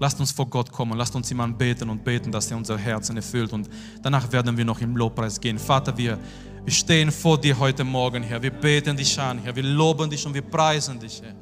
Lasst 0.00 0.20
uns 0.20 0.30
vor 0.30 0.46
Gott 0.46 0.70
kommen, 0.70 0.96
lasst 0.96 1.14
uns 1.16 1.30
ihm 1.30 1.40
anbeten 1.40 1.90
und 1.90 2.04
beten, 2.04 2.30
dass 2.30 2.50
er 2.50 2.56
unser 2.56 2.78
Herzen 2.78 3.16
erfüllt. 3.16 3.52
Und 3.52 3.68
danach 4.00 4.30
werden 4.30 4.56
wir 4.56 4.64
noch 4.64 4.80
im 4.80 4.96
Lobpreis 4.96 5.40
gehen. 5.40 5.58
Vater, 5.58 5.96
wir, 5.96 6.18
wir 6.64 6.72
stehen 6.72 7.10
vor 7.10 7.40
dir 7.40 7.58
heute 7.58 7.82
Morgen, 7.82 8.22
Herr. 8.22 8.40
Wir 8.40 8.52
beten 8.52 8.96
dich 8.96 9.18
an, 9.18 9.38
Herr. 9.38 9.56
Wir 9.56 9.64
loben 9.64 10.08
dich 10.08 10.24
und 10.24 10.34
wir 10.34 10.42
preisen 10.42 11.00
dich, 11.00 11.20
Herr. 11.20 11.34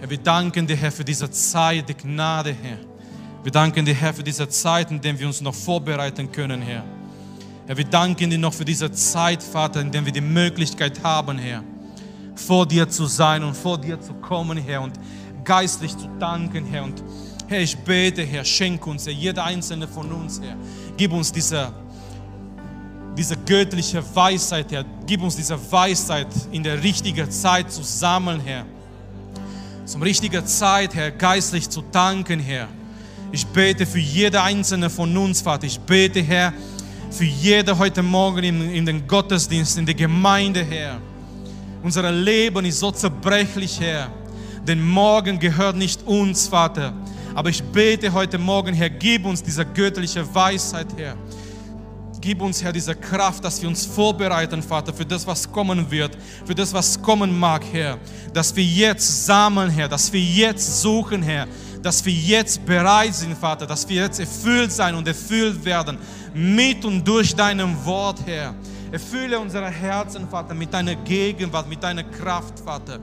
Herr, 0.00 0.10
wir 0.10 0.18
danken 0.18 0.66
dir, 0.66 0.76
Herr, 0.76 0.90
für 0.90 1.04
diese 1.04 1.30
Zeit, 1.30 1.88
die 1.88 1.94
Gnade, 1.94 2.54
Herr. 2.60 2.78
Wir 3.42 3.52
danken 3.52 3.84
dir, 3.84 3.94
Herr, 3.94 4.12
für 4.12 4.24
diese 4.24 4.48
Zeit, 4.48 4.90
in 4.90 5.00
der 5.00 5.18
wir 5.18 5.26
uns 5.26 5.40
noch 5.40 5.54
vorbereiten 5.54 6.30
können, 6.30 6.60
Herr. 6.60 6.84
Herr, 7.66 7.76
wir 7.76 7.84
danken 7.84 8.30
dir 8.30 8.38
noch 8.38 8.54
für 8.54 8.64
diese 8.64 8.90
Zeit, 8.90 9.42
Vater, 9.42 9.80
in 9.80 9.92
der 9.92 10.04
wir 10.04 10.12
die 10.12 10.20
Möglichkeit 10.20 11.02
haben, 11.04 11.38
Herr, 11.38 11.62
vor 12.34 12.66
dir 12.66 12.88
zu 12.88 13.06
sein 13.06 13.44
und 13.44 13.56
vor 13.56 13.78
dir 13.78 14.00
zu 14.00 14.14
kommen, 14.14 14.58
Herr, 14.58 14.82
und 14.82 14.94
geistlich 15.44 15.96
zu 15.96 16.08
danken, 16.18 16.66
Herr. 16.66 16.84
Und 16.84 17.02
Herr, 17.48 17.62
ich 17.62 17.78
bete, 17.78 18.22
Herr, 18.24 18.44
schenk 18.44 18.86
uns, 18.86 19.06
Herr, 19.06 19.12
jeder 19.14 19.42
einzelne 19.42 19.88
von 19.88 20.12
uns, 20.12 20.38
Herr, 20.38 20.54
gib 20.98 21.14
uns 21.14 21.32
diese, 21.32 21.72
diese 23.16 23.38
göttliche 23.38 24.04
Weisheit, 24.14 24.70
Herr, 24.70 24.84
gib 25.06 25.22
uns 25.22 25.34
diese 25.34 25.58
Weisheit 25.72 26.28
in 26.52 26.62
der 26.62 26.82
richtigen 26.82 27.30
Zeit 27.30 27.72
zu 27.72 27.82
sammeln, 27.82 28.38
Herr. 28.40 28.66
Zum 29.86 30.02
richtigen 30.02 30.46
Zeit, 30.46 30.94
Herr, 30.94 31.10
geistlich 31.10 31.70
zu 31.70 31.82
danken, 31.90 32.38
Herr. 32.38 32.68
Ich 33.32 33.46
bete 33.46 33.86
für 33.86 33.98
jede 33.98 34.42
einzelne 34.42 34.90
von 34.90 35.16
uns, 35.16 35.40
Vater. 35.40 35.64
Ich 35.64 35.80
bete, 35.80 36.20
Herr, 36.20 36.52
für 37.10 37.24
jede 37.24 37.78
heute 37.78 38.02
Morgen 38.02 38.44
in, 38.44 38.74
in 38.74 38.84
den 38.84 39.08
Gottesdienst, 39.08 39.78
in 39.78 39.86
der 39.86 39.94
Gemeinde, 39.94 40.62
Herr. 40.62 41.00
Unser 41.82 42.12
Leben 42.12 42.66
ist 42.66 42.80
so 42.80 42.90
zerbrechlich, 42.90 43.80
Herr. 43.80 44.10
Denn 44.66 44.86
morgen 44.86 45.38
gehört 45.38 45.76
nicht 45.76 46.06
uns, 46.06 46.46
Vater. 46.46 46.92
Aber 47.38 47.50
ich 47.50 47.62
bete 47.62 48.12
heute 48.12 48.36
Morgen, 48.36 48.74
Herr, 48.74 48.90
gib 48.90 49.24
uns 49.24 49.40
diese 49.40 49.64
göttliche 49.64 50.26
Weisheit, 50.34 50.88
Herr. 50.96 51.14
Gib 52.20 52.42
uns, 52.42 52.60
Herr, 52.60 52.72
diese 52.72 52.96
Kraft, 52.96 53.44
dass 53.44 53.62
wir 53.62 53.68
uns 53.68 53.86
vorbereiten, 53.86 54.60
Vater, 54.60 54.92
für 54.92 55.06
das, 55.06 55.24
was 55.24 55.48
kommen 55.48 55.88
wird, 55.88 56.18
für 56.44 56.54
das, 56.56 56.74
was 56.74 57.00
kommen 57.00 57.38
mag, 57.38 57.62
Herr. 57.70 57.96
Dass 58.32 58.56
wir 58.56 58.64
jetzt 58.64 59.24
sammeln, 59.24 59.70
Herr, 59.70 59.86
dass 59.86 60.12
wir 60.12 60.20
jetzt 60.20 60.82
suchen, 60.82 61.22
Herr, 61.22 61.46
dass 61.80 62.04
wir 62.04 62.12
jetzt 62.12 62.66
bereit 62.66 63.14
sind, 63.14 63.38
Vater, 63.38 63.68
dass 63.68 63.88
wir 63.88 64.02
jetzt 64.02 64.18
erfüllt 64.18 64.72
sein 64.72 64.96
und 64.96 65.06
erfüllt 65.06 65.64
werden 65.64 65.96
mit 66.34 66.84
und 66.84 67.06
durch 67.06 67.36
deinem 67.36 67.84
Wort, 67.84 68.18
Herr. 68.26 68.52
Erfülle 68.90 69.38
unsere 69.38 69.70
Herzen, 69.70 70.28
Vater, 70.28 70.54
mit 70.54 70.74
deiner 70.74 70.96
Gegenwart, 70.96 71.68
mit 71.68 71.80
deiner 71.80 72.02
Kraft, 72.02 72.58
Vater. 72.58 72.98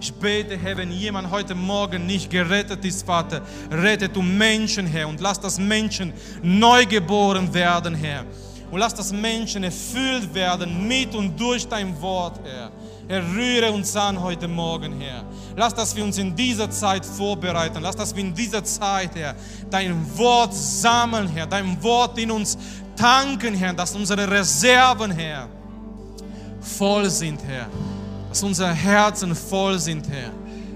Ich 0.00 0.14
bete, 0.14 0.56
Herr, 0.56 0.76
wenn 0.76 0.92
jemand 0.92 1.28
heute 1.30 1.56
Morgen 1.56 2.06
nicht 2.06 2.30
gerettet 2.30 2.84
ist, 2.84 3.04
Vater, 3.04 3.42
rette 3.70 4.08
du 4.08 4.22
Menschen, 4.22 4.86
Herr, 4.86 5.08
und 5.08 5.20
lass 5.20 5.40
das 5.40 5.58
Menschen 5.58 6.12
neu 6.40 6.86
geboren 6.86 7.52
werden, 7.52 7.96
Herr. 7.96 8.24
Und 8.70 8.78
lass 8.78 8.94
das 8.94 9.12
Menschen 9.12 9.64
erfüllt 9.64 10.32
werden 10.32 10.86
mit 10.86 11.14
und 11.16 11.38
durch 11.40 11.66
dein 11.66 12.00
Wort, 12.00 12.38
Herr. 12.44 12.70
Herr, 13.08 13.22
rühre 13.34 13.72
uns 13.72 13.96
an 13.96 14.20
heute 14.22 14.46
Morgen, 14.46 15.00
Herr. 15.00 15.24
Lass, 15.56 15.74
dass 15.74 15.96
wir 15.96 16.04
uns 16.04 16.18
in 16.18 16.36
dieser 16.36 16.70
Zeit 16.70 17.04
vorbereiten. 17.04 17.82
Lass, 17.82 17.96
dass 17.96 18.14
wir 18.14 18.22
in 18.22 18.34
dieser 18.34 18.62
Zeit, 18.62 19.16
Herr, 19.16 19.34
dein 19.68 19.96
Wort 20.16 20.54
sammeln, 20.54 21.26
Herr. 21.28 21.46
Dein 21.46 21.82
Wort 21.82 22.18
in 22.18 22.30
uns 22.30 22.56
tanken, 22.94 23.54
Herr. 23.54 23.72
Dass 23.72 23.96
unsere 23.96 24.30
Reserven, 24.30 25.10
Herr, 25.10 25.48
voll 26.60 27.10
sind, 27.10 27.40
Herr 27.42 27.66
dass 28.28 28.42
unsere 28.42 28.72
Herzen 28.72 29.34
voll 29.34 29.78
sind, 29.78 30.08
Herr. 30.08 30.30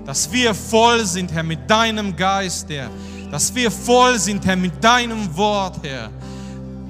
Dass 0.04 0.30
wir 0.32 0.54
voll 0.54 1.04
sind, 1.04 1.32
Herr, 1.32 1.42
mit 1.42 1.70
deinem 1.70 2.16
Geist, 2.16 2.68
Herr. 2.68 2.90
Dass 3.30 3.54
wir 3.54 3.70
voll 3.70 4.18
sind, 4.18 4.44
Herr, 4.44 4.56
mit 4.56 4.82
deinem 4.82 5.34
Wort, 5.36 5.76
Herr. 5.82 6.10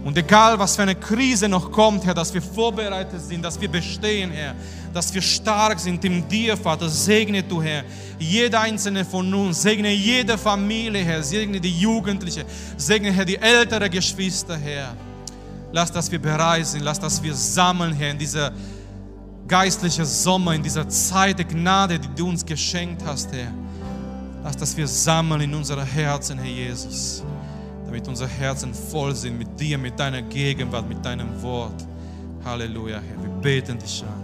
Und 0.04 0.18
egal, 0.18 0.58
was 0.58 0.74
für 0.74 0.82
eine 0.82 0.96
Krise 0.96 1.48
noch 1.48 1.70
kommt, 1.70 2.04
Herr, 2.04 2.14
dass 2.14 2.34
wir 2.34 2.42
vorbereitet 2.42 3.20
sind, 3.20 3.44
dass 3.44 3.60
wir 3.60 3.68
bestehen, 3.68 4.30
Herr. 4.32 4.54
Dass 4.92 5.14
wir 5.14 5.22
stark 5.22 5.78
sind 5.78 6.04
in 6.04 6.26
dir, 6.28 6.56
Vater. 6.56 6.88
Segne 6.88 7.42
du, 7.42 7.62
Herr, 7.62 7.84
jeder 8.18 8.60
einzelne 8.60 9.04
von 9.04 9.32
uns. 9.32 9.62
Segne 9.62 9.92
jede 9.92 10.36
Familie, 10.36 11.04
Herr. 11.04 11.22
Segne 11.22 11.60
die 11.60 11.78
Jugendliche. 11.78 12.44
Segne, 12.76 13.12
Herr, 13.12 13.24
die 13.24 13.36
ältere 13.36 13.88
Geschwister, 13.88 14.56
Herr. 14.56 14.96
Lass, 15.70 15.92
dass 15.92 16.10
wir 16.10 16.20
bereit 16.20 16.66
sind. 16.66 16.82
Lass, 16.82 16.98
dass 16.98 17.22
wir 17.22 17.34
sammeln, 17.34 17.94
Herr, 17.94 18.10
in 18.10 18.18
dieser 18.18 18.52
geistlicher 19.52 20.06
Sommer, 20.06 20.54
in 20.54 20.62
dieser 20.62 20.88
Zeit 20.88 21.38
der 21.38 21.44
Gnade, 21.44 21.98
die 21.98 22.08
du 22.16 22.26
uns 22.26 22.42
geschenkt 22.42 23.02
hast, 23.04 23.30
Herr. 23.34 23.52
Lass, 24.42 24.56
dass 24.56 24.74
wir 24.74 24.88
sammeln 24.88 25.42
in 25.42 25.54
unsere 25.54 25.84
Herzen, 25.84 26.38
Herr 26.38 26.50
Jesus, 26.50 27.22
damit 27.84 28.08
unsere 28.08 28.30
Herzen 28.30 28.72
voll 28.72 29.14
sind 29.14 29.36
mit 29.38 29.60
dir, 29.60 29.76
mit 29.76 30.00
deiner 30.00 30.22
Gegenwart, 30.22 30.88
mit 30.88 31.04
deinem 31.04 31.42
Wort. 31.42 31.86
Halleluja, 32.42 32.94
Herr. 32.96 33.22
Wir 33.22 33.30
beten 33.42 33.78
dich 33.78 34.02
an. 34.02 34.22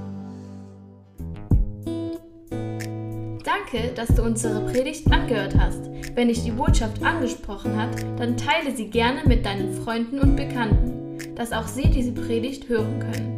Danke, 3.45 3.93
dass 3.95 4.09
du 4.09 4.23
unsere 4.23 4.65
Predigt 4.73 5.13
angehört 5.13 5.55
hast. 5.59 5.91
Wenn 6.15 6.29
dich 6.29 6.43
die 6.43 6.53
Botschaft 6.53 7.03
angesprochen 7.03 7.77
hat, 7.77 8.03
dann 8.19 8.39
teile 8.39 8.75
sie 8.75 8.87
gerne 8.87 9.25
mit 9.27 9.45
deinen 9.45 9.75
Freunden 9.85 10.21
und 10.21 10.37
Bekannten, 10.37 11.35
dass 11.35 11.53
auch 11.53 11.69
sie 11.69 11.91
diese 11.91 12.13
Predigt 12.13 12.67
hören 12.71 12.99
können. 12.99 13.38